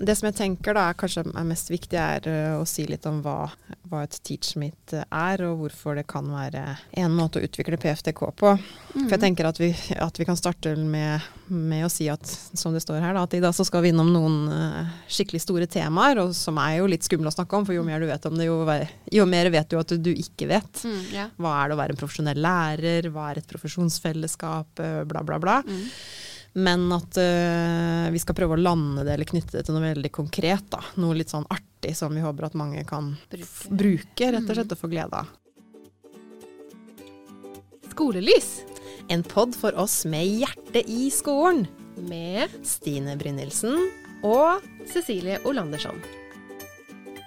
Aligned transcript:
Det 0.00 0.14
som 0.16 0.30
jeg 0.30 0.36
tenker 0.38 0.76
da 0.76 0.86
er 0.88 0.96
kanskje 0.98 1.26
er 1.28 1.46
mest 1.46 1.70
viktig, 1.70 1.98
er 1.98 2.26
uh, 2.26 2.60
å 2.60 2.66
si 2.68 2.86
litt 2.88 3.04
om 3.08 3.20
hva, 3.24 3.50
hva 3.90 4.02
et 4.06 4.16
teachmeet 4.26 4.94
er, 4.96 5.42
og 5.44 5.60
hvorfor 5.60 5.98
det 5.98 6.06
kan 6.10 6.28
være 6.32 6.62
en 7.02 7.16
måte 7.16 7.40
å 7.40 7.44
utvikle 7.44 7.78
PFTK 7.80 8.22
på. 8.40 8.54
Mm. 8.56 9.04
For 9.04 9.14
jeg 9.14 9.22
tenker 9.26 9.50
at 9.50 9.60
vi, 9.60 9.70
at 10.00 10.20
vi 10.20 10.26
kan 10.28 10.38
starte 10.40 10.72
med, 10.78 11.26
med, 11.48 11.84
å 11.86 11.92
si 11.92 12.08
at 12.12 12.24
som 12.26 12.74
det 12.74 12.82
står 12.84 13.02
her, 13.04 13.16
da, 13.16 13.26
at 13.28 13.36
i 13.36 13.42
dag 13.44 13.54
så 13.56 13.66
skal 13.68 13.84
vi 13.84 13.92
innom 13.92 14.12
noen 14.14 14.40
uh, 14.48 14.96
skikkelig 15.10 15.44
store 15.44 15.68
temaer, 15.70 16.22
og 16.24 16.32
som 16.38 16.58
er 16.62 16.78
jo 16.78 16.88
litt 16.90 17.06
skumle 17.06 17.28
å 17.28 17.36
snakke 17.36 17.60
om, 17.60 17.68
for 17.68 17.76
jo 17.76 17.84
mer 17.86 18.00
du 18.00 18.08
vet 18.08 18.30
om 18.30 18.40
det, 18.40 18.48
jo, 18.48 18.58
jo 19.20 19.28
mer 19.28 19.52
vet 19.52 19.70
du 19.70 19.78
at 19.80 19.94
du, 20.00 20.10
ikke 20.16 20.48
vet. 20.50 20.84
Mm, 20.86 21.00
yeah. 21.12 21.30
Hva 21.40 21.58
er 21.60 21.70
det 21.70 21.76
å 21.76 21.82
være 21.84 21.96
en 21.96 22.00
profesjonell 22.00 22.40
lærer, 22.40 23.12
hva 23.12 23.30
er 23.30 23.42
et 23.42 23.52
profesjonsfellesskap, 23.52 24.84
bla, 25.10 25.24
bla, 25.26 25.40
bla. 25.42 25.60
Mm. 25.68 25.86
Men 26.52 26.88
at 26.92 27.18
uh, 27.20 28.10
vi 28.10 28.20
skal 28.22 28.34
prøve 28.34 28.56
å 28.56 28.60
lande 28.60 29.04
det 29.06 29.14
eller 29.14 29.28
knytte 29.28 29.58
det 29.58 29.66
til 29.66 29.76
noe 29.76 29.92
veldig 29.92 30.10
konkret. 30.14 30.66
Da. 30.72 30.82
Noe 30.98 31.18
litt 31.18 31.30
sånn 31.30 31.46
artig 31.50 31.94
som 31.98 32.14
vi 32.14 32.24
håper 32.24 32.48
at 32.48 32.58
mange 32.58 32.82
kan 32.88 33.12
bruke, 33.30 33.76
bruke 33.82 34.32
rett 34.34 34.48
og 34.48 34.58
slett, 34.58 34.74
og 34.74 34.82
få 34.82 34.90
glede 34.90 35.22
av. 35.22 35.30
Skolelys. 37.92 38.50
En 39.10 39.22
pod 39.26 39.54
for 39.58 39.76
oss 39.78 40.02
med 40.08 40.26
hjertet 40.42 40.90
i 40.90 41.10
skolen. 41.14 41.66
Med 42.00 42.52
Stine 42.66 43.16
Brynildsen 43.20 43.76
og 44.26 44.64
Cecilie 44.88 45.40
Olandersson. 45.48 45.98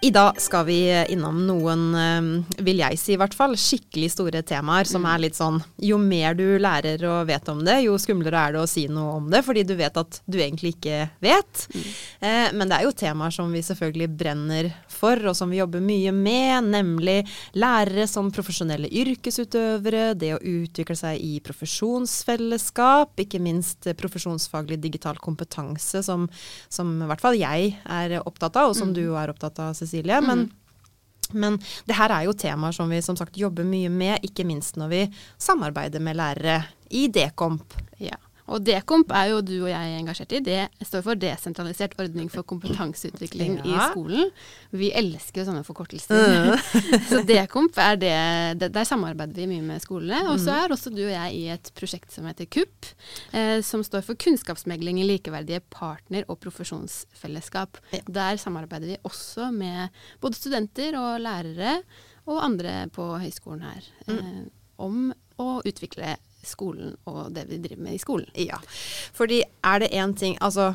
I 0.04 0.10
dag 0.12 0.36
skal 0.42 0.66
vi 0.68 1.06
innom 1.10 1.38
noen, 1.48 1.84
eh, 1.96 2.58
vil 2.66 2.82
jeg 2.82 2.98
si 3.00 3.14
i 3.16 3.20
hvert 3.20 3.36
fall, 3.38 3.54
skikkelig 3.56 4.10
store 4.12 4.42
temaer 4.44 4.84
som 4.90 5.06
er 5.08 5.22
litt 5.24 5.38
sånn 5.38 5.62
Jo 5.80 5.96
mer 5.96 6.36
du 6.36 6.58
lærer 6.60 7.00
og 7.08 7.30
vet 7.30 7.48
om 7.48 7.62
det, 7.64 7.78
jo 7.86 7.96
skumlere 7.96 8.42
er 8.50 8.52
det 8.52 8.60
å 8.60 8.68
si 8.68 8.84
noe 8.92 9.14
om 9.22 9.30
det, 9.32 9.40
fordi 9.48 9.64
du 9.64 9.72
vet 9.80 9.96
at 9.96 10.20
du 10.28 10.42
egentlig 10.42 10.74
ikke 10.76 11.06
vet. 11.24 11.62
Mm. 11.72 11.86
Eh, 12.20 12.48
men 12.52 12.68
det 12.68 12.80
er 12.80 12.88
jo 12.90 12.92
temaer 13.00 13.32
som 13.32 13.54
vi 13.56 13.62
selvfølgelig 13.64 14.10
brenner 14.20 14.70
for, 14.92 15.24
og 15.32 15.38
som 15.40 15.54
vi 15.54 15.62
jobber 15.62 15.80
mye 15.80 16.12
med, 16.12 16.68
nemlig 16.74 17.16
lærere 17.56 18.04
som 18.12 18.34
profesjonelle 18.36 18.92
yrkesutøvere, 18.92 20.18
det 20.20 20.34
å 20.36 20.42
utvikle 20.42 21.00
seg 21.00 21.24
i 21.24 21.40
profesjonsfellesskap, 21.48 23.24
ikke 23.24 23.40
minst 23.40 23.88
profesjonsfaglig 24.04 24.82
digital 24.84 25.16
kompetanse, 25.24 26.04
som, 26.04 26.28
som 26.68 26.92
i 27.00 27.08
hvert 27.08 27.24
fall 27.24 27.40
jeg 27.40 27.72
er 27.88 28.20
opptatt 28.20 28.60
av, 28.60 28.74
og 28.74 28.80
som 28.82 28.92
mm. 28.92 28.98
du 29.00 29.06
er 29.16 29.32
opptatt 29.32 29.64
av, 29.64 29.72
Cecilie. 29.72 29.93
Cecilie. 29.94 30.22
Men, 30.22 30.40
mm. 30.40 31.40
men 31.40 31.60
det 31.86 31.98
her 31.98 32.10
er 32.10 32.28
jo 32.28 32.34
temaer 32.34 32.76
som 32.76 32.90
vi 32.90 33.02
som 33.02 33.18
sagt 33.20 33.38
jobber 33.38 33.68
mye 33.68 33.92
med, 33.94 34.26
ikke 34.26 34.46
minst 34.48 34.78
når 34.82 34.94
vi 34.94 35.02
samarbeider 35.38 36.02
med 36.04 36.18
lærere 36.18 36.62
i 36.90 37.08
Dekomp. 37.14 37.74
Ja. 38.02 38.18
Og 38.52 38.64
Dekomp 38.66 39.12
er 39.16 39.30
jo 39.32 39.40
du 39.46 39.54
og 39.62 39.70
jeg 39.72 39.98
engasjert 40.00 40.34
i. 40.36 40.42
Det 40.44 40.60
står 40.84 41.04
for 41.06 41.20
Desentralisert 41.20 41.96
ordning 42.02 42.28
for 42.32 42.46
kompetanseutvikling 42.48 43.60
ja. 43.62 43.68
i 43.70 43.78
skolen. 43.94 44.32
Vi 44.76 44.90
elsker 44.96 45.42
jo 45.42 45.48
sånne 45.48 45.64
forkortelser. 45.68 46.34
Mm. 46.52 46.66
så 47.12 47.22
Dekomp 47.28 47.80
er 47.80 48.00
det, 48.02 48.18
det, 48.60 48.72
Der 48.76 48.88
samarbeider 48.90 49.38
vi 49.40 49.48
mye 49.54 49.66
med 49.66 49.84
skolene. 49.84 50.26
Og 50.34 50.42
så 50.44 50.52
mm. 50.52 50.58
er 50.60 50.76
også 50.76 50.94
du 50.94 51.04
og 51.06 51.14
jeg 51.14 51.38
i 51.40 51.46
et 51.56 51.72
prosjekt 51.78 52.12
som 52.16 52.28
heter 52.28 52.50
KUP, 52.52 52.92
eh, 53.32 53.60
som 53.66 53.86
står 53.86 54.04
for 54.08 54.20
Kunnskapsmegling 54.20 55.00
i 55.00 55.08
likeverdige 55.08 55.64
partner- 55.74 56.28
og 56.28 56.42
profesjonsfellesskap. 56.44 57.80
Ja. 57.96 58.04
Der 58.20 58.42
samarbeider 58.42 58.92
vi 58.92 59.00
også 59.08 59.54
med 59.56 60.04
både 60.24 60.40
studenter 60.40 61.00
og 61.00 61.24
lærere 61.24 61.80
og 62.28 62.44
andre 62.44 62.84
på 62.94 63.08
høyskolen 63.20 63.66
her 63.68 63.88
mm. 64.08 64.20
eh, 64.20 64.46
om 64.84 65.10
å 65.40 65.50
utvikle 65.68 66.16
skolen 66.48 66.96
og 67.10 67.32
det 67.36 67.48
vi 67.50 67.62
driver 67.64 67.84
med 67.88 67.98
i 67.98 68.02
skolen. 68.02 68.30
Ja, 68.40 68.60
fordi 69.16 69.44
er 69.44 69.84
det 69.84 69.94
én 69.94 70.16
ting 70.18 70.38
altså 70.42 70.74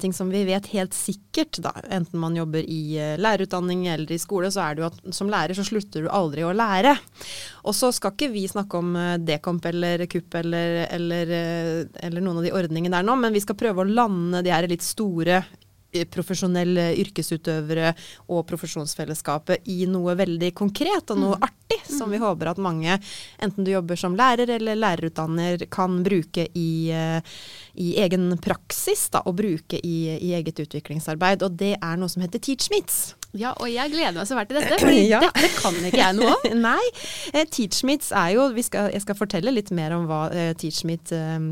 ting 0.00 0.12
som 0.12 0.30
vi 0.30 0.44
vet 0.44 0.66
helt 0.66 0.94
sikkert, 0.94 1.58
da, 1.58 1.72
enten 1.90 2.20
man 2.20 2.36
jobber 2.36 2.62
i 2.62 2.98
uh, 2.98 3.18
lærerutdanning 3.18 3.86
eller 3.88 4.12
i 4.12 4.18
skole, 4.18 4.50
så 4.50 4.60
er 4.60 4.74
det 4.74 4.82
jo 4.82 4.86
at 4.86 5.14
som 5.14 5.30
lærer 5.30 5.54
så 5.54 5.64
slutter 5.64 6.02
du 6.02 6.08
aldri 6.08 6.44
å 6.44 6.54
lære. 6.54 6.96
Og 7.64 7.74
så 7.74 7.90
skal 7.92 8.14
ikke 8.14 8.30
vi 8.32 8.46
snakke 8.48 8.78
om 8.78 8.94
uh, 8.96 9.18
Dekomp 9.18 9.64
eller 9.66 10.06
KUP 10.06 10.34
eller, 10.34 10.86
eller, 10.90 11.26
uh, 11.26 12.00
eller, 12.00 12.20
noen 12.20 12.38
av 12.38 12.46
de 12.46 12.54
ordningene 12.54 12.96
der 12.96 13.06
nå, 13.06 13.16
men 13.16 13.34
vi 13.34 13.42
skal 13.42 13.58
prøve 13.58 13.82
å 13.82 13.90
lande 13.90 14.44
de 14.46 14.54
her 14.54 14.68
litt 14.70 14.86
store 14.86 15.42
profesjonelle 16.10 16.88
yrkesutøvere 17.02 17.92
og 18.32 18.44
profesjonsfellesskapet 18.48 19.68
i 19.72 19.86
noe 19.90 20.16
veldig 20.18 20.52
konkret 20.56 21.12
og 21.14 21.20
noe 21.20 21.38
mm. 21.38 21.46
artig, 21.48 21.80
som 21.88 22.12
vi 22.12 22.20
mm. 22.20 22.26
håper 22.26 22.52
at 22.52 22.62
mange, 22.62 22.98
enten 23.42 23.66
du 23.66 23.72
jobber 23.72 23.98
som 24.00 24.16
lærer 24.18 24.50
eller 24.56 24.78
lærerutdanner, 24.78 25.66
kan 25.72 26.00
bruke 26.06 26.48
i, 26.54 26.70
uh, 26.94 27.20
i 27.74 27.94
egen 28.02 28.30
praksis 28.42 29.08
da, 29.14 29.24
og 29.26 29.38
bruke 29.40 29.80
i, 29.82 29.96
i, 30.16 30.32
eget 30.38 30.64
utviklingsarbeid. 30.66 31.44
Og 31.46 31.56
det 31.58 31.74
er 31.80 32.00
noe 32.00 32.12
som 32.12 32.24
heter 32.24 32.42
TeachMeets. 32.42 33.16
Ja, 33.36 33.52
og 33.60 33.68
jeg 33.68 33.92
gleder 33.92 34.16
meg 34.16 34.28
så 34.28 34.36
fælt 34.38 34.52
til 34.52 34.60
dette, 34.60 34.78
for 34.84 34.96
ja. 34.96 35.20
dette 35.24 35.52
kan 35.58 35.78
ikke 35.88 36.02
jeg 36.02 36.18
noe 36.18 36.34
om. 36.36 36.58
Nei, 36.68 36.82
Teach 37.32 37.76
TeachMeets 37.76 38.12
er 38.16 38.34
jo 38.36 38.48
skal, 38.64 38.92
Jeg 38.94 39.04
skal 39.04 39.18
fortelle 39.18 39.52
litt 39.54 39.72
mer 39.74 39.96
om 39.96 40.06
hva 40.08 40.26
Teach 40.32 40.82
TeachMeet 40.82 41.12
eh, 41.16 41.50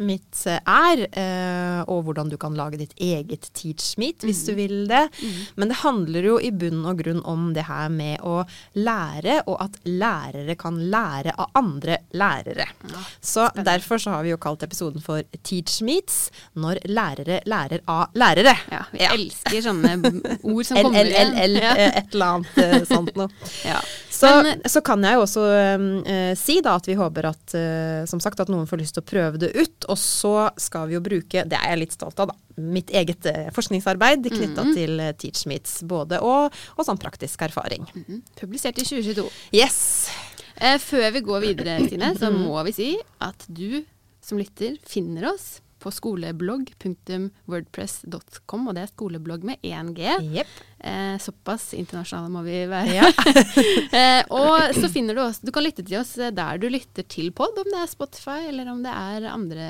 mitt 0.00 0.42
eh, 0.48 0.60
er, 0.64 1.04
eh, 1.12 1.80
og 1.90 2.04
hvordan 2.06 2.30
du 2.32 2.36
kan 2.40 2.56
lage 2.58 2.80
ditt 2.80 2.94
eget 3.00 3.50
teach-meet 3.56 4.24
hvis 4.26 4.42
mm. 4.42 4.48
du 4.48 4.58
vil 4.58 4.76
det. 4.90 5.02
Mm. 5.20 5.38
Men 5.60 5.72
det 5.72 5.80
handler 5.82 6.28
jo 6.30 6.38
i 6.40 6.52
bunn 6.52 6.82
og 6.88 7.02
grunn 7.02 7.22
om 7.28 7.50
det 7.56 7.66
her 7.68 7.90
med 7.92 8.24
å 8.26 8.40
lære, 8.78 9.40
og 9.46 9.60
at 9.64 9.78
lærere 9.88 10.56
kan 10.60 10.78
lære 10.92 11.34
av 11.36 11.54
andre 11.60 12.00
lærere. 12.16 12.68
Ja, 12.90 13.04
så 13.20 13.48
derfor 13.56 14.00
så 14.02 14.16
har 14.16 14.26
vi 14.26 14.34
jo 14.34 14.40
kalt 14.40 14.64
episoden 14.66 15.04
for 15.04 15.24
Teach 15.42 15.80
Meets, 15.86 16.28
når 16.58 16.82
lærere 16.90 17.40
lærer 17.48 17.84
av 17.90 18.16
lærere. 18.18 18.54
Ja, 18.70 18.84
vi 18.92 19.04
ja. 19.04 19.14
elsker 19.16 19.64
sånne 19.64 19.96
ord 20.52 20.66
som 20.66 20.80
kommer 20.80 21.04
igjen. 21.04 21.34
LLL. 21.36 21.58
Eh, 21.60 21.98
et 22.00 22.14
eller 22.14 22.38
annet 22.38 22.88
sånt 22.88 23.16
noe. 23.18 23.30
ja. 23.70 23.80
Så, 24.20 24.42
Men, 24.42 24.60
så, 24.68 24.82
kan 24.84 25.04
jeg 25.04 25.16
jo 25.16 25.22
også 25.24 25.42
uh, 25.48 26.32
si 26.36 26.58
da 26.64 26.74
at 26.76 26.88
vi 26.90 26.96
håper 26.98 27.30
at, 27.30 27.54
uh, 27.56 28.02
som 28.10 28.20
sagt, 28.20 28.42
at 28.42 28.50
noen 28.52 28.68
får 28.68 28.82
lyst 28.82 28.98
til 28.98 29.04
å 29.04 29.08
prøve 29.08 29.40
det 29.40 29.52
ut. 29.56 29.86
Og 29.90 29.98
så 29.98 30.34
skal 30.60 30.88
vi 30.90 30.96
jo 30.96 31.02
bruke, 31.04 31.44
det 31.48 31.58
er 31.58 31.74
jeg 31.74 31.82
litt 31.82 31.96
stolt 31.96 32.20
av, 32.22 32.30
da, 32.30 32.60
mitt 32.60 32.92
eget 32.94 33.26
eh, 33.26 33.48
forskningsarbeid 33.56 34.26
knytta 34.26 34.62
mm 34.62 34.70
-hmm. 34.70 34.74
til 34.74 35.00
eh, 35.00 35.12
TeachMeets. 35.12 35.82
Både 35.82 36.20
og, 36.20 36.52
og 36.76 36.86
sånn 36.86 36.98
praktisk 36.98 37.42
erfaring. 37.42 37.86
Mm 37.94 38.04
-hmm. 38.08 38.20
Publisert 38.40 38.78
i 38.78 38.84
2022. 38.84 39.30
Yes. 39.52 40.10
Eh, 40.56 40.78
før 40.78 41.10
vi 41.10 41.20
går 41.20 41.40
videre, 41.40 41.86
Stine, 41.86 42.14
så 42.18 42.30
mhm. 42.30 42.42
må 42.44 42.62
vi 42.62 42.72
si 42.72 42.98
at 43.20 43.46
du 43.48 43.84
som 44.20 44.38
lytter 44.38 44.76
finner 44.86 45.32
oss 45.32 45.60
på 45.80 45.88
skoleblogg.wordpress.com, 45.94 48.68
og 48.68 48.74
det 48.76 48.82
er 48.84 48.92
skoleblogg 48.92 49.40
med 49.48 49.56
1G. 49.64 50.00
Yep. 50.36 50.48
Eh, 50.80 51.16
såpass 51.20 51.74
internasjonale 51.76 52.30
må 52.32 52.40
vi 52.46 52.66
være. 52.70 52.94
Ja. 52.98 53.08
eh, 53.98 54.22
og 54.32 54.74
så 54.76 54.86
finner 54.92 55.14
du 55.16 55.20
oss 55.26 55.38
Du 55.44 55.50
kan 55.52 55.64
lytte 55.66 55.84
til 55.84 55.98
oss 56.00 56.12
der 56.16 56.58
du 56.60 56.68
lytter 56.72 57.02
til 57.04 57.32
pod, 57.36 57.58
om 57.60 57.68
det 57.68 57.80
er 57.82 57.86
Spotify 57.90 58.40
eller 58.48 58.66
om 58.72 58.82
det 58.84 58.92
er 58.92 59.32
andre 59.32 59.66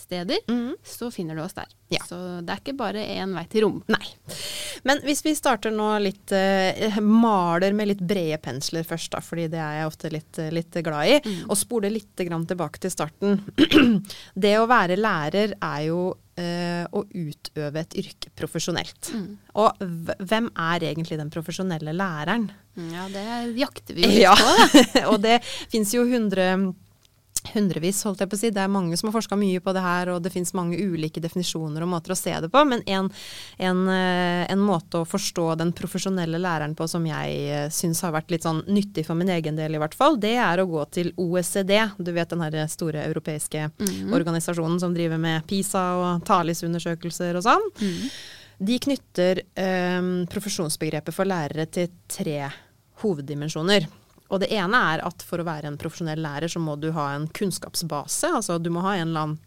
steder, 0.00 0.40
mm. 0.48 0.80
så 0.84 1.10
finner 1.14 1.38
du 1.38 1.44
oss 1.44 1.56
der. 1.56 1.68
Ja. 1.90 2.02
Så 2.06 2.16
det 2.46 2.54
er 2.54 2.62
ikke 2.62 2.76
bare 2.78 3.02
én 3.02 3.34
vei 3.34 3.44
til 3.50 3.66
rom. 3.66 3.80
Nei. 3.90 4.04
Men 4.86 5.02
hvis 5.04 5.24
vi 5.26 5.34
starter 5.34 5.74
nå 5.74 5.88
litt 6.02 6.32
uh, 6.32 7.00
Maler 7.02 7.74
med 7.76 7.90
litt 7.90 8.02
brede 8.04 8.38
pensler 8.42 8.86
først, 8.86 9.10
da, 9.14 9.22
fordi 9.24 9.48
det 9.52 9.60
er 9.60 9.80
jeg 9.80 9.90
ofte 9.90 10.12
litt, 10.14 10.38
eh, 10.38 10.52
litt 10.54 10.80
glad 10.86 11.10
i. 11.10 11.18
Mm. 11.24 11.44
Og 11.50 11.58
spoler 11.58 11.92
litt 11.92 12.14
tilbake 12.16 12.82
til 12.82 12.94
starten. 12.94 13.40
det 14.46 14.56
å 14.60 14.68
være 14.70 14.98
lærer 15.00 15.56
er 15.56 15.80
jo 15.88 16.02
uh, 16.14 16.84
å 16.94 17.04
utøve 17.04 17.82
et 17.82 17.96
yrke 18.04 18.30
profesjonelt. 18.38 19.10
Mm. 19.14 19.26
Og 19.60 19.82
hvem 20.30 20.50
er 20.70 20.86
egentlig 20.92 21.18
den 21.20 21.32
profesjonelle 21.32 21.94
læreren? 21.96 22.50
Ja, 22.90 23.08
det 23.10 23.26
jakter 23.58 23.98
vi 23.98 24.06
jo 24.06 24.12
litt 24.14 24.22
ja. 24.22 24.36
på. 24.38 25.02
og 25.12 25.18
det 25.24 25.40
fins 25.42 25.94
jo 25.96 26.06
hundre 26.08 26.52
hundrevis, 27.54 28.02
holdt 28.06 28.22
jeg 28.22 28.30
på 28.30 28.36
å 28.36 28.40
si. 28.40 28.50
Det 28.54 28.62
er 28.62 28.72
mange 28.72 28.96
som 28.98 29.08
har 29.08 29.16
forska 29.16 29.36
mye 29.38 29.60
på 29.64 29.74
det 29.76 29.82
her, 29.84 30.12
og 30.14 30.22
det 30.24 30.32
fins 30.34 30.52
mange 30.56 30.78
ulike 30.78 31.22
definisjoner 31.22 31.84
og 31.84 31.90
måter 31.92 32.14
å 32.14 32.18
se 32.18 32.34
det 32.42 32.50
på. 32.52 32.62
Men 32.68 32.82
en, 32.86 33.10
en, 33.58 33.82
eh, 33.92 34.44
en 34.52 34.62
måte 34.64 35.00
å 35.00 35.08
forstå 35.08 35.46
den 35.60 35.72
profesjonelle 35.76 36.40
læreren 36.40 36.76
på 36.78 36.88
som 36.90 37.06
jeg 37.08 37.38
eh, 37.50 37.68
syns 37.74 38.02
har 38.06 38.14
vært 38.16 38.32
litt 38.34 38.46
sånn 38.46 38.62
nyttig 38.68 39.06
for 39.08 39.18
min 39.18 39.32
egen 39.32 39.58
del, 39.58 39.76
i 39.76 39.82
hvert 39.82 39.96
fall, 39.96 40.18
det 40.20 40.36
er 40.40 40.62
å 40.62 40.68
gå 40.70 40.84
til 40.94 41.12
OECD. 41.20 41.76
Du 41.98 42.12
vet 42.16 42.30
den 42.30 42.44
her 42.44 42.58
store 42.70 43.04
europeiske 43.06 43.70
mm 43.70 43.86
-hmm. 43.86 44.14
organisasjonen 44.14 44.80
som 44.80 44.94
driver 44.94 45.18
med 45.18 45.46
PISA 45.46 45.84
og 45.96 46.24
TALIS-undersøkelser 46.26 47.36
og 47.36 47.42
sånn. 47.42 47.70
Mm. 47.80 48.10
De 48.58 48.78
knytter 48.78 49.42
eh, 49.54 50.02
profesjonsbegrepet 50.30 51.14
for 51.14 51.24
lærere 51.24 51.66
til 51.66 51.88
tre 52.08 52.50
hoveddimensjoner. 53.00 53.86
Og 54.30 54.42
det 54.42 54.50
ene 54.54 54.80
er 54.94 55.04
at 55.06 55.22
for 55.26 55.42
å 55.42 55.46
være 55.46 55.70
en 55.70 55.78
profesjonell 55.80 56.22
lærer, 56.22 56.50
så 56.50 56.62
må 56.62 56.76
du 56.78 56.90
ha 56.96 57.10
en 57.14 57.28
kunnskapsbase. 57.34 58.32
Altså 58.38 58.58
du 58.62 58.70
må 58.72 58.84
ha 58.86 58.96
en 58.96 59.08
eller 59.08 59.26
annen 59.26 59.38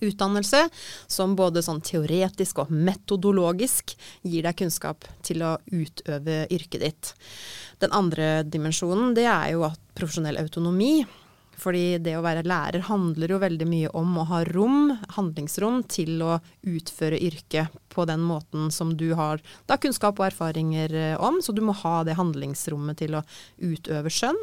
utdannelse 0.00 0.66
som 1.10 1.34
både 1.36 1.62
sånn 1.64 1.82
teoretisk 1.84 2.62
og 2.62 2.70
metodologisk 2.72 3.92
gir 4.24 4.46
deg 4.46 4.56
kunnskap 4.56 5.04
til 5.26 5.44
å 5.44 5.56
utøve 5.68 6.46
yrket 6.52 6.84
ditt. 6.84 7.12
Den 7.82 7.92
andre 7.96 8.40
dimensjonen 8.46 9.12
det 9.16 9.26
er 9.28 9.52
jo 9.56 9.66
at 9.68 9.80
profesjonell 9.98 10.40
autonomi. 10.40 11.02
Fordi 11.58 11.98
det 12.02 12.14
å 12.16 12.24
være 12.24 12.44
lærer 12.48 12.86
handler 12.88 13.34
jo 13.34 13.40
veldig 13.42 13.66
mye 13.68 13.90
om 13.98 14.16
å 14.18 14.26
ha 14.30 14.42
rom, 14.48 14.94
handlingsrom, 15.16 15.82
til 15.90 16.22
å 16.24 16.38
utføre 16.62 17.20
yrket 17.20 17.74
på 17.92 18.06
den 18.08 18.24
måten 18.24 18.70
som 18.74 18.94
du 18.96 19.12
har 19.18 19.42
da 19.70 19.78
kunnskap 19.80 20.20
og 20.20 20.30
erfaringer 20.30 20.96
eh, 20.96 21.14
om. 21.20 21.42
Så 21.44 21.54
du 21.54 21.62
må 21.64 21.76
ha 21.84 22.00
det 22.08 22.18
handlingsrommet 22.18 23.02
til 23.02 23.18
å 23.18 23.24
utøve 23.60 24.12
skjønn. 24.12 24.40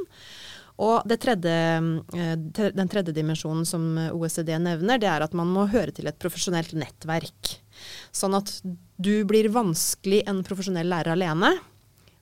Og 0.80 1.10
tredje, 1.20 1.56
eh, 2.16 2.36
den 2.72 2.92
tredje 2.92 3.16
dimensjonen 3.16 3.66
som 3.68 3.90
OECD 4.14 4.54
nevner, 4.62 5.02
det 5.02 5.10
er 5.12 5.26
at 5.26 5.36
man 5.36 5.50
må 5.52 5.68
høre 5.72 5.92
til 5.96 6.08
et 6.08 6.20
profesjonelt 6.22 6.72
nettverk. 6.78 7.58
Sånn 8.16 8.38
at 8.38 8.54
du 9.00 9.14
blir 9.28 9.52
vanskelig 9.52 10.24
en 10.28 10.44
profesjonell 10.48 10.88
lærer 10.92 11.18
alene 11.18 11.58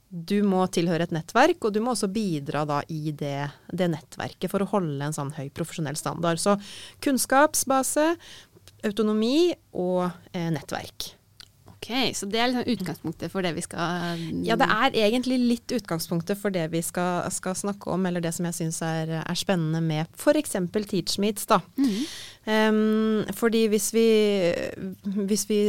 du 0.09 0.39
må 0.47 0.61
tilhøre 0.71 1.07
et 1.07 1.13
nettverk, 1.15 1.59
og 1.67 1.73
du 1.75 1.81
må 1.83 1.91
også 1.93 2.09
bidra 2.11 2.63
da 2.67 2.79
i 2.93 3.11
det, 3.11 3.49
det, 3.71 3.89
nettverket 3.91 4.51
for 4.51 4.63
å 4.63 4.69
holde 4.71 5.03
en 5.03 5.15
sånn 5.15 5.33
høy 5.35 5.49
profesjonell 5.51 5.99
standard. 5.99 6.39
Så 6.39 6.55
kunnskapsbase, 7.03 8.13
autonomi 8.87 9.51
og 9.75 10.07
eh, 10.31 10.47
nettverk. 10.53 11.16
Ok, 11.77 12.15
Så 12.17 12.25
det 12.25 12.39
er 12.41 12.49
liksom 12.49 12.71
utgangspunktet 12.73 13.31
for 13.31 13.45
det 13.45 13.51
vi 13.53 13.61
skal 13.61 14.21
Ja, 14.45 14.55
det 14.57 14.65
er 14.65 14.95
egentlig 15.05 15.37
litt 15.37 15.73
utgangspunktet 15.77 16.39
for 16.39 16.53
det 16.53 16.65
vi 16.73 16.81
skal, 16.81 17.29
skal 17.31 17.55
snakke 17.55 17.91
om, 17.93 18.05
eller 18.09 18.23
det 18.23 18.33
som 18.33 18.47
jeg 18.49 18.57
syns 18.57 18.81
er, 18.81 19.11
er, 19.21 19.37
spennende 19.37 19.81
med 19.85 20.09
f.eks. 20.17 20.57
TeachMeets. 20.73 21.45
da. 21.45 21.61
Mm. 21.77 22.01
Um, 22.47 23.23
fordi 23.37 23.67
hvis 23.69 23.91
vi, 23.93 24.07
hvis 25.29 25.45
vi 25.49 25.61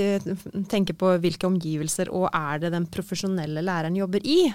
tenker 0.71 0.97
på 0.97 1.13
hvilke 1.21 1.47
omgivelser 1.47 2.09
og 2.09 2.31
er 2.33 2.65
det 2.65 2.73
den 2.73 2.89
profesjonelle 2.89 3.63
læreren 3.63 3.99
jobber 3.99 4.25
i, 4.25 4.47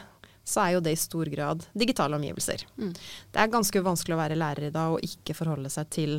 så 0.44 0.66
er 0.66 0.76
jo 0.76 0.84
det 0.84 0.98
i 0.98 1.00
stor 1.00 1.30
grad 1.32 1.68
digitale 1.78 2.18
omgivelser. 2.18 2.66
Mm. 2.78 2.94
Det 3.32 3.44
er 3.44 3.52
ganske 3.52 3.84
vanskelig 3.86 4.18
å 4.18 4.24
være 4.24 4.40
lærer 4.40 4.68
i 4.68 4.74
dag 4.74 4.96
og 4.96 5.06
ikke 5.06 5.38
forholde 5.38 5.72
seg 5.72 5.92
til 5.94 6.18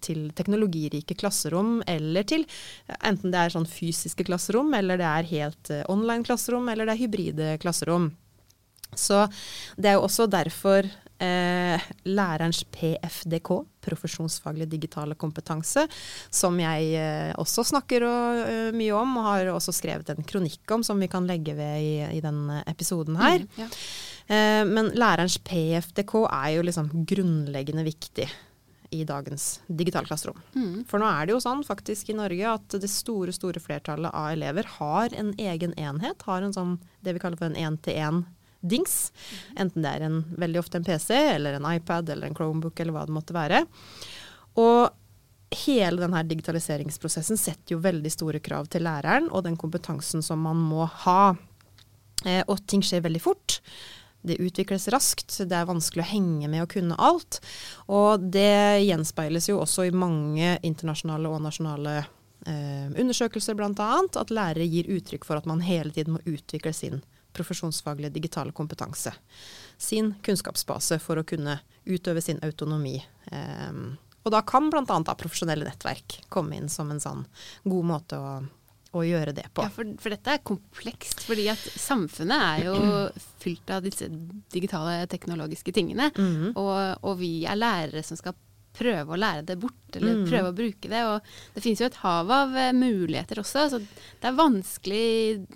til 0.00 0.30
teknologirike 0.36 1.16
klasserom, 1.18 1.82
eller 1.86 2.24
til 2.28 2.46
enten 3.04 3.32
det 3.32 3.42
er 3.42 3.54
sånn 3.54 3.68
fysiske 3.68 4.26
klasserom, 4.28 4.72
eller 4.76 5.00
det 5.00 5.08
er 5.08 5.32
helt 5.32 5.74
eh, 5.74 5.84
online 5.92 6.24
klasserom, 6.26 6.68
eller 6.70 6.88
det 6.88 6.96
er 6.96 7.02
hybride 7.02 7.50
klasserom. 7.62 8.10
Så 8.96 9.26
det 9.76 9.90
er 9.90 9.98
jo 9.98 10.06
også 10.06 10.24
derfor 10.32 10.86
eh, 11.20 11.88
lærerens 12.08 12.62
PFDK, 12.72 13.50
profesjonsfaglig 13.84 14.68
digitale 14.70 15.16
kompetanse, 15.20 15.84
som 16.30 16.56
jeg 16.60 16.88
eh, 16.96 17.32
også 17.40 17.66
snakker 17.68 18.06
og, 18.08 18.40
uh, 18.48 18.70
mye 18.76 18.96
om, 18.96 19.14
og 19.20 19.28
har 19.28 19.52
også 19.52 19.76
skrevet 19.76 20.14
en 20.14 20.24
kronikk 20.28 20.74
om, 20.74 20.84
som 20.86 21.00
vi 21.00 21.10
kan 21.12 21.28
legge 21.28 21.56
ved 21.58 21.84
i, 21.84 21.94
i 22.16 22.24
denne 22.24 22.62
episoden 22.70 23.20
her. 23.20 23.44
Mm, 23.44 23.60
ja. 23.60 23.70
eh, 24.32 24.64
men 24.68 24.92
lærerens 24.96 25.38
PFDK 25.44 26.20
er 26.24 26.52
jo 26.56 26.68
liksom 26.68 26.92
grunnleggende 27.08 27.86
viktig 27.88 28.28
i 28.90 29.04
dagens 29.04 29.60
digitalklasserom. 29.66 30.38
Mm. 30.54 30.84
For 30.88 31.00
nå 31.00 31.08
er 31.08 31.26
det 31.26 31.34
jo 31.34 31.42
sånn 31.42 31.64
faktisk 31.66 32.10
i 32.12 32.16
Norge 32.16 32.54
at 32.54 32.78
det 32.80 32.90
store 32.90 33.34
store 33.36 33.60
flertallet 33.62 34.14
av 34.14 34.30
elever 34.32 34.68
har 34.78 35.14
en 35.16 35.34
egen 35.38 35.74
enhet. 35.78 36.24
Har 36.28 36.44
en 36.44 36.54
sånn 36.56 36.78
det 37.04 37.16
vi 37.16 37.22
kaller 37.22 37.40
for 37.40 37.50
en 37.50 37.58
én-til-én-dings. 37.58 38.96
Mm. 39.10 39.58
Enten 39.64 39.84
det 39.84 39.92
er 39.92 40.06
en, 40.08 40.22
veldig 40.40 40.62
ofte 40.62 40.80
en 40.80 40.88
PC 40.88 41.18
eller 41.34 41.58
en 41.58 41.68
iPad 41.72 42.14
eller 42.14 42.30
en 42.30 42.38
Chromebook 42.38 42.80
eller 42.80 42.96
hva 42.96 43.04
det 43.08 43.16
måtte 43.18 43.36
være. 43.36 43.64
Og 44.58 44.88
hele 45.64 46.02
denne 46.02 46.24
digitaliseringsprosessen 46.28 47.40
setter 47.40 47.76
jo 47.76 47.84
veldig 47.84 48.10
store 48.12 48.40
krav 48.44 48.68
til 48.72 48.84
læreren 48.84 49.30
og 49.32 49.46
den 49.46 49.56
kompetansen 49.60 50.24
som 50.24 50.42
man 50.44 50.60
må 50.60 50.88
ha. 51.04 51.34
Eh, 52.26 52.42
og 52.48 52.64
ting 52.66 52.82
skjer 52.84 53.04
veldig 53.04 53.22
fort 53.22 53.60
det 54.22 54.40
utvikles 54.42 54.88
raskt, 54.92 55.36
det 55.46 55.54
er 55.54 55.68
vanskelig 55.68 56.02
å 56.02 56.10
henge 56.10 56.48
med 56.50 56.64
og 56.64 56.72
kunne 56.74 56.98
alt. 56.98 57.40
Og 57.86 58.24
det 58.34 58.82
gjenspeiles 58.84 59.48
jo 59.50 59.60
også 59.62 59.88
i 59.88 59.94
mange 59.94 60.56
internasjonale 60.66 61.30
og 61.30 61.44
nasjonale 61.44 61.94
eh, 62.00 62.88
undersøkelser 62.98 63.56
bl.a. 63.58 63.92
at 64.02 64.34
lærere 64.34 64.66
gir 64.66 64.90
uttrykk 64.98 65.28
for 65.28 65.38
at 65.38 65.48
man 65.48 65.62
hele 65.64 65.94
tiden 65.94 66.16
må 66.16 66.24
utvikle 66.26 66.74
sin 66.74 67.00
profesjonsfaglige 67.36 68.16
digitale 68.16 68.52
kompetanse. 68.52 69.12
Sin 69.78 70.16
kunnskapsbase 70.26 70.98
for 71.02 71.20
å 71.20 71.26
kunne 71.28 71.60
utøve 71.86 72.22
sin 72.24 72.42
autonomi. 72.42 72.98
Eh, 73.30 73.82
og 74.26 74.34
da 74.34 74.42
kan 74.44 74.68
bl.a. 74.68 75.00
profesjonelle 75.14 75.64
nettverk 75.64 76.20
komme 76.28 76.58
inn 76.58 76.68
som 76.68 76.90
en 76.92 77.00
sånn 77.00 77.26
god 77.64 77.86
måte 77.94 78.18
å 78.18 78.32
å 79.00 79.06
gjøre 79.06 79.34
det 79.36 79.46
på. 79.54 79.64
Ja, 79.66 79.72
for, 79.74 79.94
for, 80.02 80.14
dette 80.14 80.34
er 80.34 80.44
komplekst. 80.46 81.24
fordi 81.28 81.48
at 81.52 81.62
samfunnet 81.80 82.44
er 82.48 82.66
jo 82.68 82.76
fylt 83.42 83.70
av 83.74 83.86
disse 83.86 84.08
digitale 84.54 85.06
teknologiske 85.10 85.72
tingene. 85.72 86.10
Mm 86.16 86.34
-hmm. 86.36 86.52
og, 86.56 87.04
og, 87.04 87.18
vi 87.18 87.44
er 87.44 87.56
lærere 87.56 88.02
som 88.02 88.16
skal 88.16 88.34
prøve 88.76 89.14
å 89.14 89.18
lære 89.18 89.44
det 89.48 89.56
bort, 89.60 89.76
eller 89.96 90.20
mm. 90.20 90.24
prøve 90.28 90.50
å 90.50 90.56
bruke 90.56 90.90
det. 90.90 91.00
Og 91.08 91.54
det 91.54 91.62
finnes 91.64 91.82
jo 91.82 91.88
et 91.88 91.98
hav 92.02 92.30
av 92.32 92.54
uh, 92.54 92.70
muligheter 92.76 93.40
også, 93.42 93.64
så 93.72 93.80
det 93.80 94.30
er 94.30 94.36
vanskelig, 94.38 95.08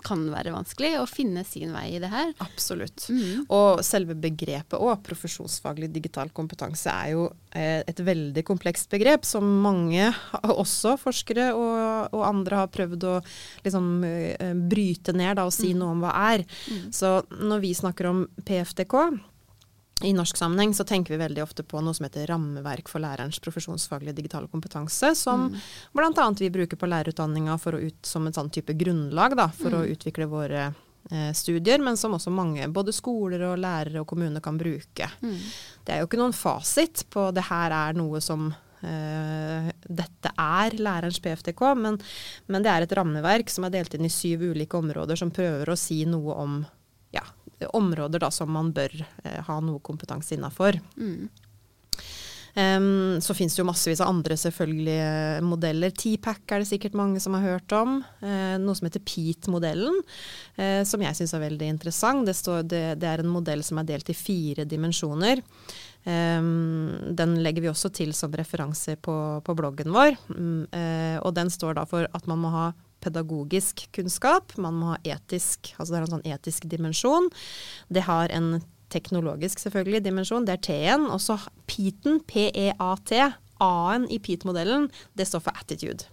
kan 0.06 0.25
være 0.32 0.55
vanskelig, 0.55 0.94
å 1.00 1.09
finne 1.11 1.44
sin 1.47 1.75
vei 1.75 1.93
i 1.97 2.03
det 2.03 2.11
her. 2.12 2.32
Absolutt. 2.44 3.06
Mm. 3.12 3.44
Og 3.53 3.82
selve 3.87 4.17
begrepet 4.19 4.79
òg, 4.79 5.03
profesjonsfaglig 5.06 5.91
digital 5.94 6.32
kompetanse, 6.35 6.93
er 6.93 7.14
jo 7.14 7.29
uh, 7.31 7.81
et 7.81 8.05
veldig 8.05 8.47
komplekst 8.49 8.91
begrep 8.93 9.26
som 9.29 9.47
mange, 9.64 10.11
også 10.64 10.97
forskere 11.00 11.50
og, 11.56 12.14
og 12.17 12.26
andre, 12.29 12.62
har 12.62 12.73
prøvd 12.73 13.09
å 13.09 13.19
liksom 13.67 13.93
uh, 14.06 14.49
bryte 14.73 15.14
ned 15.17 15.38
da, 15.38 15.47
og 15.47 15.55
si 15.55 15.73
mm. 15.73 15.82
noe 15.82 15.99
om 15.99 16.06
hva 16.06 16.17
er. 16.32 16.47
Mm. 16.73 16.88
Så 16.94 17.19
når 17.43 17.62
vi 17.67 17.76
snakker 17.76 18.11
om 18.11 18.25
PFDK, 18.43 18.97
i 20.04 20.12
norsk 20.12 20.37
sammenheng 20.37 20.75
så 20.75 20.84
tenker 20.84 21.14
vi 21.14 21.20
veldig 21.22 21.43
ofte 21.43 21.64
på 21.66 21.81
noe 21.82 21.94
som 21.96 22.06
heter 22.06 22.26
rammeverk 22.31 22.90
for 22.90 23.02
lærerens 23.02 23.40
profesjonsfaglige 23.43 24.16
digitale 24.19 24.49
kompetanse, 24.52 25.14
som 25.19 25.49
mm. 25.49 25.58
bl.a. 25.93 26.28
vi 26.38 26.50
bruker 26.50 26.81
på 26.81 26.88
lærerutdanninga 26.90 27.58
som 28.02 28.26
en 28.26 28.37
sånn 28.37 28.50
type 28.54 28.75
grunnlag 28.78 29.37
da, 29.38 29.49
for 29.54 29.75
mm. 29.75 29.78
å 29.78 29.84
utvikle 29.94 30.28
våre 30.31 30.64
eh, 31.10 31.31
studier, 31.37 31.82
men 31.84 31.96
som 32.00 32.16
også 32.19 32.32
mange, 32.34 32.69
både 32.69 32.94
skoler 32.94 33.46
og 33.52 33.62
lærere 33.62 34.02
og 34.02 34.10
kommuner 34.10 34.44
kan 34.44 34.58
bruke. 34.60 35.08
Mm. 35.22 35.38
Det 35.84 35.94
er 35.94 36.02
jo 36.02 36.10
ikke 36.10 36.20
noen 36.20 36.37
fasit 36.37 37.06
på 37.12 37.31
det 37.34 37.49
her 37.50 37.75
er 37.84 37.99
noe 37.99 38.22
som 38.25 38.52
Uh, 38.82 39.69
dette 39.87 40.32
er 40.43 40.75
lærerens 40.75 41.20
PFTK, 41.22 41.60
men, 41.78 42.00
men, 42.50 42.64
det 42.64 42.70
er 42.72 42.82
et 42.82 42.94
rammeverk 42.99 43.52
som 43.54 43.62
er 43.62 43.76
delt 43.76 43.94
inn 43.94 44.08
i 44.08 44.10
syv 44.10 44.43
ulike 44.43 44.75
områder 44.75 45.20
som 45.20 45.31
prøver 45.31 45.70
å 45.70 45.76
si 45.78 46.00
noe 46.02 46.34
om 46.34 46.56
områder 47.76 48.23
da, 48.23 48.31
som 48.35 48.53
man 48.53 48.73
bør 48.75 48.94
eh, 49.00 49.41
ha 49.47 49.61
noe 49.64 49.82
kompetanse 49.85 50.37
innafor. 50.37 50.79
Mm. 50.97 51.31
Um, 52.53 53.17
så 53.25 53.32
finnes 53.32 53.55
det 53.56 53.62
jo 53.62 53.64
massevis 53.64 54.03
av 54.05 54.11
andre 54.12 54.37
selvfølgelige 54.37 55.41
modeller. 55.47 55.93
T-pack 55.97 56.53
er 56.53 56.61
det 56.61 56.69
sikkert 56.69 56.99
mange 56.99 57.20
som 57.23 57.32
har 57.38 57.47
hørt 57.47 57.73
om. 57.76 58.03
Uh, 58.20 58.59
noe 58.61 58.76
som 58.76 58.88
heter 58.88 59.05
PEAT-modellen, 59.09 60.03
uh, 60.61 60.83
som 60.88 61.04
jeg 61.04 61.16
syns 61.16 61.33
er 61.33 61.47
veldig 61.47 61.71
interessant. 61.73 62.26
Det, 62.28 62.37
står, 62.37 62.66
det, 62.69 62.83
det, 63.00 63.09
er 63.09 63.25
en 63.25 63.33
modell 63.33 63.64
som 63.64 63.81
er 63.81 63.88
delt 63.88 64.12
i 64.12 64.19
fire 64.19 64.69
dimensjoner. 64.69 65.40
Um, 66.04 67.14
den 67.16 67.38
legger 67.45 67.64
vi 67.64 67.73
også 67.73 67.92
til 67.95 68.12
som 68.16 68.35
referanse 68.37 68.99
på, 69.00 69.16
på 69.47 69.57
bloggen 69.57 69.95
vår. 69.95 70.19
Um, 70.35 70.66
uh, 70.75 71.19
og 71.25 71.33
den 71.38 71.52
står 71.52 71.81
da 71.81 71.88
for 71.88 72.04
at 72.04 72.28
man 72.28 72.45
må 72.45 72.52
ha 72.52 72.73
pedagogisk 73.02 73.85
kunnskap, 73.94 74.54
man 74.61 74.78
må 74.78 74.92
ha 74.94 75.00
etisk, 75.16 75.75
altså 75.76 75.92
det 75.92 75.99
er 75.99 76.06
en 76.06 76.14
sånn 76.16 76.30
etisk 76.35 76.68
dimensjon. 76.71 77.28
Det 77.92 78.06
har 78.06 78.32
en 78.35 78.54
teknologisk 78.92 79.62
selvfølgelig 79.62 80.02
dimensjon, 80.04 80.47
det 80.47 80.59
er 80.59 80.64
T-en. 80.68 81.06
Og 81.12 81.21
så 81.25 81.38
PEAT-en, 81.71 82.21
P-E-A-T, 82.28 83.23
A-en 83.62 84.09
i 84.12 84.18
PEAT-modellen, 84.23 84.90
det 85.18 85.28
står 85.28 85.47
for 85.47 85.62
attitude. 85.62 86.09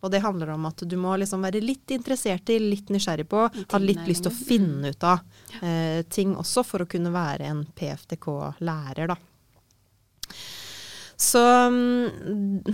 Og 0.00 0.12
det 0.12 0.22
handler 0.24 0.54
om 0.54 0.64
at 0.68 0.80
du 0.88 0.96
må 0.96 1.12
liksom 1.20 1.42
være 1.44 1.60
litt 1.60 1.92
interessert 1.92 2.48
i, 2.52 2.56
litt 2.62 2.88
nysgjerrig 2.92 3.26
på, 3.28 3.42
ha 3.52 3.80
litt 3.82 4.00
lyst 4.08 4.24
til 4.24 4.32
å 4.32 4.38
finne 4.38 4.94
ut 4.94 5.04
av 5.04 5.20
eh, 5.60 6.00
ting 6.08 6.32
også 6.40 6.64
for 6.64 6.84
å 6.84 6.88
kunne 6.88 7.12
være 7.12 7.50
en 7.50 7.66
PFTK-lærer, 7.76 9.12
da. 9.12 9.18
Så 11.20 11.40
mm, 11.68 12.64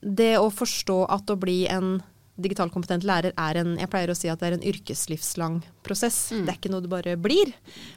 det 0.00 0.38
å 0.40 0.48
forstå 0.48 1.02
at 1.12 1.28
å 1.28 1.36
bli 1.36 1.66
en 1.68 1.98
digital 2.38 2.70
kompetent 2.70 3.06
lærer 3.06 3.34
er 3.34 3.58
en 3.60 3.74
jeg 3.80 3.90
pleier 3.90 4.12
å 4.12 4.16
si 4.16 4.30
at 4.30 4.40
det 4.40 4.48
er 4.48 4.56
en 4.58 4.64
yrkeslivslang 4.70 5.58
prosess. 5.86 6.28
Mm. 6.32 6.44
Det 6.46 6.52
er 6.52 6.60
ikke 6.60 6.72
noe 6.72 6.84
du 6.84 6.90
bare 6.92 7.16
blir, 7.20 7.52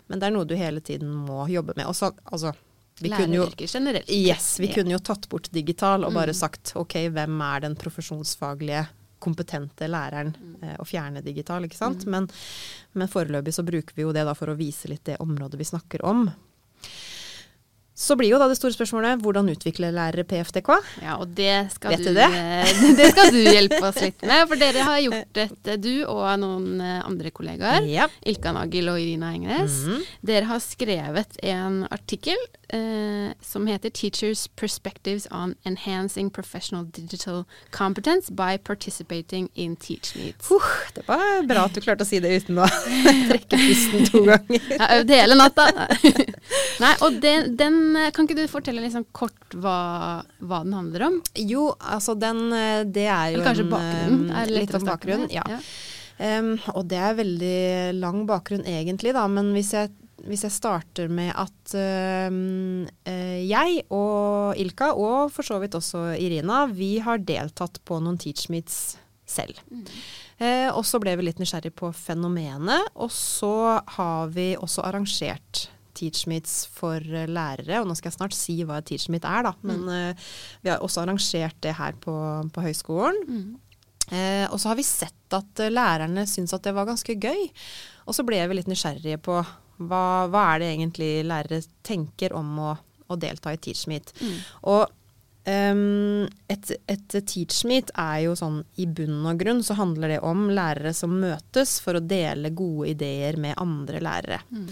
men 0.10 0.22
det 0.22 0.28
er 0.28 0.36
noe 0.36 0.50
du 0.50 0.56
hele 0.58 0.84
tiden 0.84 1.14
må 1.14 1.46
jobbe 1.52 1.78
med. 1.78 1.88
Også, 1.92 2.12
altså, 2.26 2.56
Læreryrker 3.02 3.66
generelt. 3.66 4.10
Yes, 4.14 4.60
vi 4.60 4.68
ja. 4.70 4.76
kunne 4.76 4.94
jo 4.94 5.00
tatt 5.02 5.28
bort 5.30 5.50
digital 5.54 6.06
og 6.06 6.14
bare 6.14 6.36
mm. 6.36 6.38
sagt 6.38 6.74
ok, 6.78 6.98
hvem 7.14 7.40
er 7.48 7.64
den 7.64 7.78
profesjonsfaglige 7.80 8.84
kompetente 9.22 9.88
læreren 9.90 10.34
mm. 10.34 10.54
eh, 10.66 10.76
å 10.82 10.86
fjerne 10.86 11.24
digital, 11.26 11.66
ikke 11.66 11.78
sant. 11.78 12.06
Mm. 12.06 12.14
Men, 12.14 12.30
men 12.98 13.12
foreløpig 13.12 13.54
så 13.56 13.66
bruker 13.66 13.98
vi 13.98 14.06
jo 14.06 14.14
det 14.16 14.26
da 14.28 14.36
for 14.38 14.52
å 14.52 14.58
vise 14.58 14.90
litt 14.92 15.06
det 15.10 15.20
området 15.24 15.62
vi 15.62 15.70
snakker 15.70 16.06
om. 16.06 16.28
Så 18.02 18.16
blir 18.18 18.32
jo 18.32 18.40
da 18.42 18.48
det 18.50 18.56
store 18.58 18.74
spørsmålet 18.74 19.20
hvordan 19.22 19.52
utvikle 19.54 19.92
lærere 19.94 20.24
PFDK? 20.26 20.72
Ja, 21.04 21.20
og 21.22 21.36
det 21.38 21.68
skal, 21.76 21.94
du, 22.02 22.08
det? 22.16 22.26
eh, 22.26 22.72
det 22.98 23.12
skal 23.14 23.30
du 23.36 23.38
hjelpe 23.46 23.82
oss 23.86 24.00
litt 24.02 24.24
med. 24.26 24.48
For 24.50 24.58
dere 24.58 24.86
har 24.88 25.04
gjort 25.06 25.30
dette, 25.38 25.76
du 25.84 25.92
og 26.10 26.24
noen 26.42 26.82
eh, 26.82 26.98
andre 27.06 27.30
kollegaer, 27.36 27.86
Ja. 27.86 28.08
Ilka 28.26 28.56
Nagel 28.58 28.90
og 28.90 28.98
Irina 29.04 29.30
Engnes, 29.38 29.84
Mhm. 29.86 30.02
dere 30.26 30.50
har 30.50 30.60
skrevet 30.66 31.38
en 31.44 31.84
artikkel 31.94 32.42
eh, 32.74 33.34
som 33.44 33.68
heter 33.68 33.90
'Teachers 33.92 34.48
Perspectives 34.56 35.28
on 35.30 35.54
Enhancing 35.66 36.32
Professional 36.32 36.86
Digital 36.86 37.46
Competence 37.72 38.32
by 38.34 38.58
Participating 38.64 39.50
in 39.56 39.76
Teach 39.76 40.16
Needs'. 40.16 40.50
Uh, 40.50 40.64
det 40.96 41.04
var 41.08 41.44
bra 41.48 41.66
at 41.66 41.74
du 41.76 41.82
klarte 41.82 42.02
å 42.02 42.08
si 42.08 42.20
det 42.20 42.32
uten 42.42 42.58
å 42.58 42.66
trekke 43.30 43.60
pusten 43.60 44.06
to 44.10 44.24
ganger. 44.26 44.58
Jeg 44.70 44.80
har 44.80 44.98
øvd 45.04 45.10
hele 45.20 45.36
natta. 45.36 45.68
Nei, 46.84 46.94
og 47.02 47.22
den, 47.22 47.56
den 47.60 47.91
Kan 48.16 48.28
ikke 48.28 48.38
du 48.40 48.44
fortelle 48.52 48.82
liksom 48.84 49.06
kort 49.16 49.56
hva, 49.62 50.22
hva 50.40 50.60
den 50.66 50.74
handler 50.78 51.08
om? 51.08 51.18
Jo, 51.38 51.70
altså 51.80 52.16
den 52.20 52.44
eh, 52.56 52.84
Det 52.86 53.08
er 53.08 53.32
jo 53.34 53.40
Eller 53.40 53.48
kanskje 53.50 53.66
en, 53.68 53.74
bakgrunnen? 53.74 54.30
eh, 54.32 54.42
Er 54.44 54.54
litt 54.58 54.76
om 54.80 54.86
bakgrunnen. 54.88 55.34
Ja. 55.34 55.46
Em, 56.22 56.52
og 56.76 56.86
det 56.92 57.00
er 57.02 57.16
veldig 57.18 57.58
lang 57.98 58.24
bakgrunn 58.30 58.66
egentlig, 58.70 59.14
da. 59.18 59.24
Men 59.32 59.54
hvis 59.56 59.72
jeg, 59.74 59.90
hvis 60.28 60.44
jeg 60.46 60.54
starter 60.54 61.10
med 61.10 61.32
at 61.34 61.74
eh, 61.74 63.40
jeg 63.48 63.84
og 63.90 64.58
Ilka, 64.62 64.92
og 64.94 65.32
for 65.34 65.48
så 65.48 65.58
vidt 65.64 65.78
også 65.80 66.12
Irina, 66.22 66.66
vi 66.70 66.98
har 67.04 67.18
deltatt 67.26 67.80
på 67.88 67.98
noen 68.04 68.20
teachmeets 68.22 68.98
selv. 69.32 69.58
Eh, 70.42 70.68
og 70.74 70.84
så 70.86 71.00
ble 71.02 71.14
vi 71.18 71.24
litt 71.30 71.40
nysgjerrig 71.42 71.72
på 71.80 71.90
fenomenet, 71.96 72.90
og 73.00 73.12
så 73.14 73.80
har 73.96 74.32
vi 74.34 74.52
også 74.60 74.84
arrangert 74.86 75.70
teachmeets 76.02 76.66
for 76.74 77.00
eh, 77.00 77.30
lærere. 77.30 77.82
Og 77.82 77.90
nå 77.90 77.96
skal 77.98 78.12
jeg 78.12 78.20
snart 78.20 78.38
si 78.38 78.60
hva 78.66 78.82
et 78.82 78.90
teachmeet 78.92 79.28
er, 79.30 79.48
da. 79.48 79.56
Men 79.66 79.84
mm. 79.88 80.24
vi 80.66 80.74
har 80.74 80.84
også 80.84 81.06
arrangert 81.06 81.60
det 81.64 81.78
her 81.78 81.98
på, 82.02 82.16
på 82.54 82.66
høyskolen. 82.66 83.22
Mm. 83.28 83.52
Eh, 84.12 84.46
og 84.52 84.60
så 84.60 84.72
har 84.72 84.80
vi 84.80 84.86
sett 84.86 85.36
at 85.36 85.64
eh, 85.64 85.72
lærerne 85.72 86.26
syns 86.28 86.54
at 86.56 86.66
det 86.68 86.76
var 86.76 86.90
ganske 86.90 87.16
gøy. 87.16 87.46
Og 88.08 88.18
så 88.18 88.26
ble 88.28 88.42
vi 88.44 88.58
litt 88.58 88.72
nysgjerrige 88.72 89.22
på 89.24 89.38
hva, 89.82 90.06
hva 90.32 90.48
er 90.54 90.64
det 90.64 90.72
egentlig 90.74 91.12
lærere 91.26 91.62
tenker 91.88 92.36
om 92.38 92.58
å, 92.60 92.74
å 93.08 93.20
delta 93.20 93.54
i 93.54 93.62
teachmeet. 93.62 94.14
Mm. 94.22 94.42
Og 94.74 94.98
Um, 95.42 96.28
et, 96.54 96.68
et 96.86 97.16
teachmeet 97.26 97.90
er 97.98 98.20
jo 98.28 98.36
sånn 98.38 98.60
i 98.78 98.86
bunn 98.86 99.24
og 99.26 99.40
grunn 99.42 99.64
så 99.66 99.74
handler 99.80 100.14
det 100.14 100.20
om 100.22 100.44
lærere 100.54 100.92
som 100.94 101.16
møtes 101.18 101.80
for 101.82 101.98
å 101.98 102.04
dele 102.06 102.52
gode 102.54 102.92
ideer 102.92 103.40
med 103.42 103.58
andre 103.58 104.04
lærere. 104.06 104.38
Mm. 104.54 104.68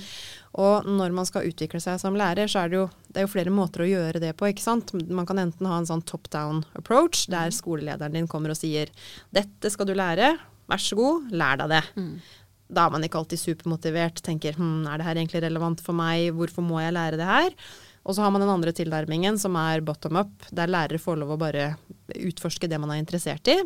Og 0.57 0.87
når 0.89 1.13
man 1.13 1.27
skal 1.29 1.45
utvikle 1.45 1.81
seg 1.83 1.99
som 2.01 2.17
lærer, 2.17 2.49
så 2.49 2.63
er 2.63 2.71
det 2.71 2.79
jo, 2.79 2.85
det 3.09 3.21
er 3.21 3.27
jo 3.27 3.31
flere 3.31 3.53
måter 3.53 3.83
å 3.85 3.89
gjøre 3.89 4.21
det 4.23 4.33
på. 4.37 4.49
ikke 4.49 4.65
sant? 4.65 4.93
Man 5.05 5.27
kan 5.29 5.41
enten 5.41 5.69
ha 5.69 5.77
en 5.77 5.89
sånn 5.89 6.01
top 6.09 6.29
down 6.33 6.63
approach, 6.79 7.27
der 7.29 7.53
skolelederen 7.53 8.17
din 8.17 8.29
kommer 8.29 8.55
og 8.55 8.57
sier 8.57 8.89
'dette 9.29 9.69
skal 9.69 9.85
du 9.85 9.93
lære, 9.93 10.37
vær 10.69 10.81
så 10.81 10.97
god, 10.97 11.29
lær 11.31 11.61
deg 11.61 11.69
det'. 11.69 11.91
Mm. 11.95 12.15
Da 12.69 12.85
er 12.85 12.93
man 12.93 13.03
ikke 13.03 13.17
alltid 13.17 13.41
supermotivert, 13.41 14.21
tenker 14.21 14.57
hm, 14.57 14.87
er 14.87 14.97
det 14.97 15.05
her 15.05 15.17
egentlig 15.17 15.41
relevant 15.41 15.81
for 15.81 15.93
meg, 15.93 16.33
hvorfor 16.33 16.65
må 16.65 16.81
jeg 16.81 16.93
lære 16.93 17.17
det 17.17 17.25
her? 17.25 17.53
Og 18.05 18.15
så 18.15 18.23
har 18.23 18.31
man 18.31 18.41
den 18.41 18.49
andre 18.49 18.73
tilnærmingen 18.73 19.37
som 19.37 19.57
er 19.59 19.81
bottom 19.85 20.17
up, 20.17 20.31
der 20.49 20.69
lærere 20.69 21.01
får 21.01 21.17
lov 21.17 21.35
å 21.35 21.41
bare 21.41 21.75
utforske 22.15 22.69
det 22.69 22.79
man 22.81 22.93
er 22.93 23.01
interessert 23.01 23.45
i. 23.51 23.57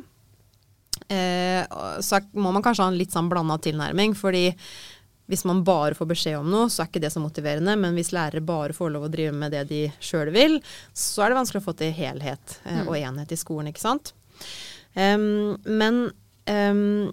Eh, 1.12 1.64
så 2.04 2.20
må 2.34 2.52
man 2.52 2.64
kanskje 2.64 2.84
ha 2.84 2.92
en 2.92 2.98
litt 3.00 3.14
sånn 3.14 3.30
blanda 3.32 3.58
tilnærming, 3.62 4.16
fordi 4.18 4.50
hvis 5.32 5.46
man 5.48 5.64
bare 5.64 5.96
får 5.96 6.10
beskjed 6.10 6.38
om 6.42 6.50
noe, 6.52 6.70
så 6.72 6.84
er 6.84 6.92
ikke 6.92 7.02
det 7.06 7.14
så 7.14 7.22
motiverende. 7.24 7.78
Men 7.80 7.96
hvis 7.96 8.12
lærere 8.16 8.44
bare 8.44 8.76
får 8.76 8.92
lov 8.94 9.08
å 9.08 9.12
drive 9.14 9.32
med 9.36 9.56
det 9.56 9.64
de 9.72 9.86
sjøl 10.04 10.34
vil, 10.36 10.60
så 10.92 11.24
er 11.24 11.32
det 11.32 11.40
vanskelig 11.40 11.64
å 11.64 11.68
få 11.70 11.76
til 11.80 11.96
helhet 11.96 12.60
eh, 12.68 12.84
og 12.84 12.98
enhet 13.00 13.32
i 13.32 13.40
skolen, 13.40 13.72
ikke 13.72 13.86
sant. 13.86 14.14
Um, 14.94 15.56
men 15.66 16.04
um, 16.46 17.12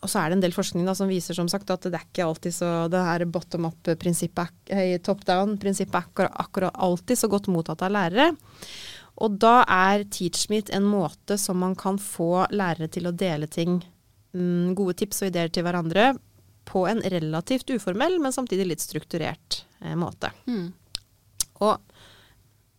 og 0.00 0.08
så 0.08 0.22
er 0.22 0.30
det 0.30 0.38
en 0.38 0.44
del 0.46 0.56
forskning 0.56 0.86
da, 0.88 0.94
som 0.96 1.10
viser 1.10 1.36
som 1.36 1.48
sagt 1.50 1.70
at 1.72 1.84
det 1.84 1.98
er 1.98 2.06
ikke 2.06 2.24
alltid 2.24 2.54
så 2.56 2.70
det 2.90 3.02
her 3.04 3.26
bottom 3.28 3.68
up-prinsippet, 3.68 4.54
eh, 4.72 4.96
top 5.04 5.26
down-prinsippet 5.28 5.98
er 5.98 6.06
akkurat, 6.06 6.38
akkurat 6.40 6.80
alltid 6.88 7.20
så 7.20 7.28
godt 7.28 7.50
mottatt 7.52 7.84
av 7.84 7.92
lærere. 7.92 8.30
Og 9.20 9.36
da 9.42 9.60
er 9.68 10.06
TeachMeet 10.08 10.72
en 10.72 10.86
måte 10.88 11.36
som 11.38 11.60
man 11.60 11.76
kan 11.76 12.00
få 12.00 12.46
lærere 12.48 12.88
til 12.88 13.10
å 13.10 13.12
dele 13.12 13.50
ting, 13.52 13.82
mm, 14.32 14.72
gode 14.78 14.96
tips 15.02 15.20
og 15.20 15.34
ideer 15.34 15.52
til 15.52 15.66
hverandre, 15.68 16.14
på 16.70 16.84
en 16.86 17.02
relativt 17.02 17.70
uformell, 17.74 18.18
men 18.22 18.32
samtidig 18.32 18.68
litt 18.70 18.84
strukturert 18.84 19.64
eh, 19.82 19.96
måte. 19.98 20.30
Mm. 20.46 20.68
Og 21.66 21.76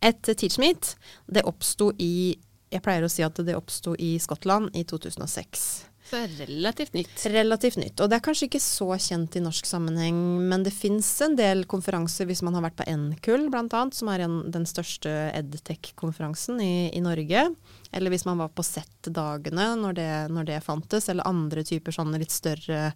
et 0.02 0.22
TeachMeet, 0.26 0.94
det 1.30 1.44
oppsto 1.46 1.92
i 2.02 2.34
Jeg 2.72 2.80
pleier 2.82 3.04
å 3.04 3.10
si 3.12 3.20
at 3.22 3.36
det 3.44 3.52
oppsto 3.54 3.92
i 4.00 4.14
Skottland 4.18 4.72
i 4.74 4.82
2006. 4.88 5.64
Så 6.12 6.18
relativt 6.40 6.94
nytt. 6.96 7.20
Relativt 7.30 7.76
nytt. 7.78 8.00
Og 8.00 8.08
det 8.10 8.16
er 8.18 8.24
kanskje 8.24 8.48
ikke 8.48 8.60
så 8.64 8.88
kjent 9.00 9.36
i 9.38 9.42
norsk 9.44 9.68
sammenheng, 9.68 10.16
men 10.48 10.64
det 10.64 10.72
fins 10.74 11.06
en 11.24 11.36
del 11.38 11.62
konferanser 11.70 12.26
hvis 12.28 12.42
man 12.44 12.56
har 12.56 12.64
vært 12.66 12.78
på 12.80 12.88
NKUL 12.90 13.46
bl.a., 13.52 13.82
som 13.96 14.10
er 14.12 14.24
en, 14.26 14.38
den 14.52 14.64
største 14.68 15.12
edtech-konferansen 15.36 16.60
i, 16.64 16.72
i 16.96 17.00
Norge. 17.04 17.46
Eller 17.92 18.12
hvis 18.12 18.26
man 18.28 18.40
var 18.42 18.50
på 18.56 18.64
SET-dagene 18.66 19.70
når, 19.84 19.96
det- 20.00 20.30
når 20.32 20.48
det 20.50 20.60
fantes, 20.64 21.08
eller 21.12 21.28
andre 21.28 21.64
typer 21.68 21.92
sånne 21.96 22.20
litt 22.20 22.32
større 22.34 22.90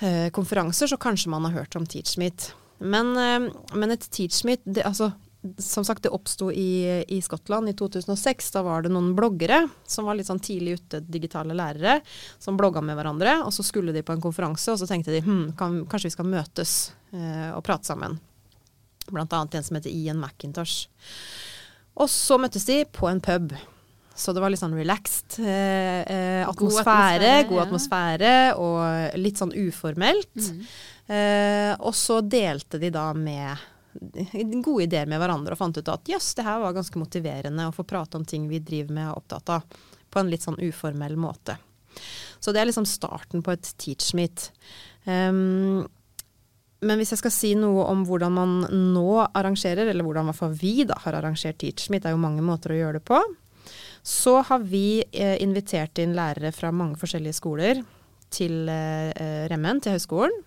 eh, 0.00 0.28
konferanser, 0.34 0.90
så 0.90 0.98
kanskje 1.00 1.30
man 1.32 1.46
har 1.48 1.60
hørt 1.62 1.76
om 1.76 1.86
TeachMeet. 1.86 2.52
Men, 2.78 3.16
eh, 3.16 3.48
men 3.74 3.94
et 3.94 4.10
TeachMeet, 4.10 4.66
altså, 4.84 5.12
som 5.58 5.84
sagt, 5.84 6.02
det 6.02 6.12
oppsto 6.12 6.50
i, 6.52 7.04
i 7.08 7.20
Skottland 7.22 7.70
i 7.70 7.74
2006. 7.78 8.50
Da 8.54 8.62
var 8.66 8.82
det 8.82 8.92
noen 8.92 9.14
bloggere 9.16 9.64
som 9.86 10.08
var 10.08 10.18
litt 10.18 10.28
sånn 10.28 10.42
tidlig 10.42 10.78
ute, 10.80 11.00
digitale 11.06 11.54
lærere, 11.56 12.00
som 12.42 12.58
blogga 12.58 12.82
med 12.84 12.98
hverandre. 12.98 13.38
Og 13.46 13.54
så 13.54 13.66
skulle 13.66 13.94
de 13.94 14.02
på 14.02 14.16
en 14.16 14.24
konferanse, 14.24 14.72
og 14.72 14.80
så 14.80 14.88
tenkte 14.90 15.14
de 15.14 15.22
hm, 15.24 15.52
kan, 15.58 15.84
kanskje 15.90 16.10
vi 16.10 16.16
skal 16.16 16.30
møtes 16.30 16.76
eh, 17.14 17.50
og 17.54 17.62
prate 17.66 17.88
sammen. 17.88 18.18
Blant 19.08 19.32
annet 19.32 19.58
en 19.58 19.68
som 19.68 19.78
heter 19.78 19.94
Ian 19.94 20.20
McIntosh. 20.20 20.90
Og 21.98 22.10
så 22.12 22.38
møttes 22.38 22.66
de 22.68 22.82
på 22.94 23.08
en 23.10 23.22
pub. 23.22 23.54
Så 24.18 24.34
det 24.34 24.42
var 24.42 24.50
litt 24.50 24.60
sånn 24.60 24.74
relaxed 24.74 25.38
eh, 25.44 26.02
eh, 26.02 26.42
atmosfære, 26.42 26.82
atmosfære, 26.82 27.32
god 27.48 27.58
ja. 27.60 27.66
atmosfære, 27.68 28.32
og 28.58 29.18
litt 29.22 29.38
sånn 29.38 29.54
uformelt. 29.54 30.34
Mm. 30.42 30.64
Eh, 31.14 31.72
og 31.78 31.94
så 31.94 32.18
delte 32.26 32.80
de 32.82 32.90
da 32.94 33.12
med 33.14 33.68
gode 34.64 34.84
ideer 34.84 35.06
med 35.10 35.22
hverandre 35.22 35.54
og 35.54 35.60
fant 35.60 35.78
ut 35.78 35.90
at 35.90 36.10
jøss, 36.10 36.32
det 36.38 36.46
her 36.46 36.58
var 36.62 36.74
ganske 36.76 36.98
motiverende 37.00 37.68
å 37.70 37.74
få 37.74 37.86
prate 37.88 38.18
om 38.18 38.26
ting 38.26 38.50
vi 38.50 38.60
driver 38.62 38.94
med 38.94 39.06
og 39.06 39.14
er 39.14 39.22
opptatt 39.22 39.54
av, 39.54 39.78
på 40.10 40.20
en 40.20 40.30
litt 40.32 40.44
sånn 40.44 40.58
uformell 40.66 41.16
måte. 41.18 41.56
Så 42.38 42.54
det 42.54 42.62
er 42.62 42.68
liksom 42.68 42.86
starten 42.86 43.42
på 43.42 43.54
et 43.54 43.70
teach-meet. 43.80 44.50
Um, 45.06 45.86
men 46.84 47.00
hvis 47.00 47.10
jeg 47.14 47.22
skal 47.22 47.34
si 47.34 47.54
noe 47.58 47.88
om 47.90 48.04
hvordan 48.06 48.34
man 48.34 48.54
nå 48.94 49.10
arrangerer, 49.26 49.88
eller 49.90 50.06
hvordan 50.06 50.28
i 50.28 50.30
hvert 50.30 50.42
fall 50.42 50.54
vi 50.60 50.74
da 50.86 50.98
har 51.02 51.18
arrangert 51.18 51.58
teach-meet, 51.58 52.04
det 52.04 52.12
er 52.12 52.14
jo 52.14 52.22
mange 52.22 52.44
måter 52.46 52.74
å 52.74 52.78
gjøre 52.78 53.00
det 53.00 53.06
på, 53.08 53.18
så 54.02 54.40
har 54.48 54.66
vi 54.66 55.02
eh, 55.12 55.36
invitert 55.42 55.98
inn 56.02 56.16
lærere 56.16 56.52
fra 56.54 56.72
mange 56.74 56.98
forskjellige 57.00 57.38
skoler 57.40 57.82
til 58.32 58.68
eh, 58.68 59.10
eh, 59.12 59.48
Remmen, 59.50 59.82
til 59.82 59.96
høyskolen. 59.96 60.44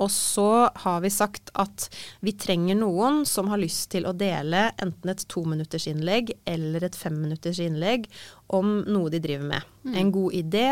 Og 0.00 0.08
så 0.10 0.70
har 0.84 1.00
vi 1.04 1.10
sagt 1.12 1.50
at 1.58 1.88
vi 2.24 2.32
trenger 2.38 2.78
noen 2.78 3.26
som 3.28 3.50
har 3.52 3.60
lyst 3.60 3.90
til 3.92 4.06
å 4.08 4.14
dele 4.16 4.70
enten 4.80 5.12
et 5.12 5.24
tominutters 5.28 5.88
innlegg 5.90 6.32
eller 6.48 6.86
et 6.86 6.96
femminutters 6.96 7.60
innlegg 7.60 8.06
om 8.56 8.78
noe 8.88 9.12
de 9.12 9.20
driver 9.22 9.50
med. 9.50 9.68
En 9.98 10.12
god 10.14 10.36
idé, 10.38 10.68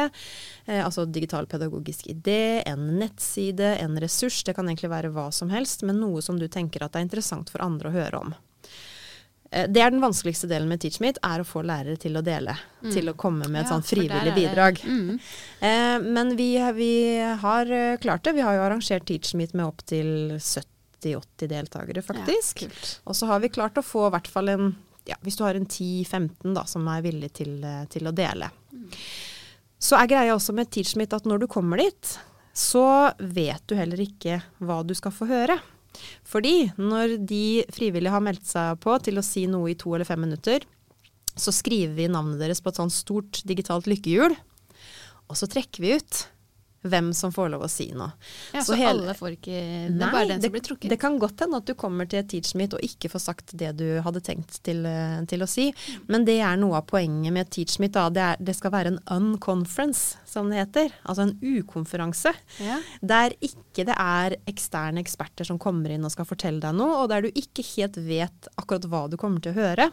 eh, 0.64 0.80
altså 0.80 1.04
digitalpedagogisk 1.04 2.08
idé, 2.12 2.62
en 2.66 2.86
nettside, 3.00 3.74
en 3.82 3.98
ressurs. 4.00 4.42
Det 4.46 4.54
kan 4.56 4.70
egentlig 4.70 4.92
være 4.92 5.12
hva 5.12 5.28
som 5.34 5.52
helst, 5.52 5.84
men 5.84 6.00
noe 6.00 6.22
som 6.24 6.38
du 6.40 6.48
tenker 6.48 6.86
at 6.86 6.96
er 6.96 7.04
interessant 7.04 7.52
for 7.52 7.64
andre 7.64 7.90
å 7.90 7.98
høre 7.98 8.24
om. 8.24 8.38
Eh, 9.50 9.66
Det 9.68 9.82
er 9.82 9.90
den 9.90 10.02
vanskeligste 10.02 10.48
delen 10.50 10.68
med 10.70 10.80
TeachMeet, 10.80 11.18
er 11.26 11.42
å 11.42 11.46
få 11.46 11.62
lærere 11.66 11.98
til 11.98 12.16
å 12.16 12.22
dele. 12.22 12.54
Til 12.82 13.10
å 13.10 13.16
komme 13.18 13.48
med 13.48 13.64
et 13.64 13.66
Ja, 13.66 13.74
sånn 13.76 13.84
frivillig 13.86 14.34
bidrag. 14.36 14.78
Mm. 14.84 15.20
Eh, 15.60 15.98
men 16.06 16.36
vi, 16.36 16.52
vi 16.76 16.92
har 17.18 17.70
eh, 17.70 17.96
klart 17.98 18.22
det. 18.24 18.34
Vi 18.38 18.44
har 18.46 18.54
jo 18.54 18.62
arrangert 18.68 19.04
TeachMeet 19.06 19.54
med 19.54 19.66
opptil 19.66 20.38
70-80 20.38 21.48
deltakere, 21.50 22.02
faktisk. 22.02 22.62
Ja, 22.62 22.70
og 23.04 23.18
så 23.18 23.26
har 23.26 23.40
vi 23.40 23.48
klart 23.52 23.78
å 23.80 23.84
få 23.84 24.06
i 24.08 24.14
hvert 24.14 24.30
fall 24.30 24.48
en 24.48 24.70
ja, 25.08 25.16
Hvis 25.24 25.36
du 25.38 25.42
har 25.44 25.56
en 25.56 25.66
10-15 25.66 26.54
da, 26.54 26.62
som 26.68 26.86
er 26.92 27.02
villig 27.02 27.32
til, 27.32 27.56
eh, 27.64 27.84
til 27.90 28.06
å 28.06 28.12
dele. 28.14 28.50
Så 29.80 29.96
er 29.96 30.06
greia 30.06 30.34
også 30.36 30.52
med 30.54 30.68
TeachMeet 30.70 31.14
at 31.16 31.24
når 31.26 31.40
du 31.40 31.46
kommer 31.50 31.80
dit, 31.80 32.18
så 32.52 32.84
vet 33.18 33.64
du 33.66 33.74
heller 33.78 34.02
ikke 34.04 34.42
hva 34.60 34.82
du 34.86 34.92
skal 34.94 35.14
få 35.14 35.26
høre. 35.30 35.56
Fordi 36.26 36.70
når 36.78 37.16
de 37.26 37.64
frivillige 37.74 38.12
har 38.14 38.24
meldt 38.24 38.46
seg 38.48 38.78
på 38.82 38.96
til 39.04 39.20
å 39.20 39.26
si 39.26 39.46
noe 39.50 39.72
i 39.72 39.78
to 39.78 39.94
eller 39.94 40.08
fem 40.08 40.22
minutter, 40.22 40.64
så 41.38 41.52
skriver 41.54 41.94
vi 41.96 42.10
navnet 42.10 42.40
deres 42.42 42.60
på 42.62 42.72
et 42.72 42.80
sånt 42.80 42.94
stort 42.94 43.42
digitalt 43.48 43.88
lykkehjul, 43.90 44.34
og 45.30 45.38
så 45.38 45.48
trekker 45.50 45.84
vi 45.84 45.96
ut 45.98 46.24
hvem 46.82 47.10
som 47.14 47.30
får 47.32 47.50
lov 47.52 47.62
å 47.66 47.68
si 47.70 47.90
noe. 47.92 48.12
Ja, 48.54 48.60
Så 48.62 48.72
Så, 48.72 48.76
hele- 48.76 48.88
alle 49.04 49.14
får 49.14 49.36
ikke 49.36 49.56
Det 49.88 49.90
Nei, 49.98 50.06
er 50.08 50.12
bare 50.12 50.28
den 50.28 50.40
det, 50.40 50.44
som 50.48 50.52
blir 50.52 50.62
trukket. 50.64 50.88
det 50.88 50.98
kan 51.00 51.18
godt 51.18 51.38
hende 51.40 51.56
at 51.56 51.64
du 51.66 51.74
kommer 51.74 52.08
til 52.08 52.20
et 52.20 52.28
teach-meet 52.28 52.72
og 52.74 52.80
ikke 52.80 53.10
får 53.10 53.20
sagt 53.20 53.56
det 53.56 53.76
du 53.76 54.00
hadde 54.00 54.20
tenkt 54.22 54.62
til, 54.62 54.86
eh, 54.86 55.24
til 55.26 55.40
å 55.40 55.48
si. 55.48 55.74
Men 56.08 56.24
det 56.24 56.38
er 56.40 56.56
noe 56.56 56.76
av 56.76 56.86
poenget 56.86 57.32
med 57.32 57.46
et 57.46 57.50
teach-meet. 57.50 57.92
da. 57.92 58.08
Det, 58.08 58.22
er, 58.22 58.36
det 58.42 58.56
skal 58.56 58.70
være 58.70 58.86
en 58.86 59.00
unconference, 59.08 60.16
som 60.26 60.48
det 60.48 60.58
heter. 60.72 60.92
Altså 61.04 61.22
en 61.28 61.38
ukonferanse. 61.42 62.32
ja. 62.60 62.80
Der 63.02 63.30
ikke 63.42 63.84
det 63.84 63.94
er 63.98 64.36
eksterne 64.46 64.98
eksperter 65.04 65.44
som 65.46 65.58
kommer 65.58 65.90
inn 65.90 66.04
og 66.04 66.10
skal 66.12 66.24
fortelle 66.24 66.60
deg 66.60 66.74
noe, 66.74 67.02
og 67.02 67.08
der 67.10 67.22
du 67.22 67.28
ikke 67.30 67.62
helt 67.76 67.96
vet 67.96 68.48
akkurat 68.56 68.82
hva 68.88 69.08
du 69.10 69.16
kommer 69.16 69.40
til 69.42 69.52
å 69.52 69.56
høre. 69.60 69.90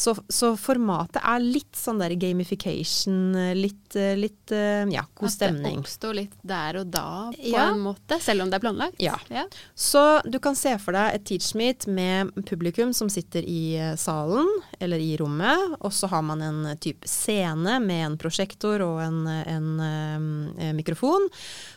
Så, 0.00 0.14
så 0.32 0.54
formatet 0.56 1.18
er 1.20 1.42
litt 1.44 1.76
sånn 1.76 1.98
der 2.00 2.14
gamification, 2.16 3.34
litt, 3.58 3.96
eh, 4.00 4.14
litt 4.16 4.52
eh, 4.56 4.86
ja, 4.88 5.02
god 5.18 5.28
At 5.28 5.42
det 5.60 5.72
oppstår 5.76 6.16
litt 6.16 6.36
der 6.46 6.78
og 6.80 6.86
da, 6.94 7.04
på 7.34 7.50
Ja. 7.52 7.66
en 7.74 7.82
måte. 7.84 8.16
Selv 8.24 8.46
om 8.46 8.50
det 8.52 8.56
er 8.56 8.64
planlagt. 8.64 8.96
Ja. 9.02 9.18
ja. 9.28 9.44
Så 9.76 10.02
du 10.24 10.38
kan 10.40 10.56
se 10.56 10.72
for 10.80 10.96
deg 10.96 11.18
et 11.18 11.26
teach-meet 11.28 11.84
med 11.92 12.32
publikum 12.48 12.94
som 12.96 13.10
sitter 13.12 13.44
i 13.44 13.76
eh, 13.76 13.92
salen 14.00 14.48
eller 14.80 15.02
i 15.04 15.12
rommet, 15.20 15.76
og 15.80 15.92
så 15.92 16.08
har 16.14 16.24
man 16.24 16.40
en 16.42 16.62
type 16.80 17.04
scene 17.08 17.76
med 17.84 18.06
en 18.06 18.16
prosjektor 18.20 18.80
og 18.86 19.02
en, 19.04 19.20
en 19.28 19.68
en 19.80 20.76
mikrofon, 20.76 21.28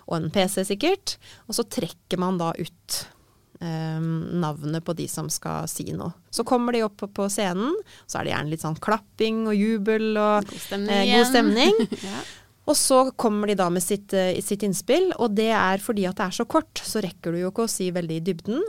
og 0.07 0.15
en 0.17 0.29
PC 0.33 0.63
sikkert, 0.67 1.17
og 1.47 1.55
så 1.57 1.63
trekker 1.67 2.19
man 2.21 2.39
da 2.39 2.51
ut 2.55 2.97
eh, 3.03 3.19
navnet 3.63 4.83
på 4.85 4.95
de 4.97 5.07
som 5.07 5.29
skal 5.31 5.67
si 5.71 5.85
noe. 5.95 6.11
Så 6.33 6.43
kommer 6.45 6.73
de 6.75 6.83
opp 6.83 6.97
på- 6.97 7.11
på 7.13 7.27
scenen, 7.31 7.73
så 8.07 8.19
er 8.19 8.23
det 8.25 8.33
gjerne 8.33 8.49
litt 8.53 8.61
sånn 8.61 8.79
klapping 8.79 9.47
og 9.47 9.55
jubel 9.55 10.17
og 10.17 10.45
God 10.49 10.59
stemning. 10.59 10.89
eh, 10.89 11.17
god 11.17 11.29
stemning. 11.31 11.73
ja. 12.09 12.21
Og 12.65 12.75
så 12.79 13.11
kommer 13.19 13.47
de 13.47 13.55
da 13.59 13.69
med 13.69 13.83
sitt, 13.83 14.13
eh, 14.13 14.39
sitt 14.41 14.63
innspill, 14.63 15.11
og 15.19 15.35
det 15.35 15.49
er 15.51 15.77
fordi 15.83 16.05
at 16.07 16.15
det 16.15 16.25
er 16.29 16.37
så 16.43 16.45
kort, 16.47 16.73
så 16.75 17.01
rekker 17.03 17.31
du 17.33 17.39
jo 17.41 17.51
ikke 17.51 17.65
å 17.65 17.69
si 17.69 17.91
veldig 17.91 18.17
i 18.21 18.23
dybden. 18.31 18.61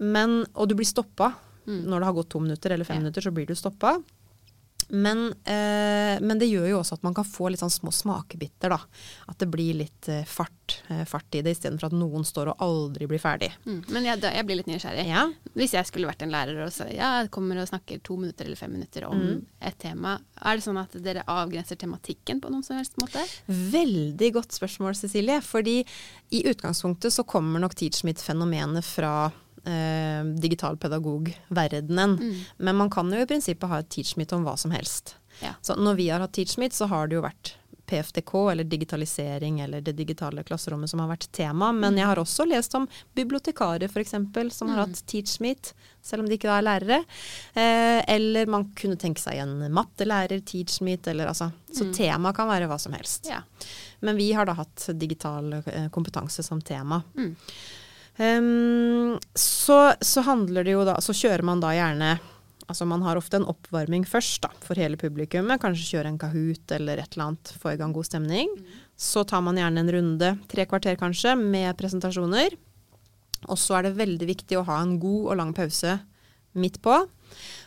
Men, 0.00 0.44
og 0.54 0.68
du 0.68 0.74
blir 0.74 0.86
stoppa. 0.88 1.34
Mm. 1.66 1.84
Når 1.86 1.98
det 2.00 2.04
har 2.08 2.14
gått 2.14 2.28
to 2.30 2.40
minutter 2.40 2.70
eller 2.72 2.84
fem 2.84 2.96
Ja. 2.96 3.02
minutter, 3.02 3.20
så 3.22 3.32
blir 3.32 3.46
du 3.46 3.54
stoppa. 3.54 4.02
Men, 4.90 5.32
eh, 5.44 6.18
men 6.20 6.38
det 6.40 6.48
gjør 6.50 6.68
jo 6.70 6.78
også 6.80 6.96
at 6.98 7.02
man 7.06 7.14
kan 7.14 7.24
få 7.24 7.50
litt 7.50 7.60
sånn 7.62 7.70
små 7.70 7.92
smakebiter, 7.94 8.72
da. 8.72 8.78
At 9.30 9.38
det 9.38 9.46
blir 9.52 9.76
litt 9.78 10.08
eh, 10.10 10.24
fart, 10.26 10.80
eh, 10.90 11.04
fart 11.08 11.34
i 11.38 11.42
det, 11.46 11.54
istedenfor 11.56 11.90
at 11.90 11.96
noen 11.96 12.24
står 12.26 12.50
og 12.52 12.64
aldri 12.66 13.06
blir 13.10 13.22
ferdig. 13.22 13.52
Mm. 13.66 13.80
Men 13.94 14.08
jeg, 14.08 14.22
jeg 14.24 14.46
blir 14.48 14.58
litt 14.60 14.70
nysgjerrig. 14.70 15.06
Ja. 15.10 15.26
Hvis 15.54 15.74
jeg 15.76 15.86
skulle 15.86 16.10
vært 16.10 16.24
en 16.26 16.34
lærer 16.34 16.58
og 16.64 16.72
så, 16.74 16.88
ja, 16.90 17.12
kommer 17.30 17.60
og 17.62 17.68
snakker 17.70 18.02
to 18.06 18.16
minutter 18.18 18.46
eller 18.48 18.58
fem 18.58 18.72
minutter 18.74 19.06
om 19.08 19.20
Mm. 19.20 19.42
et 19.68 19.76
tema, 19.78 20.14
er 20.40 20.56
det 20.56 20.64
sånn 20.64 20.78
at 20.80 20.94
dere 21.04 21.22
avgrenser 21.28 21.76
tematikken 21.76 22.40
på 22.40 22.50
noen 22.50 22.64
som 22.64 22.78
helst 22.78 22.96
måte? 23.02 23.20
Veldig 23.46 24.32
godt 24.32 24.56
spørsmål, 24.56 24.96
Cecilie. 24.96 25.40
Fordi 25.44 25.84
i 26.32 26.42
utgangspunktet 26.50 27.12
så 27.12 27.24
kommer 27.28 27.60
nok 27.60 27.74
TeachMeet-fenomenet 27.78 28.84
fra 28.86 29.30
eh, 29.64 30.24
digitalpedagogverdenen. 30.40 32.16
Mm. 32.20 32.40
Men 32.56 32.76
man 32.76 32.90
kan 32.90 33.12
jo 33.12 33.20
i 33.22 33.26
prinsippet 33.26 33.68
ha 33.68 33.78
et 33.82 33.88
TeachMeet 33.90 34.32
om 34.36 34.44
hva 34.46 34.56
som 34.58 34.70
helst. 34.74 35.16
Ja. 35.42 35.54
Så 35.64 35.76
når 35.76 35.94
vi 36.00 36.08
har 36.12 36.20
hatt 36.20 36.32
TeachMeet, 36.36 36.72
så 36.76 36.86
har 36.90 37.08
det 37.08 37.16
jo 37.20 37.24
vært 37.24 37.54
PFDK 37.90 38.34
eller 38.52 38.64
digitalisering 38.70 39.56
eller 39.64 39.80
det 39.82 39.96
digitale 39.98 40.44
klasserommet 40.46 40.90
som 40.92 41.00
har 41.02 41.08
vært 41.10 41.24
tema. 41.34 41.72
Men 41.74 41.96
jeg 41.98 42.06
har 42.06 42.20
også 42.22 42.44
lest 42.46 42.74
om 42.78 42.84
bibliotekarer 43.18 43.88
f.eks. 43.90 44.14
som 44.54 44.68
har 44.70 44.84
hatt 44.84 45.00
TeachMeet, 45.10 45.72
selv 46.02 46.22
om 46.22 46.28
de 46.30 46.36
ikke 46.38 46.52
er 46.54 46.62
lærere. 46.62 47.00
Eh, 47.58 47.98
eller 48.14 48.46
man 48.46 48.68
kunne 48.78 48.94
tenke 49.00 49.18
seg 49.18 49.40
en 49.42 49.56
mattelærer, 49.74 50.38
TeachMeet, 50.46 51.08
eller 51.10 51.32
altså 51.32 51.50
Så 51.72 51.84
Mm. 51.86 51.92
tema 51.94 52.32
kan 52.34 52.48
være 52.48 52.66
hva 52.66 52.78
som 52.80 52.92
helst. 52.92 53.26
Ja. 53.30 53.42
Men 54.00 54.16
vi 54.16 54.32
har 54.32 54.44
da 54.46 54.52
hatt 54.54 54.88
digital 54.98 55.52
eh, 55.52 55.88
kompetanse 55.88 56.42
som 56.42 56.60
tema. 56.60 57.02
Mm. 57.16 57.36
Ehm, 58.20 59.16
så, 59.34 59.94
så 60.00 60.24
handler 60.26 60.66
det 60.66 60.74
jo 60.74 60.82
da 60.84 60.98
Så 61.00 61.14
kjører 61.16 61.40
man 61.46 61.62
da 61.62 61.70
gjerne 61.72 62.18
Altså 62.68 62.84
man 62.84 63.00
har 63.02 63.16
ofte 63.18 63.38
en 63.40 63.46
oppvarming 63.50 64.04
først 64.06 64.44
da, 64.44 64.50
for 64.62 64.78
hele 64.78 64.94
publikummet. 65.00 65.58
Kanskje 65.58 65.96
kjøre 65.96 66.12
en 66.12 66.18
Kahoot 66.22 66.70
eller 66.76 67.00
et 67.02 67.16
eller 67.16 67.24
annet, 67.24 67.50
få 67.58 67.72
i 67.72 67.78
gang 67.80 67.90
god 67.90 68.06
stemning. 68.06 68.52
Så 68.94 69.24
tar 69.26 69.42
man 69.42 69.58
gjerne 69.58 69.82
en 69.82 69.90
runde, 69.90 70.28
tre 70.46 70.68
kvarter 70.70 70.94
kanskje, 71.00 71.32
med 71.34 71.74
presentasjoner. 71.80 72.54
Og 73.48 73.58
så 73.58 73.74
er 73.74 73.88
det 73.88 73.96
veldig 73.98 74.28
viktig 74.30 74.60
å 74.60 74.62
ha 74.68 74.78
en 74.84 75.00
god 75.02 75.32
og 75.32 75.40
lang 75.40 75.50
pause 75.56 75.96
midt 76.62 76.78
på, 76.84 76.94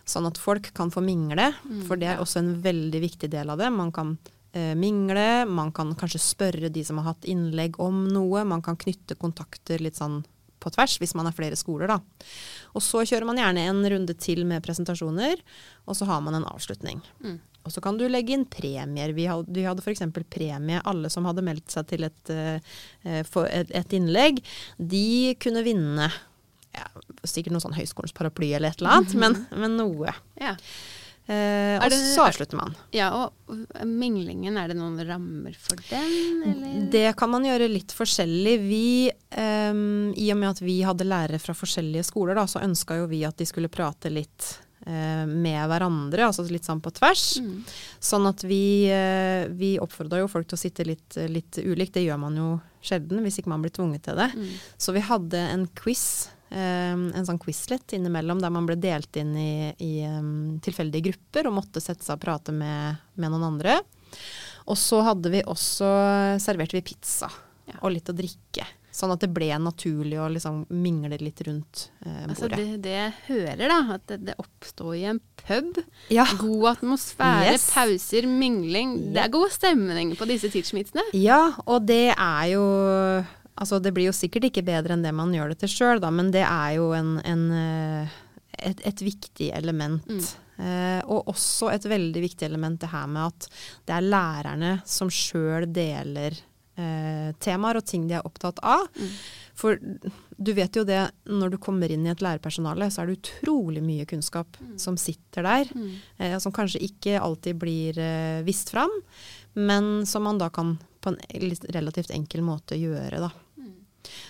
sånn 0.07 0.29
at 0.29 0.39
folk 0.39 0.71
kan 0.77 0.93
få 0.93 1.03
mingle. 1.03 1.49
For 1.89 1.99
det 1.99 2.13
er 2.13 2.23
også 2.23 2.39
en 2.39 2.53
veldig 2.63 3.03
viktig 3.03 3.27
del 3.33 3.51
av 3.51 3.59
det. 3.59 3.73
Man 3.75 3.91
kan 3.91 4.15
eh, 4.55 4.71
mingle, 4.71 5.43
man 5.51 5.75
kan 5.75 5.91
kanskje 5.99 6.23
spørre 6.23 6.71
de 6.71 6.83
som 6.87 7.01
har 7.01 7.11
hatt 7.11 7.27
innlegg 7.27 7.75
om 7.83 8.05
noe. 8.07 8.47
Man 8.47 8.63
kan 8.63 8.79
knytte 8.79 9.19
kontakter 9.19 9.83
litt 9.83 9.99
sånn 9.99 10.21
på 10.63 10.71
tvers, 10.73 10.97
hvis 11.01 11.15
man 11.19 11.29
er 11.29 11.35
flere 11.35 11.59
skoler, 11.59 11.91
da. 11.91 12.27
Og 12.73 12.83
så 12.83 13.03
kjører 13.05 13.27
man 13.29 13.41
gjerne 13.41 13.67
en 13.69 13.81
runde 13.93 14.15
til 14.17 14.45
med 14.49 14.63
presentasjoner, 14.65 15.41
og 15.85 15.97
så 15.99 16.07
har 16.09 16.23
man 16.25 16.39
en 16.39 16.47
avslutning. 16.49 17.03
Mm. 17.23 17.39
Og 17.63 17.71
så 17.71 17.83
kan 17.83 17.95
du 17.99 18.03
legge 18.11 18.35
inn 18.35 18.43
premier. 18.51 19.13
Vi 19.15 19.27
hadde, 19.29 19.53
vi 19.55 19.63
hadde 19.63 19.83
f.eks. 19.83 20.03
premie. 20.31 20.81
Alle 20.83 21.11
som 21.11 21.27
hadde 21.29 21.45
meldt 21.45 21.71
seg 21.71 21.87
til 21.93 22.03
et, 22.09 22.33
eh, 22.33 22.73
et, 23.07 23.71
et 23.71 23.95
innlegg, 23.95 24.41
de 24.77 25.35
kunne 25.43 25.63
vinne 25.63 26.09
ja, 26.73 26.89
sikkert 27.23 27.55
noe 27.55 27.63
sånn 27.63 27.77
høyskolens 27.77 28.15
paraply 28.17 28.51
eller 28.57 28.73
et 28.73 28.83
eller 28.83 28.97
annet, 28.97 29.15
men, 29.21 29.39
men 29.55 29.79
noe. 29.79 30.15
Ja. 30.41 30.57
Eh, 31.25 31.77
og 31.79 31.89
det- 31.89 31.99
så 32.15 32.25
avslutter 32.27 32.57
man. 32.59 32.75
ja, 32.91 33.07
og 33.15 33.31
minglingen, 33.87 34.57
er 34.59 34.67
det 34.67 34.75
noen 34.75 34.97
rammer 35.07 35.55
for 35.55 35.77
den, 35.89 36.43
eller? 36.43 36.89
Det 36.91 37.15
kan 37.15 37.29
man 37.31 37.43
gjøre 37.47 37.69
litt 37.71 37.93
forskjellig. 37.95 38.57
Vi, 38.67 39.11
eh, 39.31 39.71
I 40.19 40.31
og 40.33 40.37
med 40.37 40.49
at 40.49 40.59
vi 40.59 40.81
hadde 40.83 41.07
lærere 41.07 41.39
fra 41.39 41.53
forskjellige 41.55 42.03
skoler, 42.11 42.35
da, 42.35 42.43
så 42.45 42.59
ønska 42.61 42.97
jo 42.99 43.07
vi 43.07 43.23
at 43.23 43.37
de 43.37 43.45
skulle 43.45 43.69
prate 43.71 44.11
litt 44.11 44.59
eh, 44.85 45.25
med 45.25 45.63
hverandre, 45.69 46.25
altså 46.27 46.43
litt 46.51 46.65
sånn 46.67 46.81
på 46.83 46.91
tvers. 46.91 47.39
Mm. 47.39 47.63
Sånn 48.03 48.27
at 48.27 48.41
vi, 48.43 48.89
eh, 48.91 49.47
vi 49.47 49.77
oppfordra 49.79 50.19
jo 50.19 50.27
folk 50.27 50.45
til 50.49 50.57
å 50.57 50.59
sitte 50.59 50.85
litt, 50.85 51.15
litt 51.31 51.55
ulikt. 51.63 51.93
Det 51.93 52.03
gjør 52.03 52.19
man 52.19 52.35
jo 52.35 52.61
sjelden 52.83 53.23
hvis 53.23 53.39
ikke 53.39 53.47
man 53.47 53.61
blir 53.63 53.71
tvunget 53.71 54.03
til 54.03 54.15
det. 54.19 54.27
Mm. 54.35 54.49
Så 54.77 54.91
vi 54.91 54.99
hadde 54.99 55.39
en 55.39 55.67
quiz, 55.67 56.27
en 56.53 57.25
sånn 57.25 57.39
quizlet 57.41 57.95
innimellom, 57.97 58.41
der 58.43 58.51
man 58.53 58.65
ble 58.69 58.75
delt 58.79 59.15
inn 59.17 59.33
i, 59.39 59.73
i 59.81 59.91
em, 60.05 60.59
tilfeldige 60.63 61.09
grupper 61.11 61.47
og 61.49 61.57
måtte 61.61 61.81
sette 61.83 62.05
seg 62.05 62.17
og 62.19 62.23
prate 62.25 62.53
med, 62.55 62.99
med 63.15 63.33
noen 63.33 63.47
andre. 63.53 63.79
Og 64.69 64.77
så 64.79 65.01
hadde 65.03 65.31
vi 65.33 65.41
også, 65.49 65.89
serverte 66.43 66.77
vi 66.79 66.85
pizza 66.93 67.31
Ja. 67.65 67.77
og 67.81 67.93
litt 67.95 68.09
å 68.11 68.15
drikke. 68.15 68.65
Sånn 68.93 69.09
at 69.09 69.21
det 69.23 69.29
ble 69.33 69.47
naturlig 69.57 70.19
å 70.21 70.27
liksom 70.29 70.65
mingle 70.69 71.15
litt 71.17 71.39
rundt 71.47 71.87
eh, 72.05 72.25
Altså 72.27 72.45
bordet. 72.45 72.59
det, 72.59 72.81
det 72.83 72.91
jeg 72.93 73.13
hører, 73.29 73.63
da, 73.71 73.77
at 73.95 74.03
det, 74.11 74.17
det 74.27 74.35
oppstår 74.37 74.91
i 74.99 75.05
en 75.09 75.21
pub. 75.39 75.79
ja. 76.13 76.25
God 76.37 76.67
atmosfære, 76.75 77.53
Yes. 77.55 77.69
pauser, 77.73 78.27
mingling. 78.29 79.13
Det 79.15 79.23
er 79.23 79.31
god 79.33 79.49
stemning 79.55 80.11
på 80.19 80.27
disse 80.29 80.51
teachmeetsene. 80.53 81.07
Ja, 81.17 81.55
og 81.65 81.87
det 81.89 82.11
er 82.13 82.45
jo 82.53 82.67
Altså, 83.55 83.79
det 83.79 83.93
blir 83.93 84.09
jo 84.09 84.15
sikkert 84.15 84.49
ikke 84.49 84.65
bedre 84.65 84.95
enn 84.95 85.03
det 85.05 85.13
man 85.15 85.33
gjør 85.35 85.53
det 85.53 85.59
til 85.63 85.73
sjøl, 85.75 86.01
da, 86.01 86.09
men 86.13 86.31
det 86.33 86.45
er 86.45 86.77
jo 86.79 86.89
en, 86.97 87.17
en, 87.21 87.43
eh, 87.53 88.15
et, 88.71 88.81
et 88.89 89.03
viktig 89.05 89.51
element. 89.53 90.07
Mm. 90.09 90.23
Eh, 90.63 91.01
og 91.09 91.29
også 91.33 91.71
et 91.73 91.85
veldig 91.89 92.23
viktig 92.23 92.47
element 92.47 92.81
det 92.81 92.91
her 92.93 93.05
med 93.09 93.29
at 93.31 93.47
det 93.89 93.95
er 93.95 94.09
lærerne 94.09 94.73
som 94.89 95.09
sjøl 95.13 95.65
deler 95.73 96.35
eh, 96.77 97.29
temaer 97.41 97.79
og 97.79 97.85
ting 97.89 98.05
de 98.09 98.17
er 98.17 98.27
opptatt 98.27 98.61
av. 98.65 98.85
Mm. 98.97 99.11
For 99.57 99.77
du 100.37 100.53
vet 100.57 100.75
jo 100.75 100.85
det, 100.87 101.01
når 101.29 101.53
du 101.53 101.59
kommer 101.61 101.91
inn 101.93 102.07
i 102.07 102.11
et 102.13 102.23
lærerpersonale, 102.23 102.89
så 102.91 103.03
er 103.03 103.09
det 103.09 103.19
utrolig 103.19 103.83
mye 103.85 104.07
kunnskap 104.09 104.57
som 104.81 104.97
sitter 104.99 105.45
der. 105.45 105.69
Mm. 105.77 105.91
Eh, 106.17 106.37
som 106.41 106.55
kanskje 106.55 106.83
ikke 106.87 107.19
alltid 107.21 107.61
blir 107.61 107.99
eh, 108.01 108.41
vist 108.47 108.73
fram, 108.73 108.93
men 109.53 110.07
som 110.09 110.25
man 110.25 110.41
da 110.41 110.49
kan 110.53 110.77
på 111.03 111.13
en 111.13 111.19
relativt 111.75 112.13
enkel 112.15 112.45
måte 112.45 112.77
gjøre. 112.79 113.19
Da. 113.25 113.31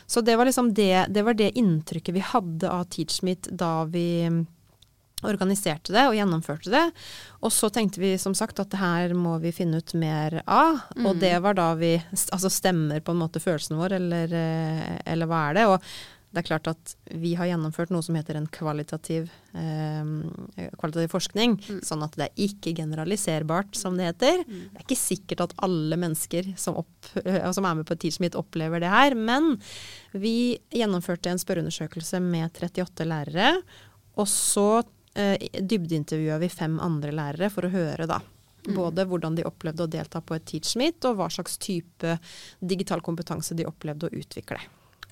Så 0.05 0.21
det 0.21 0.35
var 0.39 0.45
liksom 0.45 0.73
det, 0.73 1.05
det 1.09 1.23
var 1.25 1.33
det 1.33 1.51
inntrykket 1.57 2.15
vi 2.15 2.19
hadde 2.33 2.69
av 2.69 2.85
TeachMeet 2.93 3.49
da 3.51 3.83
vi 3.89 4.23
mm, 4.27 4.43
organiserte 5.23 5.93
det 5.95 6.01
og 6.09 6.17
gjennomførte 6.17 6.71
det. 6.73 6.83
Og 7.43 7.51
så 7.55 7.69
tenkte 7.71 8.01
vi 8.01 8.13
som 8.19 8.35
sagt 8.35 8.59
at 8.59 8.71
det 8.73 8.81
her 8.81 9.13
må 9.15 9.37
vi 9.43 9.53
finne 9.55 9.79
ut 9.79 9.93
mer 9.95 10.41
av. 10.43 10.81
Og 10.97 11.13
Mm. 11.15 11.19
det 11.21 11.35
var 11.41 11.53
da 11.55 11.69
vi 11.79 11.93
altså 12.11 12.51
stemmer 12.51 12.99
på 12.99 13.11
en 13.15 13.21
måte 13.23 13.39
følelsen 13.39 13.77
vår, 13.79 13.95
eller, 14.01 14.33
eh, 14.33 14.99
eller 15.05 15.25
hva 15.31 15.49
er 15.49 15.53
det? 15.53 15.65
Og 15.67 15.81
det 16.33 16.41
er 16.41 16.47
klart 16.47 16.67
at 16.71 16.93
vi 17.13 17.35
har 17.37 17.45
gjennomført 17.51 17.91
noe 17.93 18.01
som 18.01 18.15
heter 18.17 18.39
en 18.39 18.47
kvalitativ, 18.49 19.27
eh, 19.53 20.09
kvalitativ 20.81 21.11
forskning. 21.13 21.59
Mm. 21.61 21.81
Sånn 21.85 22.05
at 22.05 22.17
det 22.17 22.25
er 22.25 22.43
ikke 22.47 22.73
generaliserbart, 22.79 23.77
som 23.77 23.99
det 23.99 24.09
heter. 24.09 24.41
Mm. 24.41 24.63
Det 24.71 24.81
er 24.81 24.87
ikke 24.87 24.97
sikkert 24.97 25.45
at 25.45 25.55
alle 25.67 25.99
mennesker 26.01 26.49
som, 26.57 26.81
opp, 26.81 27.11
eh, 27.21 27.45
som 27.53 27.69
er 27.69 27.77
med 27.77 27.89
på 27.89 27.99
TeachMeet 28.01 28.39
opplever 28.39 28.81
det 28.81 28.89
her, 28.89 29.13
men 29.13 29.59
vi 30.17 30.57
gjennomførte 30.73 31.29
en 31.29 31.41
spørreundersøkelse 31.41 32.21
med 32.25 32.49
38 32.49 33.05
lærere, 33.05 33.55
og 34.17 34.29
så 34.29 34.67
eh, 35.13 35.37
dybdeintervjua 35.53 36.41
vi 36.41 36.49
fem 36.49 36.81
andre 36.81 37.13
lærere 37.13 37.53
for 37.53 37.69
å 37.69 37.75
høre 37.77 38.09
da 38.09 38.23
Mm. 38.63 38.77
Både 38.77 39.03
hvordan 39.03 39.35
de 39.35 39.43
opplevde 39.43 39.83
å 39.83 39.91
delta 39.91 40.21
på 40.23 40.37
et 40.37 40.45
Teachmeet, 40.47 41.03
og 41.09 41.17
hva 41.19 41.27
slags 41.27 41.57
type 41.59 42.13
digital 42.63 43.03
kompetanse 43.03 43.57
de 43.59 43.65
opplevde 43.67 44.07
å 44.07 44.21
utvikle. 44.21 44.61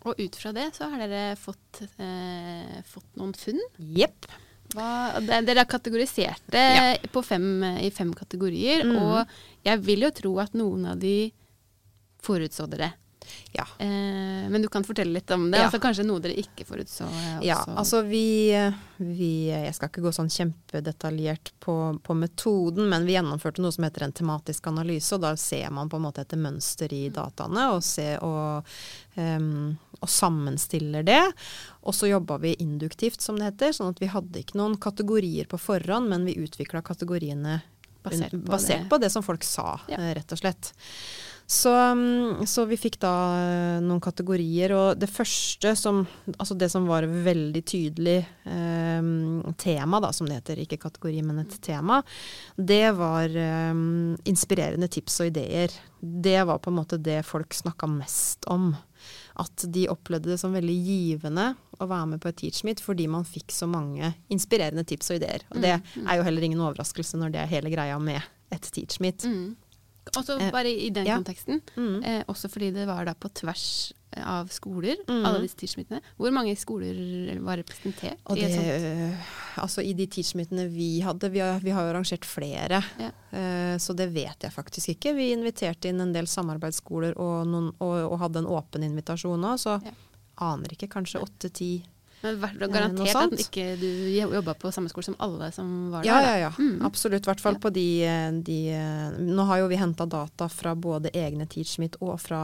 Og 0.07 0.17
ut 0.17 0.37
fra 0.37 0.53
det 0.55 0.71
så 0.75 0.87
har 0.89 1.03
dere 1.03 1.35
fått, 1.37 1.83
eh, 2.01 2.79
fått 2.87 3.19
noen 3.19 3.35
funn? 3.37 3.59
Jepp. 3.77 4.25
Dere 4.71 5.57
har 5.59 5.67
kategorisert 5.67 6.45
det 6.53 6.63
ja. 6.63 7.21
fem, 7.27 7.63
i 7.83 7.89
fem 7.91 8.13
kategorier, 8.15 8.85
mm. 8.87 8.95
og 9.03 9.67
jeg 9.67 9.81
vil 9.83 10.05
jo 10.07 10.11
tro 10.15 10.31
at 10.39 10.55
noen 10.55 10.85
av 10.93 11.01
de 11.01 11.31
forutså 12.23 12.69
dere. 12.71 12.93
Ja. 13.51 13.65
Eh, 13.77 14.49
men 14.49 14.61
du 14.61 14.67
kan 14.67 14.83
fortelle 14.83 15.13
litt 15.13 15.31
om 15.31 15.51
det. 15.51 15.59
Ja. 15.59 15.67
Altså 15.67 15.79
Kanskje 15.83 16.05
noe 16.07 16.21
dere 16.23 16.37
ikke 16.39 16.65
forutså? 16.67 17.05
Eh, 17.05 17.41
ja, 17.49 17.57
altså 17.75 18.01
vi, 18.07 18.51
vi, 18.97 19.31
Jeg 19.51 19.73
skal 19.75 19.91
ikke 19.91 20.03
gå 20.05 20.13
sånn 20.15 20.31
kjempedetaljert 20.31 21.53
på, 21.63 21.75
på, 22.03 22.15
metoden, 22.17 22.87
men 22.91 23.05
vi 23.07 23.17
gjennomførte 23.17 23.63
noe 23.63 23.73
som 23.75 23.85
heter 23.87 24.07
en 24.07 24.15
tematisk 24.15 24.71
analyse. 24.71 25.13
og 25.15 25.25
Da 25.25 25.33
ser 25.39 25.69
man 25.75 25.91
på 25.91 25.99
en 25.99 26.07
måte 26.07 26.23
etter 26.23 26.39
mønster 26.41 26.93
i 26.95 27.03
dataene 27.13 27.67
og, 27.75 27.83
se, 27.85 28.13
og, 28.23 28.71
um, 29.19 29.73
og 29.99 30.09
sammenstiller 30.09 31.05
det. 31.07 31.23
Og 31.83 31.97
så 31.97 32.11
jobba 32.11 32.39
vi 32.41 32.55
induktivt, 32.63 33.21
som 33.21 33.39
det 33.39 33.51
heter. 33.51 33.75
sånn 33.75 33.91
at 33.91 34.01
vi 34.01 34.11
hadde 34.11 34.43
ikke 34.43 34.59
noen 34.59 34.79
kategorier 34.81 35.49
på 35.51 35.59
forhånd, 35.59 36.09
men 36.11 36.25
vi 36.29 36.39
utvikla 36.39 36.83
kategoriene 36.85 37.59
basert, 38.01 38.31
på, 38.31 38.45
basert 38.47 38.85
det. 38.85 38.89
på, 38.89 38.97
det. 38.97 39.11
som 39.13 39.23
folk 39.25 39.43
sa, 39.43 39.75
ja. 39.91 39.99
Rett 40.15 40.31
og 40.31 40.41
slett. 40.41 40.73
Så, 41.51 41.71
mm, 41.75 42.47
så, 42.47 42.63
vi 42.65 42.77
fikk 42.79 42.95
da 43.03 43.11
eh, 43.35 43.79
noen 43.83 43.99
kategorier, 43.99 44.71
og 44.71 44.99
det 45.01 45.09
første 45.11 45.73
som 45.75 46.05
Altså 46.37 46.55
det 46.55 46.69
som 46.71 46.85
var 46.87 47.03
veldig 47.03 47.61
tydelig 47.67 48.21
eh, 48.47 49.09
tema, 49.59 49.99
da, 49.99 50.13
som 50.15 50.29
det 50.29 50.37
heter. 50.37 50.61
Ikke 50.63 50.79
kategori, 50.79 51.19
men 51.27 51.41
et 51.43 51.57
tema. 51.59 51.99
Det 52.55 52.93
var 52.95 53.35
eh, 53.35 53.81
inspirerende 54.31 54.87
tips 54.87 55.19
og 55.25 55.33
ideer. 55.33 55.75
Det 55.99 56.37
var 56.47 56.61
på 56.63 56.71
en 56.71 56.77
måte 56.79 57.01
det 57.03 57.19
folk 57.27 57.51
snakka 57.57 57.89
mest 57.97 58.47
om. 58.47 58.71
At 59.43 59.65
de 59.75 59.89
opplevde 59.91 60.31
det 60.31 60.39
som 60.39 60.55
veldig 60.55 60.77
givende 60.85 61.49
å 61.81 61.89
være 61.89 62.13
med 62.13 62.23
på 62.23 62.31
et 62.31 62.39
teachmeet 62.45 62.79
fordi 62.83 63.09
man 63.11 63.27
fikk 63.27 63.51
så 63.51 63.67
mange 63.67 64.13
inspirerende 64.31 64.87
tips 64.87 65.11
og 65.11 65.19
ideer. 65.19 65.43
Og 65.51 65.59
det 65.59 65.81
mm, 65.81 65.91
mm. 65.97 66.07
er 66.07 66.21
jo 66.21 66.29
heller 66.29 66.47
ingen 66.47 66.63
overraskelse 66.63 67.19
når 67.19 67.35
det 67.35 67.43
er 67.43 67.53
hele 67.57 67.73
greia 67.75 67.99
med 67.99 68.23
et 68.55 68.71
teachmeet. 68.71 69.27
Mm. 69.27 69.51
Også 70.17 70.37
eh, 70.39 70.51
bare 70.51 70.71
i 70.71 70.89
den 70.93 71.07
konteksten. 71.07 71.61
Mm. 71.75 72.03
Eh, 72.03 72.21
også 72.31 72.49
fordi 72.51 72.71
det 72.75 72.85
var 72.89 73.05
da 73.07 73.15
på 73.15 73.31
tvers 73.41 73.93
av 74.27 74.49
skoler, 74.51 74.99
mm. 75.07 75.21
alle 75.23 75.45
disse 75.45 75.55
teachmeetene. 75.55 76.01
Hvor 76.19 76.33
mange 76.35 76.55
skoler 76.59 77.39
var 77.45 77.61
representert? 77.61 78.19
Det, 78.35 78.49
i, 78.51 79.13
altså 79.61 79.85
I 79.87 79.93
de 79.95 80.07
teachmeetene 80.11 80.65
vi 80.71 80.89
hadde, 81.05 81.29
vi 81.31 81.39
har, 81.39 81.61
vi 81.63 81.71
har 81.71 81.87
jo 81.87 81.93
arrangert 81.93 82.27
flere, 82.27 82.81
ja. 82.99 83.11
uh, 83.31 83.77
så 83.79 83.95
det 83.95 84.09
vet 84.11 84.43
jeg 84.43 84.51
faktisk 84.51 84.97
ikke. 84.97 85.15
Vi 85.15 85.29
inviterte 85.31 85.87
inn 85.87 86.03
en 86.03 86.11
del 86.11 86.27
samarbeidsskoler 86.27 87.15
og, 87.15 87.47
noen, 87.47 87.71
og, 87.79 87.95
og 88.09 88.19
hadde 88.25 88.43
en 88.43 88.51
åpen 88.51 88.83
invitasjon 88.89 89.47
òg, 89.47 89.63
så 89.63 89.77
ja. 89.79 89.95
aner 90.49 90.75
ikke. 90.75 90.91
Kanskje 90.91 91.23
åtte-ti 91.23 91.71
men 92.21 92.73
garantert 92.73 93.15
at 93.17 93.39
ikke 93.41 93.75
du 93.81 93.87
jobba 94.13 94.53
på 94.59 94.71
samme 94.73 94.91
skole 94.91 95.09
som 95.09 95.17
alle 95.23 95.51
som 95.55 95.69
var 95.93 96.05
ja, 96.05 96.19
der? 96.21 96.27
Ja, 96.27 96.41
ja. 96.45 96.51
Mm. 96.57 96.81
Absolutt. 96.85 97.25
I 97.25 97.31
hvert 97.31 97.41
fall 97.41 97.57
ja. 97.57 97.61
på 97.63 97.71
de, 97.73 97.87
de, 98.45 98.57
Nå 99.25 99.45
har 99.49 99.63
jo 99.63 99.69
vi 99.71 99.79
henta 99.81 100.05
data 100.09 100.49
fra 100.51 100.75
både 100.77 101.13
egne 101.17 101.47
Teachmeet 101.49 101.97
og 102.01 102.19
fra, 102.21 102.43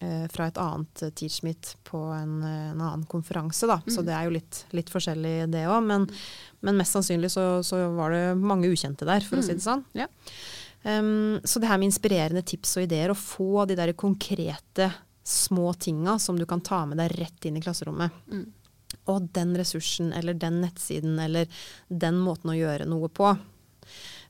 eh, 0.00 0.24
fra 0.32 0.46
et 0.48 0.60
annet 0.60 1.04
Teachmeet 1.16 1.74
på 1.86 2.00
en, 2.16 2.38
en, 2.40 2.80
annen 2.80 3.04
konferanse, 3.10 3.68
da. 3.68 3.80
Mm. 3.84 3.92
Så 3.92 4.04
det 4.06 4.14
er 4.16 4.28
jo 4.28 4.36
litt, 4.38 4.62
litt 4.76 4.92
forskjellig 4.92 5.34
det 5.52 5.66
òg. 5.68 5.84
Men, 5.90 6.08
men, 6.64 6.80
mest 6.80 6.96
sannsynlig 6.96 7.32
så, 7.34 7.50
så, 7.66 7.82
var 7.98 8.16
det 8.16 8.24
mange 8.40 8.72
ukjente 8.72 9.08
der, 9.08 9.26
for 9.26 9.36
mm. 9.36 9.44
å 9.44 9.48
si 9.48 9.58
det 9.58 9.66
sånn. 9.66 9.84
Ja. 9.98 10.08
Um, 10.80 11.36
så 11.44 11.60
det 11.60 11.68
her 11.68 11.76
med 11.76 11.90
inspirerende 11.90 12.40
tips 12.46 12.78
og 12.80 12.86
ideer, 12.86 13.12
å 13.12 13.18
få 13.18 13.66
de 13.68 13.76
der 13.76 13.92
konkrete 13.92 14.88
små 15.28 15.74
tinga 15.76 16.16
som 16.18 16.38
du 16.40 16.46
kan 16.48 16.62
ta 16.64 16.86
med 16.88 16.96
deg 17.02 17.12
rett 17.18 17.44
inn 17.50 17.60
i 17.60 17.62
klasserommet. 17.62 18.16
Mm 18.32 18.48
og 19.10 19.30
den 19.34 19.54
ressursen 19.58 20.12
eller 20.16 20.36
den 20.38 20.60
nettsiden 20.64 21.18
eller 21.22 21.48
den 21.88 22.20
måten 22.22 22.52
å 22.52 22.58
gjøre 22.58 22.88
noe 22.90 23.10
på. 23.12 23.32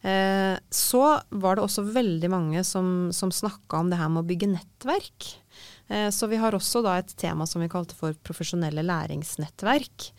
Eh, 0.00 0.56
så 0.70 1.04
var 1.28 1.56
det 1.56 1.64
også 1.66 1.84
veldig 1.92 2.30
mange 2.32 2.64
som, 2.64 3.10
som 3.12 3.32
snakka 3.32 3.82
om 3.82 3.90
det 3.92 3.98
her 4.00 4.08
med 4.12 4.24
å 4.24 4.28
bygge 4.30 4.52
nettverk. 4.54 5.28
Eh, 5.90 6.08
så 6.14 6.28
vi 6.30 6.38
har 6.40 6.56
også 6.56 6.82
da 6.86 6.96
et 7.00 7.12
tema 7.20 7.46
som 7.46 7.60
vi 7.60 7.68
kalte 7.72 7.96
for 7.98 8.16
profesjonelle 8.24 8.84
læringsnettverk. 8.86 10.10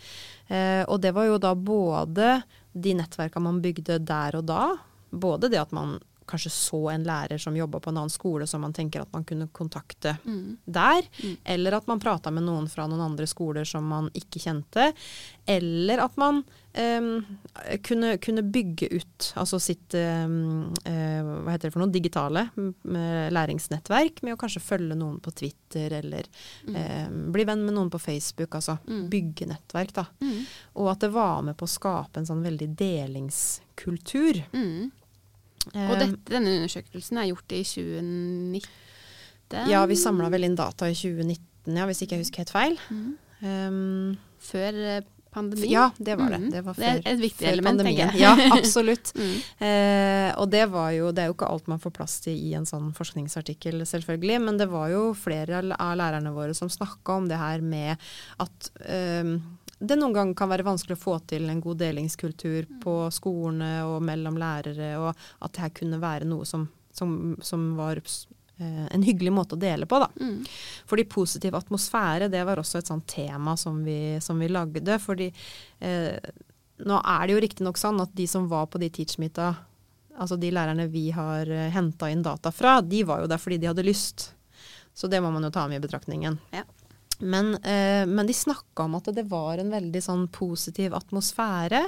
Eh, 0.52 0.84
og 0.86 1.02
det 1.02 1.16
var 1.16 1.30
jo 1.30 1.42
da 1.42 1.56
både 1.56 2.42
de 2.72 2.96
nettverka 3.00 3.42
man 3.44 3.62
bygde 3.64 4.00
der 4.06 4.38
og 4.38 4.48
da. 4.52 4.64
Både 5.12 5.50
det 5.52 5.60
at 5.64 5.74
man 5.76 5.98
kanskje 6.26 6.52
så 6.52 6.90
en 6.90 7.04
lærer 7.04 7.38
som 7.38 7.58
jobba 7.58 7.80
på 7.80 7.90
en 7.90 7.98
annen 7.98 8.14
skole 8.14 8.48
som 8.48 8.62
man 8.62 8.74
tenker 8.74 9.02
at 9.02 9.14
man 9.14 9.26
kunne 9.28 9.48
kontakte 9.48 10.16
mm. 10.24 10.58
der. 10.66 11.08
Mm. 11.24 11.36
Eller 11.44 11.78
at 11.78 11.88
man 11.88 12.00
prata 12.00 12.32
med 12.32 12.46
noen 12.48 12.70
fra 12.70 12.88
noen 12.88 13.02
andre 13.02 13.28
skoler 13.28 13.68
som 13.68 13.88
man 13.88 14.10
ikke 14.18 14.42
kjente. 14.44 14.92
Eller 15.50 16.04
at 16.06 16.18
man 16.22 16.44
um, 16.78 17.10
kunne, 17.84 18.14
kunne, 18.22 18.44
bygge 18.44 18.88
ut 18.94 19.32
altså 19.36 19.60
sitt 19.60 19.96
um, 19.98 20.70
uh, 20.86 21.32
hva 21.42 21.56
heter 21.56 21.68
det 21.68 21.74
for 21.74 21.84
noe, 21.84 21.92
digitale 21.92 22.46
læringsnettverk 23.34 24.22
med 24.26 24.36
å 24.36 24.40
kanskje 24.40 24.64
følge 24.64 24.98
noen 24.98 25.20
på 25.24 25.34
Twitter 25.42 25.98
eller 26.00 26.30
mm. 26.68 26.78
um, 26.78 27.20
bli 27.34 27.48
venn 27.50 27.66
med 27.66 27.76
noen 27.76 27.92
på 27.92 28.00
Facebook. 28.02 28.56
Altså 28.62 28.78
mm. 28.86 29.04
bygge 29.12 29.50
nettverk, 29.52 29.94
da. 29.98 30.08
Mm. 30.22 30.40
Og 30.80 30.94
at 30.94 31.04
det 31.04 31.12
var 31.18 31.44
med 31.50 31.58
på 31.60 31.68
å 31.68 31.76
skape 31.76 32.22
en 32.22 32.30
sånn 32.30 32.46
veldig 32.46 32.72
delingskultur. 32.80 34.44
Mm. 34.54 34.92
Og 35.70 35.96
dette, 36.00 36.20
denne 36.32 36.58
undersøkelsen 36.60 37.22
er 37.22 37.30
gjort 37.32 37.56
i 37.58 37.64
2019? 37.68 38.70
Ja, 39.72 39.86
vi 39.90 39.98
samla 40.00 40.30
vel 40.32 40.48
inn 40.48 40.58
data 40.60 40.88
i 40.90 40.96
2019, 40.96 41.76
ja, 41.76 41.88
hvis 41.90 42.04
ikke 42.04 42.18
jeg 42.18 42.26
husker 42.26 42.46
helt 42.46 42.54
feil. 42.54 42.78
Mm. 42.90 43.10
Um, 43.42 44.14
før 44.42 44.78
eh, 44.78 45.02
pandemien? 45.34 45.72
Ja, 45.72 45.86
det 45.98 46.16
var 46.20 46.32
det. 46.34 46.40
Mm. 46.44 46.50
Det, 46.54 46.62
var 46.66 46.78
før, 46.78 47.00
det 47.00 47.08
er 47.08 47.16
et 47.16 47.22
viktig 47.22 47.48
element, 47.50 47.84
tenker 47.84 48.12
jeg. 48.12 48.22
Ja, 48.22 48.34
absolutt. 48.58 49.14
mm. 49.16 49.38
uh, 49.64 50.30
og 50.42 50.52
det 50.54 50.66
var 50.72 50.92
jo 50.96 51.12
Det 51.12 51.24
er 51.24 51.32
jo 51.32 51.36
ikke 51.36 51.50
alt 51.52 51.72
man 51.72 51.82
får 51.84 51.96
plass 51.96 52.20
til 52.26 52.38
i 52.38 52.54
en 52.58 52.68
sånn 52.70 52.92
forskningsartikkel, 52.98 53.86
selvfølgelig. 53.88 54.42
Men 54.48 54.60
det 54.62 54.70
var 54.72 54.92
jo 54.94 55.08
flere 55.18 55.64
av 55.76 55.96
lærerne 56.00 56.36
våre 56.36 56.56
som 56.58 56.72
snakka 56.72 57.20
om 57.22 57.32
det 57.32 57.40
her 57.42 57.64
med 57.66 58.12
at 58.44 58.72
um, 59.24 59.38
det 59.82 59.98
noen 59.98 60.14
ganger 60.14 60.38
kan 60.38 60.50
være 60.52 60.66
vanskelig 60.66 60.98
å 60.98 61.02
få 61.02 61.16
til 61.32 61.50
en 61.50 61.62
god 61.64 61.80
delingskultur 61.82 62.68
på 62.84 62.96
skolene 63.14 63.72
og 63.90 64.04
mellom 64.06 64.38
lærere, 64.38 64.92
og 65.02 65.10
at 65.42 65.56
det 65.56 65.64
her 65.64 65.74
kunne 65.80 66.02
være 66.02 66.28
noe 66.30 66.46
som, 66.46 66.68
som, 66.94 67.16
som 67.42 67.64
var 67.80 67.98
eh, 67.98 68.86
en 68.94 69.06
hyggelig 69.08 69.34
måte 69.34 69.58
å 69.58 69.62
dele 69.62 69.88
på, 69.90 69.98
da. 70.04 70.12
Mm. 70.22 70.44
Fordi 70.90 71.08
positiv 71.10 71.58
atmosfære, 71.58 72.30
det 72.30 72.44
var 72.46 72.62
også 72.62 72.82
et 72.82 72.92
sånt 72.92 73.08
tema 73.10 73.56
som 73.58 73.82
vi, 73.86 74.20
som 74.22 74.38
vi 74.42 74.52
lagde. 74.52 75.00
Fordi 75.02 75.32
eh, 75.32 76.30
nå 76.86 77.02
er 77.02 77.26
det 77.26 77.36
jo 77.36 77.42
riktignok 77.48 77.82
sånn 77.82 78.04
at 78.06 78.14
de 78.18 78.28
som 78.30 78.46
var 78.52 78.70
på 78.70 78.82
de 78.82 78.92
teachmeeta, 78.94 79.56
altså 80.22 80.38
de 80.38 80.52
lærerne 80.54 80.86
vi 80.94 81.08
har 81.16 81.50
eh, 81.50 81.72
henta 81.74 82.12
inn 82.14 82.22
data 82.26 82.54
fra, 82.54 82.78
de 82.86 83.02
var 83.10 83.26
jo 83.26 83.32
der 83.34 83.42
fordi 83.42 83.58
de 83.64 83.72
hadde 83.72 83.88
lyst. 83.88 84.30
Så 84.94 85.10
det 85.10 85.24
må 85.24 85.34
man 85.34 85.48
jo 85.48 85.50
ta 85.56 85.66
med 85.72 85.82
i 85.82 85.88
betraktningen. 85.88 86.38
Ja. 86.54 86.68
Men, 87.22 87.56
eh, 87.56 88.06
men 88.10 88.28
de 88.28 88.36
snakka 88.36 88.88
om 88.88 88.98
at 89.00 89.12
det 89.16 89.28
var 89.30 89.62
en 89.62 89.72
veldig 89.74 90.02
sånn 90.04 90.28
positiv 90.34 90.96
atmosfære. 90.98 91.84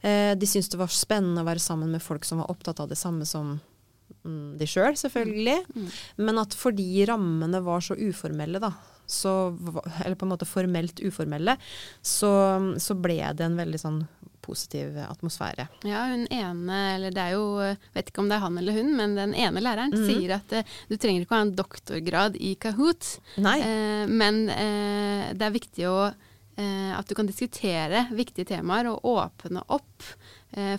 Eh, 0.00 0.32
de 0.36 0.48
syntes 0.48 0.70
det 0.72 0.80
var 0.80 0.92
spennende 0.92 1.42
å 1.44 1.48
være 1.48 1.62
sammen 1.62 1.90
med 1.92 2.04
folk 2.04 2.24
som 2.28 2.40
var 2.42 2.52
opptatt 2.52 2.80
av 2.80 2.88
det 2.92 2.98
samme 3.00 3.26
som 3.28 3.58
mm, 4.24 4.56
de 4.60 4.68
sjøl, 4.68 4.94
selv, 4.94 5.02
selvfølgelig. 5.06 5.58
Mm. 5.68 5.84
Mm. 5.84 5.90
Men 6.28 6.42
at 6.44 6.56
fordi 6.56 7.04
rammene 7.08 7.62
var 7.64 7.84
så 7.84 7.98
uformelle, 7.98 8.62
da, 8.62 8.72
så, 9.10 9.34
eller 10.04 10.16
på 10.16 10.26
en 10.26 10.32
måte 10.32 10.48
formelt 10.48 11.02
uformelle, 11.02 11.56
så, 12.02 12.32
så 12.78 12.96
ble 12.98 13.20
det 13.36 13.46
en 13.46 13.58
veldig 13.58 13.80
sånn 13.82 14.00
positiv 14.40 14.96
atmosfære. 15.04 15.66
Ja, 15.86 16.06
hun 16.10 16.24
ene, 16.32 16.78
eller 16.94 17.14
det 17.14 17.22
er 17.22 17.36
jo, 17.36 17.44
vet 17.94 18.10
ikke 18.10 18.22
om 18.22 18.30
det 18.30 18.38
er 18.38 18.44
han 18.46 18.58
eller 18.60 18.78
hun, 18.78 18.94
men 18.98 19.14
den 19.18 19.34
ene 19.36 19.62
læreren 19.62 19.94
mm. 19.94 20.06
sier 20.08 20.34
at 20.38 20.56
uh, 20.56 20.74
du 20.88 20.96
trenger 20.96 21.24
ikke 21.24 21.36
å 21.36 21.38
ha 21.38 21.46
en 21.46 21.54
doktorgrad 21.58 22.38
i 22.40 22.54
Kahoot, 22.60 23.12
uh, 23.38 24.06
men 24.10 24.42
uh, 24.48 25.30
det 25.36 25.46
er 25.46 25.56
viktig 25.56 25.88
å, 25.90 26.00
at 26.60 27.08
du 27.08 27.14
kan 27.16 27.24
diskutere 27.24 28.02
viktige 28.12 28.50
temaer 28.50 28.90
og 28.90 29.06
åpne 29.08 29.62
opp 29.72 30.04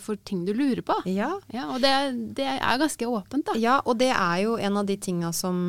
for 0.04 0.20
ting 0.28 0.44
du 0.46 0.52
lurer 0.54 0.82
på. 0.84 0.98
Ja. 1.08 1.30
ja 1.54 1.68
og 1.72 1.80
det, 1.84 1.92
det, 2.36 2.48
er 2.58 2.80
ganske 2.82 3.08
åpent, 3.08 3.46
da. 3.48 3.56
Ja, 3.60 3.78
og 3.86 3.98
det 4.02 4.10
er 4.12 4.42
jo 4.44 4.58
en 4.60 4.80
av 4.82 4.90
de 4.90 4.98
tinga 5.00 5.32
som, 5.36 5.62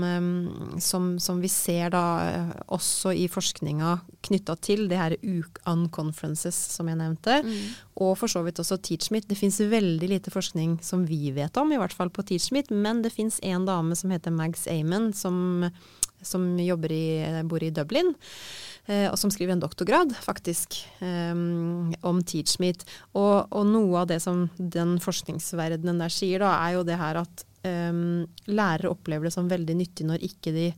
som, 0.82 1.12
som, 1.22 1.38
vi 1.42 1.50
ser 1.52 1.92
da 1.94 2.04
eh, 2.26 2.50
også 2.74 3.14
i 3.14 3.28
forskninga 3.30 3.94
knytta 4.26 4.56
til 4.62 4.84
det 4.90 4.98
her 4.98 5.16
UKAN-conferences 5.22 6.58
som 6.74 6.90
jeg 6.90 6.98
nevnte. 6.98 7.40
Mm. 7.46 7.56
Og 8.02 8.14
for 8.18 8.32
så 8.32 8.42
vidt 8.46 8.58
også 8.62 8.80
TeachMeet. 8.82 9.28
Det 9.30 9.38
fins 9.38 9.60
veldig 9.62 10.10
lite 10.10 10.34
forskning 10.34 10.78
som 10.82 11.06
vi 11.06 11.30
vet 11.36 11.56
om, 11.60 11.72
i 11.72 11.80
hvert 11.80 11.94
fall 11.94 12.10
på 12.10 12.26
TeachMeet, 12.26 12.74
men 12.74 13.04
det 13.06 13.14
fins 13.14 13.38
en 13.46 13.66
dame 13.68 13.98
som 13.98 14.14
heter 14.14 14.34
Mags 14.34 14.66
Amon, 14.70 15.12
som 15.16 15.70
som 16.22 16.44
i, 16.60 17.42
bor 17.44 17.62
i 17.62 17.70
Dublin. 17.74 18.14
Eh, 18.90 19.06
og 19.06 19.18
som 19.18 19.30
skriver 19.30 19.54
en 19.54 19.62
doktorgrad, 19.62 20.14
faktisk, 20.24 20.80
um, 21.00 21.92
om 22.02 22.18
Teachmeet. 22.26 22.82
Og, 23.14 23.46
og, 23.46 23.66
noe 23.68 24.00
av 24.00 24.08
det 24.10 24.18
som 24.24 24.48
den 24.58 24.96
forskningsverdenen 25.02 26.02
der 26.02 26.10
sier, 26.12 26.42
da, 26.42 26.56
er 26.64 26.78
jo 26.78 26.86
det 26.88 26.98
her 26.98 27.20
at 27.22 27.44
um, 27.62 28.24
lærere 28.50 28.90
opplever 28.90 29.28
det 29.28 29.36
som 29.36 29.50
veldig 29.50 29.78
nyttig 29.78 30.08
når 30.08 30.26
ikke 30.26 30.56
de 30.56 30.72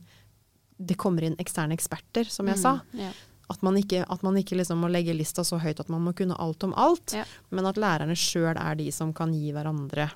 det 0.75 0.97
kommer 0.99 1.23
inn 1.23 1.37
eksterne 1.39 1.71
eksperter, 1.71 2.27
som 2.27 2.49
jeg 2.51 2.59
mm, 2.59 2.61
sa. 2.61 2.73
Ja. 2.99 3.13
At 3.47 3.61
man 3.63 3.77
ikke, 3.79 4.01
at 4.11 4.23
man 4.25 4.37
ikke 4.37 4.57
liksom 4.59 4.81
må 4.83 4.89
legge 4.91 5.15
lista 5.15 5.45
så 5.47 5.59
høyt 5.61 5.79
at 5.79 5.91
man 5.93 6.03
må 6.03 6.11
kunne 6.17 6.35
alt 6.41 6.65
om 6.67 6.73
alt, 6.75 7.13
ja. 7.15 7.23
men 7.55 7.69
at 7.69 7.79
lærerne 7.79 8.17
sjøl 8.19 8.57
er 8.57 8.75
de 8.79 8.89
som 8.91 9.13
kan 9.15 9.33
gi 9.33 9.53
hverandre 9.55 10.09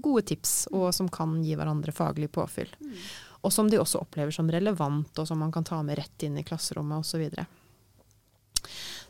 gode 0.00 0.22
tips, 0.30 0.70
og 0.72 0.88
som 0.96 1.10
kan 1.12 1.42
gi 1.44 1.52
hverandre 1.58 1.92
faglig 1.92 2.30
påfyll. 2.32 2.70
Mm. 2.80 2.96
Og 3.40 3.52
som 3.54 3.70
de 3.70 3.80
også 3.80 4.02
opplever 4.02 4.34
som 4.34 4.50
relevant, 4.52 5.10
og 5.18 5.28
som 5.28 5.40
man 5.40 5.52
kan 5.54 5.64
ta 5.64 5.80
med 5.82 5.98
rett 6.00 6.26
inn 6.26 6.38
i 6.40 6.44
klasserommet 6.46 7.00
osv. 7.00 7.30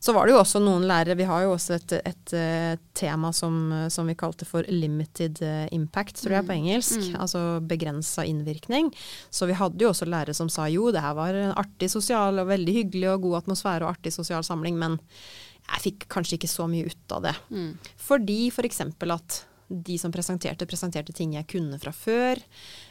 Så 0.01 0.14
var 0.16 0.25
det 0.25 0.33
jo 0.33 0.40
også 0.40 0.62
noen 0.62 0.87
lærere 0.88 1.19
Vi 1.19 1.27
har 1.29 1.43
jo 1.45 1.53
også 1.53 1.75
et, 1.77 1.93
et, 1.99 2.07
et 2.09 2.35
eh, 2.38 2.79
tema 2.97 3.35
som, 3.37 3.57
som, 3.93 4.09
vi 4.09 4.16
kalte 4.16 4.47
for 4.49 4.64
'limited 4.64 5.43
eh, 5.45 5.66
impact', 5.77 6.23
tror 6.23 6.38
jeg 6.38 6.47
på 6.47 6.55
mm. 6.55 6.61
engelsk. 6.62 6.97
Mm. 6.97 7.19
Altså 7.21 7.43
begrensa 7.61 8.25
innvirkning. 8.25 8.88
Så 9.31 9.51
vi 9.51 9.59
hadde 9.59 9.85
jo 9.85 9.90
også 9.93 10.09
lærere 10.09 10.35
som 10.37 10.49
sa 10.49 10.71
jo, 10.73 10.88
det 10.95 11.05
her 11.05 11.19
var 11.19 11.37
en 11.37 11.53
artig 11.53 11.90
sosial 11.93 12.40
og 12.40 12.49
veldig 12.49 12.77
hyggelig 12.79 13.12
og 13.12 13.29
god 13.29 13.43
atmosfære 13.43 13.85
og 13.85 13.93
artig 13.93 14.14
sosial 14.16 14.47
samling, 14.47 14.81
men 14.81 14.97
jeg 15.71 15.85
fikk 15.85 16.09
kanskje 16.11 16.38
ikke 16.38 16.51
så 16.51 16.66
mye 16.71 16.88
ut 16.88 17.16
av 17.19 17.29
det. 17.29 17.37
Mm. 17.53 17.71
Fordi 18.01 18.40
f.eks. 18.49 18.83
For 18.97 19.16
at 19.19 19.43
de 19.71 19.97
som 20.03 20.13
presenterte, 20.13 20.67
presenterte 20.67 21.15
ting 21.15 21.37
jeg 21.39 21.47
kunne 21.51 21.79
fra 21.79 21.95
før. 21.95 22.43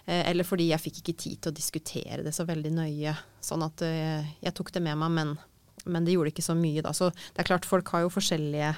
Eh, 0.06 0.24
eller 0.24 0.48
fordi 0.48 0.72
jeg 0.72 0.84
fikk 0.88 1.04
ikke 1.04 1.18
tid 1.26 1.44
til 1.44 1.52
å 1.52 1.58
diskutere 1.60 2.24
det 2.24 2.34
så 2.36 2.48
veldig 2.48 2.74
nøye. 2.78 3.14
Sånn 3.44 3.64
at 3.68 3.84
jeg 3.84 4.56
tok 4.56 4.74
det 4.76 4.84
med 4.84 5.00
meg, 5.00 5.16
men 5.16 5.38
men 5.86 6.06
det 6.06 6.16
gjorde 6.16 6.34
ikke 6.34 6.46
så 6.46 6.56
mye 6.58 6.84
da. 6.86 6.94
Så 6.96 7.10
det 7.14 7.44
er 7.44 7.50
klart, 7.52 7.68
folk 7.68 7.90
har 7.94 8.06
jo 8.06 8.14
forskjellige, 8.14 8.74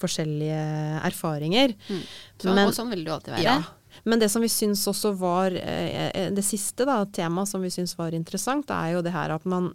forskjellige 0.00 0.62
erfaringer. 1.06 1.76
Mm. 1.88 2.00
Så, 2.36 2.48
men, 2.50 2.64
og 2.66 2.74
sånn 2.76 2.90
vil 2.92 3.04
det 3.04 3.12
jo 3.12 3.16
alltid 3.18 3.36
være. 3.36 3.46
Ja. 3.46 3.58
Men 4.04 4.20
det 4.22 4.28
som 4.32 4.42
vi 4.42 4.48
syns 4.52 4.82
også 4.90 5.12
var 5.18 5.54
eh, 5.56 6.08
eh 6.08 6.30
Det 6.34 6.44
siste 6.44 6.86
da, 6.88 7.02
temaet 7.06 7.48
som 7.48 7.62
vi 7.62 7.70
syns 7.70 7.96
var 7.98 8.14
interessant, 8.16 8.70
er 8.70 8.94
jo 8.94 9.02
det 9.02 9.14
her 9.14 9.34
at, 9.34 9.44
man, 9.44 9.72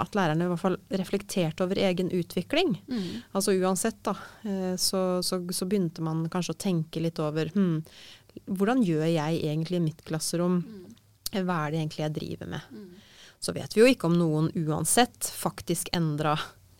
at 0.00 0.14
lærerne 0.16 0.46
i 0.46 0.52
hvert 0.52 0.62
fall 0.62 0.78
reflekterte 0.90 1.64
over 1.64 1.78
egen 1.78 2.10
utvikling. 2.14 2.76
Mm. 2.88 3.08
Altså 3.32 3.54
uansett, 3.58 4.00
da, 4.06 4.16
eh, 4.42 4.76
så, 4.76 5.22
så, 5.22 5.42
så, 5.52 5.68
begynte 5.68 6.04
man 6.04 6.26
kanskje 6.32 6.56
å 6.56 6.62
tenke 6.62 7.02
litt 7.02 7.20
over 7.22 7.52
hm, 7.54 7.82
hvordan 8.46 8.84
gjør 8.86 9.06
jeg 9.08 9.42
egentlig 9.42 9.80
i 9.80 9.86
mitt 9.88 10.04
klasserom? 10.06 10.62
Mm. 10.62 11.42
Hva 11.44 11.64
er 11.66 11.72
det 11.72 11.82
egentlig 11.82 12.04
jeg 12.04 12.16
driver 12.16 12.52
med? 12.54 12.72
Mm. 12.72 12.92
Så 13.38 13.54
vet 13.54 13.74
vi 13.74 13.82
jo 13.82 13.90
ikke 13.90 14.08
om 14.08 14.16
noen 14.18 14.48
uansett 14.66 15.28
faktisk 15.30 15.90
endra 15.94 16.36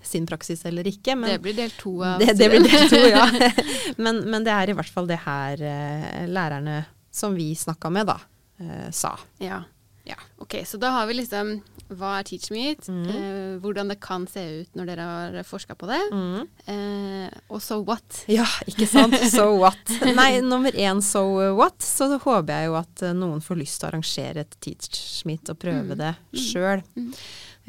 sin 0.08 0.26
praksis 0.28 0.64
eller 0.68 0.86
ikke. 0.88 1.16
Men 1.18 1.34
det 1.34 1.40
blir 1.44 1.56
del 1.58 1.72
to 1.78 1.94
av 2.02 2.22
det, 2.22 2.34
det 2.38 2.50
blir 2.52 2.64
del 2.66 2.92
to, 2.92 3.00
ja. 3.08 3.26
men, 4.04 4.22
men, 4.28 4.44
det 4.46 4.54
er 4.54 4.72
i 4.72 4.76
hvert 4.78 4.92
fall 4.92 5.08
det 5.10 5.20
her 5.24 5.62
eh, 5.62 6.22
lærerne 6.30 6.82
som 7.14 7.34
vi 7.36 7.50
snakka 7.58 7.90
med, 7.92 8.08
da, 8.10 8.20
eh, 8.62 8.88
sa. 8.94 9.16
Ja. 9.42 9.62
ja. 10.08 10.18
Ok, 10.42 10.60
så 10.66 10.80
da 10.80 10.94
har 10.98 11.10
vi 11.10 11.20
liksom 11.22 11.58
hva 11.88 12.18
er 12.18 12.26
TeachMeet? 12.28 12.88
Mm. 12.92 13.04
Eh, 13.08 13.52
hvordan 13.62 13.88
det 13.88 13.96
kan 14.04 14.26
se 14.28 14.42
ut 14.60 14.76
når 14.76 14.90
dere 14.90 15.06
har 15.08 15.36
forska 15.48 15.76
på 15.78 15.88
det. 15.88 16.00
Mm. 16.12 16.42
Eh, 16.68 17.38
og 17.48 17.62
so 17.64 17.80
what? 17.86 18.24
Ja, 18.28 18.46
ikke 18.68 18.88
sant. 18.90 19.16
So 19.32 19.46
what. 19.62 19.94
Nei, 20.04 20.42
nummer 20.44 20.74
én 20.76 21.00
so 21.04 21.24
what. 21.56 21.80
Så 21.84 22.10
håper 22.12 22.52
jeg 22.52 22.68
jo 22.68 22.76
at 22.80 23.04
eh, 23.08 23.16
noen 23.16 23.40
får 23.44 23.60
lyst 23.62 23.80
til 23.80 23.88
å 23.88 23.92
arrangere 23.92 24.44
et 24.44 24.58
TeachMeet 24.64 25.54
og 25.54 25.60
prøve 25.64 25.96
mm. 25.96 26.00
det 26.02 26.12
sjøl. 26.48 26.84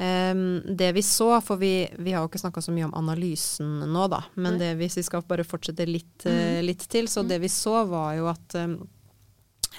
Um, 0.00 0.62
det 0.64 0.92
vi 0.96 1.02
så, 1.04 1.28
for 1.44 1.60
vi, 1.60 1.84
vi 2.00 2.14
har 2.14 2.24
jo 2.24 2.30
ikke 2.30 2.40
snakka 2.40 2.62
så 2.64 2.72
mye 2.72 2.86
om 2.88 2.94
analysen 2.96 3.82
nå, 3.84 4.06
da, 4.08 4.22
men 4.40 4.56
det, 4.56 4.70
hvis 4.80 4.96
vi 4.96 5.04
skal 5.04 5.26
bare 5.28 5.44
fortsette 5.44 5.84
litt, 5.84 6.24
uh, 6.24 6.62
litt 6.64 6.86
til, 6.88 7.10
så 7.10 7.20
det 7.26 7.36
vi 7.42 7.50
så 7.52 7.82
var 7.90 8.14
jo 8.16 8.30
at 8.32 8.56
um, 8.56 8.78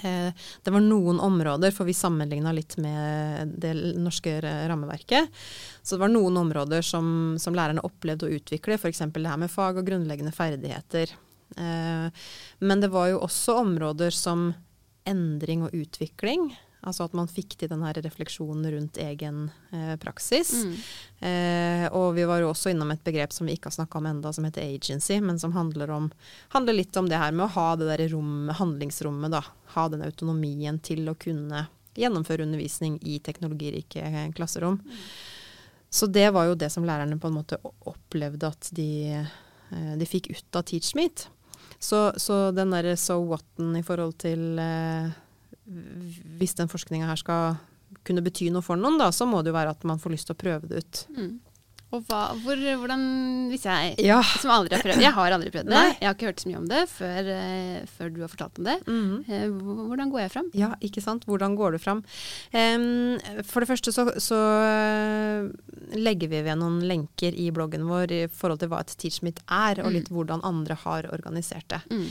det 0.02 0.72
var 0.72 0.82
noen 0.82 1.20
områder, 1.22 1.70
for 1.70 1.86
vi 1.86 1.94
sammenligna 1.94 2.50
litt 2.56 2.74
med 2.80 3.52
det 3.62 3.74
norske 4.02 4.32
rammeverket. 4.42 5.28
Så 5.82 5.94
det 5.94 6.00
var 6.00 6.10
noen 6.10 6.40
områder 6.40 6.82
som, 6.82 7.36
som 7.38 7.54
lærerne 7.54 7.84
opplevde 7.86 8.26
å 8.26 8.32
utvikle, 8.38 8.80
f.eks. 8.80 9.04
det 9.12 9.28
her 9.28 9.38
med 9.38 9.52
fag 9.52 9.78
og 9.78 9.86
grunnleggende 9.86 10.34
ferdigheter. 10.34 11.12
Eh, 11.56 12.26
men 12.58 12.82
det 12.82 12.90
var 12.92 13.12
jo 13.12 13.22
også 13.22 13.60
områder 13.62 14.14
som 14.16 14.50
endring 15.08 15.66
og 15.66 15.74
utvikling. 15.76 16.50
Altså 16.82 17.06
at 17.06 17.12
man 17.14 17.30
fikk 17.30 17.54
til 17.60 17.70
den 17.70 17.84
her 17.86 17.94
refleksjonen 18.02 18.66
rundt 18.74 18.96
egen 18.98 19.44
eh, 19.70 19.94
praksis. 20.02 20.50
Mm. 20.64 20.72
Eh, 21.28 21.84
og 21.94 22.08
vi 22.16 22.24
var 22.26 22.42
jo 22.42 22.48
også 22.50 22.72
innom 22.72 22.90
et 22.90 23.04
begrep 23.06 23.34
som 23.34 23.46
vi 23.46 23.54
ikke 23.54 23.70
har 23.70 23.76
snakka 23.76 24.00
om 24.00 24.08
enda, 24.10 24.32
som 24.34 24.48
heter 24.48 24.66
agency, 24.66 25.20
men 25.22 25.38
som 25.38 25.54
handler, 25.54 25.92
om, 25.94 26.08
handler, 26.56 26.80
litt 26.80 26.98
om 26.98 27.06
det 27.10 27.20
her 27.22 27.36
med 27.36 27.46
å 27.46 27.52
ha 27.54 27.68
det 27.78 27.86
der 27.92 28.08
rom, 28.16 28.50
handlingsrommet, 28.58 29.30
da. 29.30 29.44
Ha 29.76 29.86
den 29.92 30.02
autonomien 30.02 30.82
til 30.82 31.06
å 31.06 31.14
kunne 31.14 31.68
gjennomføre 31.94 32.42
undervisning 32.48 32.98
i 33.06 33.20
teknologirike 33.22 34.32
klasserom. 34.34 34.80
Mm. 34.82 35.06
Så 35.92 36.08
det 36.08 36.30
var 36.34 36.48
jo 36.48 36.58
det 36.58 36.70
som 36.72 36.86
lærerne 36.88 37.18
på 37.20 37.28
en 37.28 37.36
måte 37.36 37.60
opplevde 37.62 38.48
at 38.48 38.70
de, 38.74 39.20
eh, 39.22 39.94
de 40.00 40.08
fikk 40.08 40.32
ut 40.32 40.58
av 40.58 40.66
TeachMeet. 40.66 41.28
Så, 41.78 42.12
så 42.16 42.48
den 42.54 42.72
derre 42.72 42.96
so 42.96 43.18
what-en 43.26 43.76
i 43.76 43.82
forhold 43.84 44.16
til 44.22 44.58
eh, 44.62 45.12
hvis 46.40 46.56
den 46.58 46.70
forskninga 46.72 47.08
her 47.10 47.20
skal 47.20 47.56
kunne 48.06 48.24
bety 48.24 48.48
noe 48.52 48.64
for 48.64 48.80
noen, 48.80 48.98
da, 49.00 49.10
så 49.14 49.28
må 49.28 49.42
det 49.42 49.52
jo 49.52 49.58
være 49.58 49.74
at 49.76 49.88
man 49.88 50.00
får 50.02 50.14
lyst 50.14 50.30
til 50.30 50.36
å 50.36 50.42
prøve 50.42 50.70
det 50.70 50.82
ut. 50.82 51.02
Mm. 51.16 51.32
Og 51.92 52.06
hva, 52.08 52.20
hvor, 52.40 52.56
hvordan, 52.56 53.02
hvis 53.52 53.66
jeg 53.68 53.96
ja. 54.00 54.16
som 54.40 54.52
aldri 54.54 54.78
har 54.78 54.84
prøvd 54.84 55.02
Jeg 55.04 55.12
har 55.12 55.34
aldri 55.36 55.50
prøvd 55.52 55.68
det. 55.68 55.74
Nei. 55.74 55.90
Jeg 55.98 56.06
har 56.08 56.14
ikke 56.16 56.30
hørt 56.30 56.40
så 56.40 56.48
mye 56.48 56.60
om 56.62 56.68
det 56.70 56.80
før, 56.88 57.28
uh, 57.28 57.90
før 57.98 58.14
du 58.14 58.20
har 58.24 58.32
fortalt 58.32 58.60
om 58.60 58.68
det. 58.70 58.76
Mm 58.88 59.50
hvordan 59.92 60.12
går 60.12 60.22
jeg 60.22 60.32
fram? 60.32 60.48
Ja, 60.56 60.70
ikke 60.84 61.02
sant. 61.04 61.26
Hvordan 61.28 61.56
går 61.58 61.76
du 61.76 61.78
fram? 61.82 62.00
Um, 62.54 63.18
for 63.44 63.62
det 63.62 63.68
første 63.68 63.92
så, 63.92 64.06
så 64.24 64.38
uh, 64.40 65.50
legger 66.00 66.32
vi 66.32 66.40
ved 66.46 66.60
noen 66.60 66.80
lenker 66.88 67.36
i 67.36 67.50
bloggen 67.54 67.84
vår 67.88 68.16
i 68.16 68.22
forhold 68.32 68.62
til 68.62 68.72
hva 68.72 68.80
et 68.82 68.96
teachmeet 68.96 69.42
er, 69.44 69.82
og 69.84 69.92
litt 69.92 70.08
mm. 70.08 70.16
hvordan 70.16 70.44
andre 70.48 70.78
har 70.86 71.10
organisert 71.12 71.68
det. 71.72 71.82
Mm. 71.92 72.08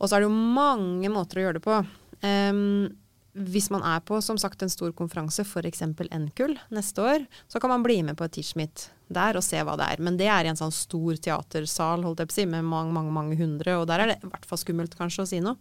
Og 0.00 0.10
så 0.10 0.16
er 0.16 0.24
det 0.24 0.30
jo 0.30 0.54
mange 0.58 1.12
måter 1.12 1.38
å 1.38 1.46
gjøre 1.46 1.60
det 1.60 1.66
på. 1.66 1.80
Um, 2.20 2.90
hvis 3.32 3.68
man 3.70 3.84
er 3.86 4.00
på 4.02 4.18
som 4.24 4.38
sagt 4.40 4.62
en 4.62 4.72
stor 4.72 4.90
konferanse, 4.96 5.44
f.eks. 5.46 5.84
NKUL 6.10 6.56
neste 6.74 7.02
år, 7.02 7.26
så 7.48 7.60
kan 7.62 7.70
man 7.70 7.84
bli 7.84 8.00
med 8.02 8.18
på 8.18 8.26
et 8.26 8.34
Teachmeet 8.34 8.88
der 9.10 9.38
og 9.38 9.44
se 9.46 9.60
hva 9.66 9.76
det 9.78 9.86
er. 9.86 10.02
Men 10.02 10.18
det 10.18 10.26
er 10.30 10.46
i 10.46 10.50
en 10.50 10.58
sånn 10.58 10.74
stor 10.74 11.18
teatersal 11.22 12.02
holdt 12.06 12.22
jeg 12.22 12.30
på 12.30 12.34
å 12.34 12.38
si, 12.40 12.46
med 12.50 12.66
mange, 12.66 12.94
mange, 12.94 13.14
mange 13.14 13.38
hundre, 13.38 13.78
og 13.78 13.86
der 13.90 14.02
er 14.02 14.12
det 14.12 14.18
i 14.18 14.30
hvert 14.32 14.48
fall 14.50 14.60
skummelt 14.60 14.96
kanskje 14.98 15.24
å 15.24 15.30
si 15.30 15.40
noe. 15.44 15.58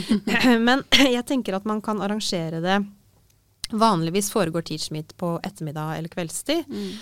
Men 0.68 0.84
jeg 1.16 1.24
tenker 1.28 1.56
at 1.56 1.68
man 1.68 1.82
kan 1.84 2.04
arrangere 2.04 2.62
det 2.64 2.80
Vanligvis 3.66 4.28
foregår 4.30 4.62
Teachmeet 4.62 5.16
på 5.18 5.32
ettermiddag 5.42 5.96
eller 5.96 6.12
kveldstid. 6.12 6.68
Mm. 6.70 6.92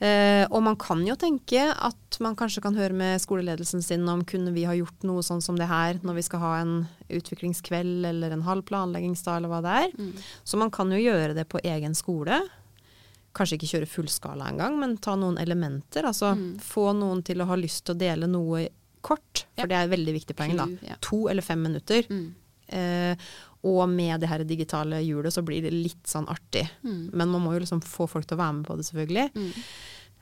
Eh, 0.00 0.46
og 0.48 0.62
man 0.64 0.78
kan 0.80 1.02
jo 1.04 1.12
tenke 1.20 1.60
at 1.60 2.16
man 2.24 2.36
kanskje 2.38 2.62
kan 2.64 2.76
høre 2.78 2.96
med 2.96 3.20
skoleledelsen 3.20 3.82
sin 3.84 4.08
om 4.08 4.22
kunne 4.24 4.54
vi 4.54 4.64
ha 4.64 4.72
gjort 4.72 5.04
noe 5.04 5.20
sånn 5.24 5.42
som 5.44 5.58
det 5.60 5.66
her 5.68 6.00
når 6.00 6.16
vi 6.16 6.24
skal 6.24 6.40
ha 6.40 6.52
en 6.62 6.72
utviklingskveld 7.12 8.08
eller 8.08 8.32
en 8.32 8.46
halv 8.46 8.64
planleggingsdag 8.70 9.36
eller 9.36 9.52
hva 9.52 9.60
det 9.66 9.76
er. 9.82 9.92
Mm. 10.00 10.14
Så 10.44 10.60
man 10.62 10.72
kan 10.72 10.92
jo 10.94 11.02
gjøre 11.02 11.36
det 11.36 11.44
på 11.52 11.60
egen 11.68 11.96
skole. 11.98 12.40
Kanskje 13.36 13.60
ikke 13.60 13.72
kjøre 13.74 13.90
fullskala 13.92 14.48
engang, 14.54 14.80
men 14.80 14.96
ta 15.04 15.18
noen 15.20 15.36
elementer. 15.38 16.08
Altså 16.08 16.32
mm. 16.32 16.50
få 16.64 16.90
noen 16.96 17.20
til 17.26 17.44
å 17.44 17.50
ha 17.52 17.60
lyst 17.60 17.84
til 17.84 17.98
å 17.98 18.00
dele 18.00 18.30
noe 18.30 18.70
kort, 19.04 19.44
for 19.52 19.66
ja. 19.66 19.68
det 19.68 19.76
er 19.76 19.84
et 19.84 19.94
veldig 19.98 20.16
viktig 20.16 20.36
poeng. 20.36 20.56
da. 20.56 20.68
Ja. 20.84 20.96
To 21.10 21.26
eller 21.28 21.44
fem 21.44 21.60
minutter. 21.68 22.08
Mm. 22.08 22.30
Eh, 22.70 23.30
og 23.66 23.82
med 23.92 24.22
det 24.22 24.30
her 24.30 24.44
digitale 24.48 25.02
hjulet 25.04 25.34
så 25.34 25.42
blir 25.44 25.64
det 25.66 25.72
litt 25.74 26.08
sånn 26.08 26.28
artig. 26.32 26.64
Mm. 26.80 27.10
Men 27.12 27.32
man 27.32 27.42
må 27.44 27.54
jo 27.54 27.64
liksom 27.64 27.82
få 27.84 28.06
folk 28.08 28.28
til 28.28 28.38
å 28.38 28.40
være 28.40 28.56
med 28.60 28.68
på 28.68 28.76
det, 28.78 28.86
selvfølgelig. 28.88 29.26
Mm. 29.36 29.50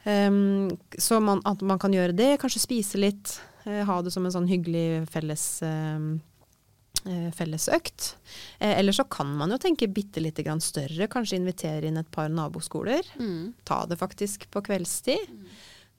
Um, 0.08 0.70
så 0.98 1.20
man, 1.22 1.42
at 1.46 1.62
man 1.66 1.78
kan 1.78 1.94
gjøre 1.94 2.16
det, 2.18 2.32
kanskje 2.42 2.64
spise 2.64 2.98
litt. 2.98 3.36
Uh, 3.66 3.84
ha 3.86 4.00
det 4.02 4.10
som 4.14 4.26
en 4.26 4.34
sånn 4.34 4.50
hyggelig 4.50 5.06
felles, 5.12 5.46
uh, 5.62 7.30
fellesøkt. 7.38 8.10
Eh, 8.58 8.74
eller 8.74 8.92
så 8.92 9.06
kan 9.08 9.30
man 9.38 9.54
jo 9.54 9.60
tenke 9.62 9.86
bitte 9.88 10.20
lite 10.20 10.42
grann 10.44 10.60
større. 10.60 11.06
Kanskje 11.08 11.38
invitere 11.38 11.88
inn 11.88 12.00
et 12.00 12.10
par 12.12 12.28
naboskoler. 12.32 13.06
Mm. 13.22 13.54
Ta 13.68 13.84
det 13.88 14.00
faktisk 14.00 14.48
på 14.52 14.64
kveldstid. 14.66 15.30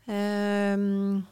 Um, 0.10 1.23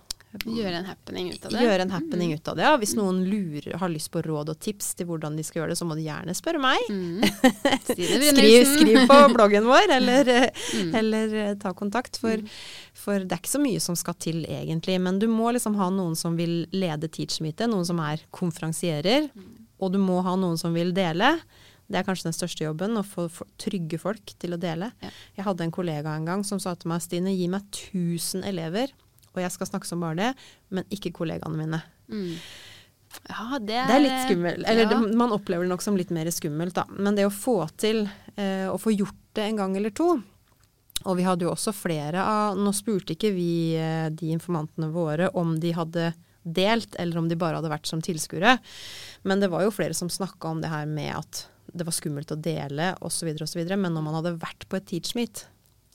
Gjøre 0.45 0.81
en 0.81 0.87
happening 0.87 1.29
ut 1.31 1.45
av 1.47 1.53
det. 1.53 1.63
Gjøre 1.65 1.85
en 1.85 1.93
happening 1.93 2.33
ut 2.35 2.51
av 2.51 2.57
det, 2.59 2.65
ja. 2.67 2.73
Hvis 2.81 2.93
mm. 2.95 3.01
noen 3.01 3.21
lurer, 3.27 3.77
har 3.81 3.91
lyst 3.93 4.11
på 4.13 4.21
råd 4.25 4.51
og 4.53 4.59
tips 4.63 4.91
til 4.99 5.09
hvordan 5.09 5.37
de 5.39 5.45
skal 5.47 5.61
gjøre 5.61 5.73
det, 5.73 5.79
så 5.79 5.87
må 5.89 5.97
de 5.97 6.05
gjerne 6.05 6.35
spørre 6.37 6.61
meg. 6.63 6.89
Mm. 6.91 7.23
skriv, 7.91 8.25
skriv, 8.73 8.99
på 9.09 9.19
bloggen 9.33 9.69
vår, 9.69 9.93
eller, 9.97 10.33
mm. 10.53 10.91
eller 11.01 11.37
eh, 11.43 11.53
ta 11.61 11.73
kontakt. 11.77 12.19
For, 12.21 12.43
mm. 12.43 12.57
for, 12.97 13.23
det 13.23 13.37
er 13.37 13.43
ikke 13.43 13.55
så 13.55 13.63
mye 13.63 13.83
som 13.83 13.99
skal 13.99 14.17
til 14.21 14.43
egentlig. 14.45 14.99
Men 15.03 15.21
du 15.23 15.29
må 15.31 15.53
liksom 15.55 15.77
ha 15.81 15.89
noen 15.93 16.17
som 16.19 16.37
vil 16.39 16.59
lede 16.75 17.09
teachmeetet, 17.11 17.69
noen 17.71 17.87
som 17.87 18.03
er 18.03 18.25
konferansierer. 18.35 19.31
Mm. 19.33 19.55
Og 19.81 19.93
du 19.93 20.01
må 20.01 20.21
ha 20.25 20.35
noen 20.39 20.59
som 20.59 20.75
vil 20.75 20.93
dele. 20.97 21.35
Det 21.87 22.01
er 22.01 22.07
kanskje 22.07 22.27
den 22.27 22.35
største 22.35 22.65
jobben, 22.65 22.99
å 22.99 23.03
få 23.05 23.27
få 23.31 23.47
trygge 23.61 23.99
folk 24.01 24.33
til 24.41 24.55
å 24.55 24.59
dele. 24.59 24.91
Ja. 25.03 25.11
Jeg 25.37 25.47
hadde 25.47 25.67
en 25.67 25.73
kollega 25.73 26.15
en 26.17 26.27
gang 26.27 26.43
som 26.47 26.59
sa 26.59 26.75
til 26.75 26.91
meg, 26.91 27.03
Stine, 27.03 27.31
gi 27.35 27.47
meg 27.51 27.63
1000 27.71 28.43
elever, 28.47 28.91
og 29.37 29.45
jeg 29.45 29.53
skal 29.55 29.69
snakke 29.69 29.89
som 29.89 30.03
bare 30.03 30.17
det, 30.19 30.31
men 30.73 30.87
ikke 30.93 31.13
kollegaene 31.15 31.59
mine. 31.59 31.81
Mm. 32.11 32.33
Ja, 33.27 33.57
det 33.59 33.75
er 33.75 33.87
Det 33.87 33.95
er 33.95 34.03
litt 34.03 34.23
skummelt. 34.25 34.63
Eller 34.67 34.85
ja. 34.85 34.89
det, 34.91 35.17
man 35.17 35.33
opplever 35.35 35.65
det 35.65 35.71
nok 35.71 35.83
som 35.85 35.97
litt 35.99 36.11
mer 36.13 36.29
skummelt, 36.33 36.75
da. 36.77 36.85
Men 36.91 37.17
det 37.17 37.27
å 37.27 37.33
få 37.33 37.59
til 37.79 38.05
eh, 38.35 38.67
å 38.69 38.77
få 38.81 38.93
gjort 38.95 39.19
det 39.37 39.45
en 39.47 39.59
gang 39.61 39.77
eller 39.77 39.93
to 39.95 40.15
Og 41.05 41.17
vi 41.19 41.25
hadde 41.27 41.45
jo 41.45 41.51
også 41.51 41.73
flere 41.75 42.23
av 42.25 42.57
Nå 42.57 42.71
spurte 42.73 43.13
ikke 43.13 43.29
vi 43.35 43.77
eh, 43.77 44.07
de 44.09 44.31
informantene 44.33 44.89
våre 44.93 45.29
om 45.37 45.55
de 45.61 45.73
hadde 45.77 46.11
delt, 46.47 46.95
eller 46.95 47.19
om 47.19 47.27
de 47.27 47.35
bare 47.35 47.59
hadde 47.59 47.71
vært 47.71 47.89
som 47.89 47.99
tilskuere. 47.99 48.53
Men 49.27 49.41
det 49.43 49.49
var 49.51 49.65
jo 49.65 49.73
flere 49.75 49.95
som 49.97 50.07
snakka 50.07 50.47
om 50.47 50.61
det 50.63 50.71
her 50.71 50.85
med 50.87 51.11
at 51.17 51.41
det 51.75 51.83
var 51.83 51.95
skummelt 51.95 52.31
å 52.31 52.37
dele 52.39 52.93
osv. 53.03 53.33
osv. 53.43 53.59
Men 53.73 53.91
når 53.91 54.05
man 54.05 54.15
hadde 54.15 54.37
vært 54.39 54.63
på 54.71 54.79
et 54.79 54.87
teachmeet, 54.87 55.43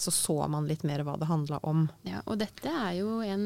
så 0.02 0.10
så 0.14 0.34
man 0.50 0.66
litt 0.66 0.82
mer 0.88 1.04
hva 1.06 1.14
det 1.20 1.28
handla 1.30 1.60
om. 1.68 1.84
Ja, 2.08 2.20
og 2.26 2.40
dette 2.40 2.70
er 2.70 2.96
jo 2.98 3.20
en, 3.22 3.44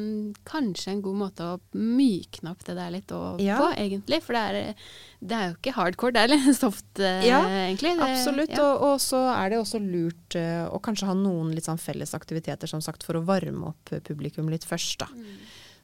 kanskje 0.49 0.91
en 0.95 1.03
god 1.05 1.19
måte 1.19 1.45
å 1.53 1.59
mykne 1.77 2.51
opp 2.55 2.63
det 2.65 2.75
der 2.79 2.91
litt 2.95 3.13
over 3.13 3.41
Ja. 3.43 3.59
på, 3.61 3.67
egentlig. 3.77 4.19
For 4.25 4.33
det 4.37 4.41
er, 4.63 4.87
det 5.21 5.37
er 5.37 5.45
jo 5.51 5.57
ikke 5.59 5.75
hardcore, 5.77 6.15
det 6.17 6.23
er 6.25 6.33
litt 6.33 6.49
soft, 6.57 6.89
eh, 6.99 7.27
Ja, 7.29 7.43
egentlig. 7.67 7.93
Det, 7.99 8.07
Absolutt. 8.09 8.55
Ja. 8.57 8.65
Og, 8.65 8.87
og 8.89 9.03
så 9.05 9.21
er 9.35 9.53
det 9.53 9.61
også 9.61 9.81
lurt 9.83 10.35
eh, 10.39 10.65
å 10.67 10.81
kanskje 10.83 11.11
ha 11.11 11.15
noen 11.17 11.53
litt 11.55 11.69
sånn 11.69 11.81
felles 11.81 12.15
aktiviteter 12.17 12.67
som 12.73 12.81
sagt, 12.81 13.05
for 13.07 13.19
å 13.19 13.23
varme 13.27 13.69
opp 13.73 13.93
eh, 13.93 14.01
publikum 14.01 14.49
litt 14.49 14.65
først. 14.65 15.05
da. 15.05 15.11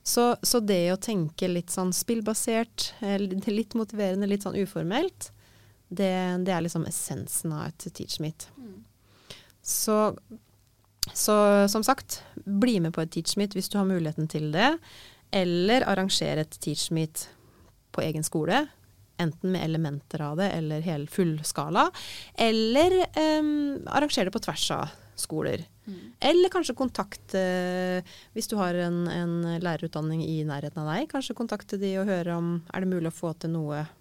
Så, 0.03 0.33
så 0.43 0.59
det 0.59 0.81
å 0.91 0.97
tenke 0.99 1.47
litt 1.47 1.71
sånn 1.71 1.93
spillbasert, 1.95 2.89
eh, 3.05 3.21
litt 3.59 3.77
motiverende, 3.79 4.27
litt 4.27 4.43
sånn 4.43 4.57
uformelt, 4.59 5.29
det, 5.93 6.09
det 6.43 6.51
er 6.55 6.63
liksom 6.65 6.88
essensen 6.89 7.53
av 7.53 7.67
et 7.69 7.86
teach 7.93 8.17
meet. 8.23 8.47
Så, 9.62 9.95
så 11.13 11.67
som 11.69 11.83
sagt, 11.83 12.21
bli 12.45 12.79
med 12.79 12.93
på 12.95 13.03
et 13.03 13.11
teach 13.11 13.35
meet 13.39 13.57
hvis 13.57 13.69
du 13.69 13.77
har 13.79 13.89
muligheten 13.89 14.29
til 14.31 14.51
det. 14.55 14.77
Eller 15.33 15.85
arrangere 15.89 16.45
et 16.45 16.57
teach 16.63 16.87
meet 16.95 17.27
på 17.93 18.05
egen 18.05 18.23
skole. 18.23 18.65
Enten 19.21 19.53
med 19.53 19.65
elementer 19.65 20.23
av 20.25 20.39
det 20.39 20.49
eller 20.55 20.85
hel 20.85 21.05
fullskala. 21.11 21.89
Eller 22.33 22.99
eh, 23.03 23.53
arrangere 23.91 24.29
det 24.29 24.35
på 24.35 24.45
tvers 24.47 24.69
av 24.77 24.99
skoler. 25.19 25.67
Eller 26.23 26.49
kanskje 26.49 26.75
kontakte, 26.77 27.41
hvis 28.33 28.47
du 28.47 28.55
har 28.59 28.77
en, 28.85 29.03
en 29.11 29.33
lærerutdanning 29.63 30.23
i 30.23 30.39
nærheten 30.47 30.79
av 30.83 30.93
deg, 30.93 31.09
kanskje 31.11 31.35
kontakte 31.37 31.79
de 31.81 31.97
og 31.99 32.07
høre 32.07 32.37
om 32.39 32.53
er 32.71 32.83
det 32.85 32.91
mulig 32.93 33.11
å 33.11 33.17
få 33.17 33.33
til 33.35 33.53
noe 33.57 33.81
eh, 33.83 33.91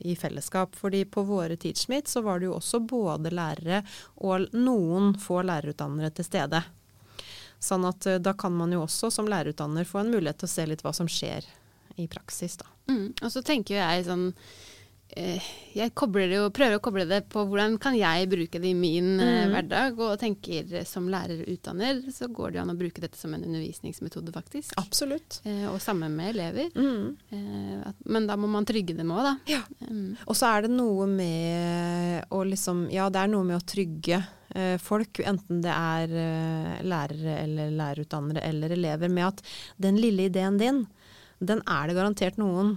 i 0.00 0.14
fellesskap. 0.16 0.72
Fordi 0.78 1.02
på 1.04 1.22
våre 1.28 1.58
TeachMeet 1.60 2.08
så 2.08 2.22
var 2.24 2.40
det 2.40 2.48
jo 2.48 2.54
også 2.56 2.80
både 2.88 3.30
lærere 3.34 3.82
og 4.24 4.46
noen 4.56 5.12
få 5.20 5.42
lærerutdannere 5.44 6.14
til 6.16 6.24
stede. 6.24 6.62
Sånn 7.62 7.86
at 7.88 8.06
eh, 8.06 8.20
da 8.22 8.34
kan 8.38 8.54
man 8.56 8.72
jo 8.74 8.84
også 8.84 9.10
som 9.12 9.28
lærerutdanner 9.30 9.88
få 9.88 10.02
en 10.02 10.12
mulighet 10.14 10.42
til 10.42 10.48
å 10.48 10.54
se 10.54 10.66
litt 10.68 10.84
hva 10.84 10.92
som 10.96 11.08
skjer 11.10 11.46
i 11.96 12.08
praksis, 12.12 12.58
da. 12.60 12.68
Mm. 12.92 13.14
Og 13.22 13.30
så 13.32 13.42
tenker 13.46 13.78
jeg 13.78 14.06
sånn 14.06 14.28
eh, 14.28 14.36
Jeg 15.16 15.92
jo, 15.94 16.48
prøver 16.50 16.74
å 16.76 16.82
koble 16.82 17.04
det 17.08 17.22
på 17.30 17.44
hvordan 17.46 17.76
kan 17.80 17.94
jeg 17.96 18.26
bruke 18.28 18.58
det 18.60 18.72
i 18.72 18.76
min 18.76 19.20
eh, 19.20 19.34
Mm. 19.46 19.52
hverdag, 19.54 19.98
og 20.02 20.18
tenker 20.18 20.72
eh, 20.80 20.84
som 20.84 21.06
lærer 21.08 21.44
og 21.44 21.50
utdanner 21.52 22.00
så 22.12 22.26
går 22.32 22.50
det 22.52 22.58
jo 22.58 22.62
an 22.64 22.72
å 22.74 22.76
bruke 22.78 23.00
dette 23.00 23.16
som 23.16 23.32
en 23.36 23.44
undervisningsmetode, 23.46 24.32
faktisk. 24.34 24.74
Absolutt. 24.80 25.38
Eh, 25.46 25.64
og 25.70 25.78
sammen 25.80 26.16
med 26.16 26.34
elever. 26.34 26.70
Mm. 26.74 27.16
Eh, 27.30 27.88
at, 27.88 28.00
men 28.04 28.26
da 28.26 28.36
må 28.36 28.50
man 28.50 28.66
trygge 28.68 28.96
dem 28.98 29.12
òg, 29.14 29.22
da. 29.28 29.34
Ja. 29.52 29.60
Mm. 29.86 30.16
Og 30.26 30.34
så 30.36 30.50
er 30.50 30.66
det 30.66 30.72
noe 30.74 31.06
med 31.06 32.26
å 32.34 32.42
liksom 32.44 32.86
Ja, 32.92 33.08
det 33.12 33.22
er 33.22 33.30
noe 33.30 33.46
med 33.46 33.60
å 33.60 33.64
trygge 33.66 34.18
eh, 34.54 34.76
folk, 34.82 35.20
enten 35.22 35.62
det 35.64 35.72
er 35.72 36.12
eh, 36.24 36.82
lærere 36.86 37.38
eller 37.44 37.70
lærerutdannere 37.78 38.42
eller 38.48 38.74
elever, 38.76 39.08
med 39.12 39.30
at 39.30 39.42
den 39.86 40.00
lille 40.02 40.28
ideen 40.30 40.58
din, 40.60 40.84
den 41.38 41.62
er 41.68 41.86
det 41.88 41.96
garantert 41.98 42.38
noen 42.40 42.76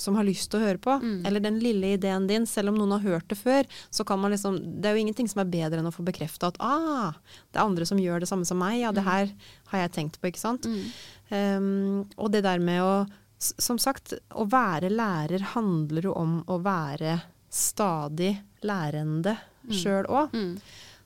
som 0.00 0.16
har 0.18 0.26
lyst 0.26 0.50
til 0.50 0.60
å 0.60 0.64
høre 0.64 0.80
på. 0.82 0.96
Mm. 1.02 1.26
Eller 1.28 1.44
den 1.44 1.58
lille 1.62 1.92
ideen 1.96 2.26
din, 2.30 2.46
selv 2.48 2.72
om 2.72 2.78
noen 2.80 2.96
har 2.96 3.04
hørt 3.04 3.28
det 3.30 3.38
før, 3.38 3.68
så 3.90 4.06
kan 4.08 4.20
man 4.20 4.32
liksom 4.34 4.58
Det 4.80 4.88
er 4.90 4.96
jo 4.96 5.04
ingenting 5.04 5.28
som 5.30 5.42
er 5.44 5.52
bedre 5.52 5.80
enn 5.82 5.90
å 5.90 5.94
få 5.94 6.04
bekrefta 6.06 6.50
at 6.50 6.58
ah, 6.64 7.12
det 7.52 7.60
er 7.60 7.66
andre 7.66 7.86
som 7.88 8.00
gjør 8.00 8.24
det 8.24 8.30
samme 8.30 8.48
som 8.48 8.58
meg. 8.60 8.80
Ja, 8.80 8.92
det 8.92 9.04
her 9.06 9.30
har 9.72 9.84
jeg 9.84 9.92
tenkt 9.96 10.20
på, 10.20 10.30
ikke 10.32 10.42
sant. 10.42 10.66
Mm. 10.66 10.88
Um, 11.30 12.08
og 12.16 12.32
det 12.34 12.42
der 12.48 12.58
med 12.58 12.82
å 12.82 12.94
Som 13.40 13.78
sagt, 13.80 14.12
å 14.36 14.44
være 14.44 14.90
lærer 14.92 15.40
handler 15.54 16.10
jo 16.10 16.12
om 16.12 16.42
å 16.44 16.58
være 16.60 17.22
stadig 17.48 18.34
lærende 18.60 19.38
Mm. 19.64 19.76
sjøl 19.76 20.06
òg. 20.08 20.32
Mm. 20.34 20.54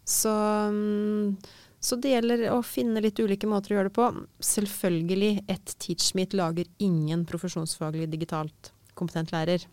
Så, 0.04 0.32
um, 0.68 1.36
så 1.80 1.96
det 2.00 2.12
gjelder 2.14 2.44
å 2.52 2.60
finne 2.64 3.02
litt 3.04 3.18
ulike 3.20 3.48
måter 3.50 3.74
å 3.74 3.78
gjøre 3.78 3.90
det 3.90 3.96
på. 3.96 4.08
Selvfølgelig, 4.44 5.44
et 5.50 5.74
teachmeet 5.82 6.36
lager 6.36 6.68
ingen 6.78 7.24
profesjonsfaglig 7.28 8.08
digitalt 8.12 8.72
kompetent 8.94 9.32
lærer. 9.34 9.64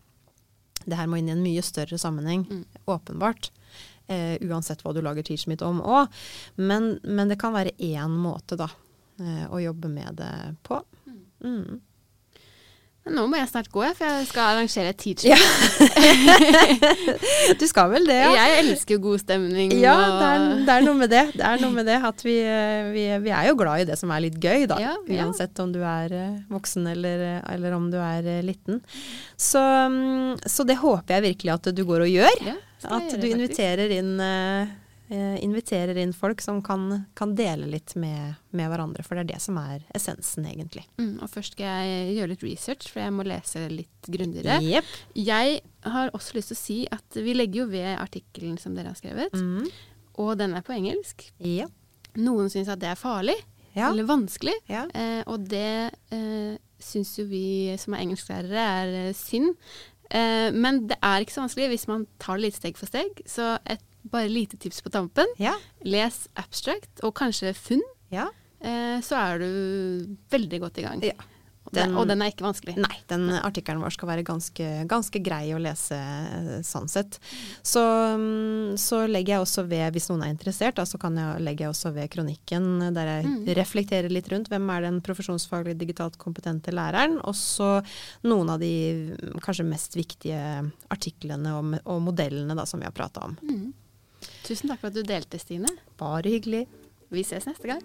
Det 0.84 0.96
her 0.98 1.06
må 1.06 1.16
inn 1.20 1.28
i 1.28 1.32
en 1.36 1.42
mye 1.44 1.62
større 1.62 1.98
sammenheng, 1.98 2.44
Mm. 2.48 2.64
åpenbart. 2.90 3.50
Eh, 4.08 4.36
uansett 4.42 4.82
hva 4.82 4.92
du 4.92 5.00
lager 5.00 5.22
teachmeet 5.22 5.62
om 5.62 5.80
òg. 5.80 6.08
Men, 6.56 6.98
men 7.04 7.28
det 7.28 7.38
kan 7.38 7.52
være 7.54 7.72
én 7.78 8.10
måte, 8.18 8.56
da, 8.58 8.66
eh, 9.20 9.46
å 9.48 9.60
jobbe 9.62 9.88
med 9.88 10.16
det 10.16 10.56
på. 10.64 10.82
Mm. 11.44 11.80
Nå 13.10 13.24
må 13.26 13.34
jeg 13.34 13.48
snart 13.50 13.66
gå, 13.74 13.82
for 13.98 14.06
jeg 14.06 14.26
skal 14.28 14.52
arrangere 14.52 14.92
et 14.92 14.98
teacher. 15.00 15.32
Ja. 15.34 15.38
Du 17.58 17.64
skal 17.66 17.90
vel 17.90 18.06
det, 18.06 18.14
ja? 18.20 18.30
Jeg 18.36 18.60
elsker 18.60 18.94
jo 18.94 19.00
god 19.08 19.18
stemning. 19.24 19.72
Ja, 19.82 19.96
det 19.98 20.28
er, 20.28 20.44
det 20.68 20.76
er 20.76 20.82
noe 20.86 20.94
med 21.00 21.10
det. 21.10 21.24
Det 21.34 21.42
er 21.46 21.58
noe 21.62 21.72
med 21.74 21.86
det 21.90 21.96
at 22.06 22.22
vi, 22.24 22.36
eh, 22.46 22.92
vi, 22.94 23.02
vi 23.24 23.30
er 23.34 23.48
jo 23.50 23.56
glad 23.58 23.82
i 23.82 23.88
det 23.90 23.96
som 23.98 24.10
er 24.14 24.22
litt 24.22 24.38
gøy, 24.38 24.66
da. 24.70 24.78
Ja, 24.82 24.94
ja. 25.10 25.26
Uansett 25.26 25.58
om 25.62 25.72
du 25.74 25.80
er 25.82 26.14
eh, 26.14 26.38
voksen 26.52 26.86
eller, 26.92 27.42
eller 27.50 27.74
om 27.76 27.90
du 27.92 27.98
er 27.98 28.22
eh, 28.36 28.42
liten. 28.46 28.78
Så, 29.34 29.58
mm, 29.58 30.38
så 30.46 30.62
det 30.68 30.78
håper 30.80 31.18
jeg 31.18 31.26
virkelig 31.32 31.52
at 31.56 31.66
du 31.74 31.82
går 31.88 32.00
og 32.06 32.14
gjør. 32.14 32.38
At 32.86 33.18
du 33.18 33.26
inviterer 33.28 33.88
inn, 33.98 34.14
eh, 34.22 34.62
eh, 34.62 34.68
inviterer 35.12 35.98
inn 36.00 36.12
folk 36.16 36.40
som 36.40 36.62
kan, 36.64 37.04
kan 37.18 37.34
dele 37.36 37.66
litt 37.68 37.92
med, 38.00 38.34
med 38.56 38.70
hverandre. 38.72 39.04
For 39.04 39.14
det 39.18 39.24
er 39.26 39.30
det 39.34 39.40
som 39.44 39.58
er 39.60 39.82
essensen, 39.94 40.46
egentlig. 40.48 40.86
Mm, 40.96 41.18
og 41.22 41.28
først 41.32 41.52
skal 41.56 41.66
jeg 41.84 42.14
gjøre 42.16 42.30
litt 42.32 42.44
research, 42.46 42.88
for 42.92 43.02
jeg 43.04 43.12
må 43.12 43.26
lese 43.28 43.66
litt 43.68 44.08
grundigere. 44.08 44.56
Yep. 44.64 44.84
Jeg 45.20 45.60
har 45.84 46.10
også 46.16 46.38
lyst 46.38 46.52
til 46.54 46.56
å 46.56 46.62
si 46.62 46.78
at 46.96 47.20
vi 47.26 47.34
legger 47.36 47.64
jo 47.64 47.68
ved 47.74 47.92
artikkelen 48.00 48.56
som 48.62 48.74
dere 48.78 48.94
har 48.94 48.98
skrevet, 49.00 49.32
Mm. 49.36 49.68
og 50.22 50.34
den 50.38 50.54
er 50.54 50.62
på 50.64 50.72
engelsk. 50.76 51.28
Yep. 51.40 51.70
Noen 52.24 52.48
syns 52.52 52.68
at 52.72 52.80
det 52.80 52.88
er 52.92 53.00
farlig 53.00 53.36
Ja. 53.74 53.90
eller 53.90 54.04
vanskelig, 54.04 54.54
Ja. 54.68 54.86
eh, 54.94 55.22
og 55.26 55.48
det 55.48 55.92
eh, 56.12 56.56
syns 56.80 57.16
jo 57.18 57.24
vi 57.26 57.74
som 57.78 57.94
er 57.94 58.02
engelsklærere 58.04 58.66
er 58.82 58.94
eh, 59.08 59.12
synd. 59.16 59.54
Eh, 60.10 60.50
men 60.52 60.86
det 60.88 60.98
er 61.02 61.20
ikke 61.24 61.32
så 61.32 61.40
vanskelig 61.46 61.68
hvis 61.72 61.88
man 61.88 62.06
tar 62.20 62.36
det 62.36 62.42
litt 62.50 62.56
steg 62.60 62.76
for 62.76 62.86
steg. 62.90 63.22
Så 63.24 63.58
et 63.64 63.80
bare 64.10 64.28
lite 64.28 64.56
tips 64.58 64.82
på 64.82 64.90
tampen. 64.90 65.26
Ja. 65.38 65.54
Les 65.84 66.24
abstract, 66.34 67.02
og 67.02 67.14
kanskje 67.14 67.54
funn. 67.54 67.82
ja. 68.10 68.28
Eh, 68.62 69.00
så 69.02 69.16
er 69.18 69.40
du 69.42 70.16
veldig 70.30 70.60
godt 70.62 70.76
i 70.78 70.82
gang. 70.86 71.00
Ja. 71.02 71.16
Den, 71.72 71.94
og 71.96 72.04
den 72.06 72.20
er 72.22 72.28
ikke 72.30 72.44
vanskelig. 72.44 72.74
Nei, 72.76 72.98
den 73.08 73.30
artikkelen 73.38 73.80
vår 73.80 73.94
skal 73.94 74.08
være 74.10 74.24
ganske, 74.26 74.66
ganske 74.90 75.18
grei 75.24 75.54
å 75.54 75.58
lese 75.62 75.96
eh, 75.96 76.60
sånn 76.66 76.86
sett. 76.90 77.16
Så, 77.64 77.80
mm, 78.18 78.76
så 78.78 79.00
legger 79.08 79.36
jeg 79.38 79.44
også 79.46 79.64
ved, 79.70 79.86
hvis 79.94 80.06
noen 80.10 80.22
er 80.26 80.34
interessert, 80.34 80.76
da, 80.76 80.84
så 80.86 80.98
kan 81.00 81.16
jeg, 81.16 81.40
legger 81.42 81.64
jeg 81.68 81.72
også 81.74 81.92
ved 81.96 82.10
kronikken 82.12 82.68
der 82.94 83.10
jeg 83.16 83.26
Mm. 83.32 83.46
reflekterer 83.56 84.10
litt 84.12 84.28
rundt 84.30 84.50
hvem 84.52 84.68
er 84.76 84.82
den 84.86 85.00
profesjonsfaglig 85.06 85.74
digitalt 85.80 86.18
kompetente 86.22 86.70
læreren, 86.74 87.18
og 87.24 87.34
så 87.34 87.80
noen 88.26 88.50
av 88.52 88.60
de 88.60 88.72
kanskje 89.42 89.64
mest 89.66 89.96
viktige 89.96 90.42
artiklene 90.92 91.54
og, 91.58 91.78
og 91.86 92.02
modellene 92.10 92.54
da, 92.58 92.66
som 92.68 92.78
vi 92.82 92.86
har 92.86 92.94
prata 92.94 93.24
om. 93.30 93.38
Mm. 93.42 93.72
Tusen 94.42 94.72
takk 94.72 94.80
for 94.82 94.90
at 94.90 94.96
du 94.96 95.04
delte, 95.06 95.38
Stine. 95.38 95.70
Bare 96.00 96.26
hyggelig. 96.32 96.64
Vi 97.12 97.22
ses 97.26 97.46
neste 97.46 97.68
gang. 97.68 97.82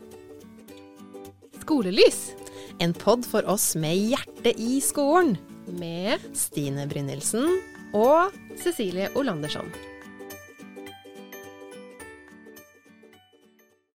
Skolelys 1.62 2.32
En 2.80 2.94
pod 2.96 3.26
for 3.28 3.46
oss 3.50 3.74
med 3.76 3.98
hjertet 4.14 4.60
i 4.62 4.80
skolen. 4.84 5.38
med 5.68 6.22
Stine 6.32 6.86
Brynildsen 6.88 7.50
og 7.94 8.32
Cecilie 8.56 9.10
Olandersson. 9.20 9.68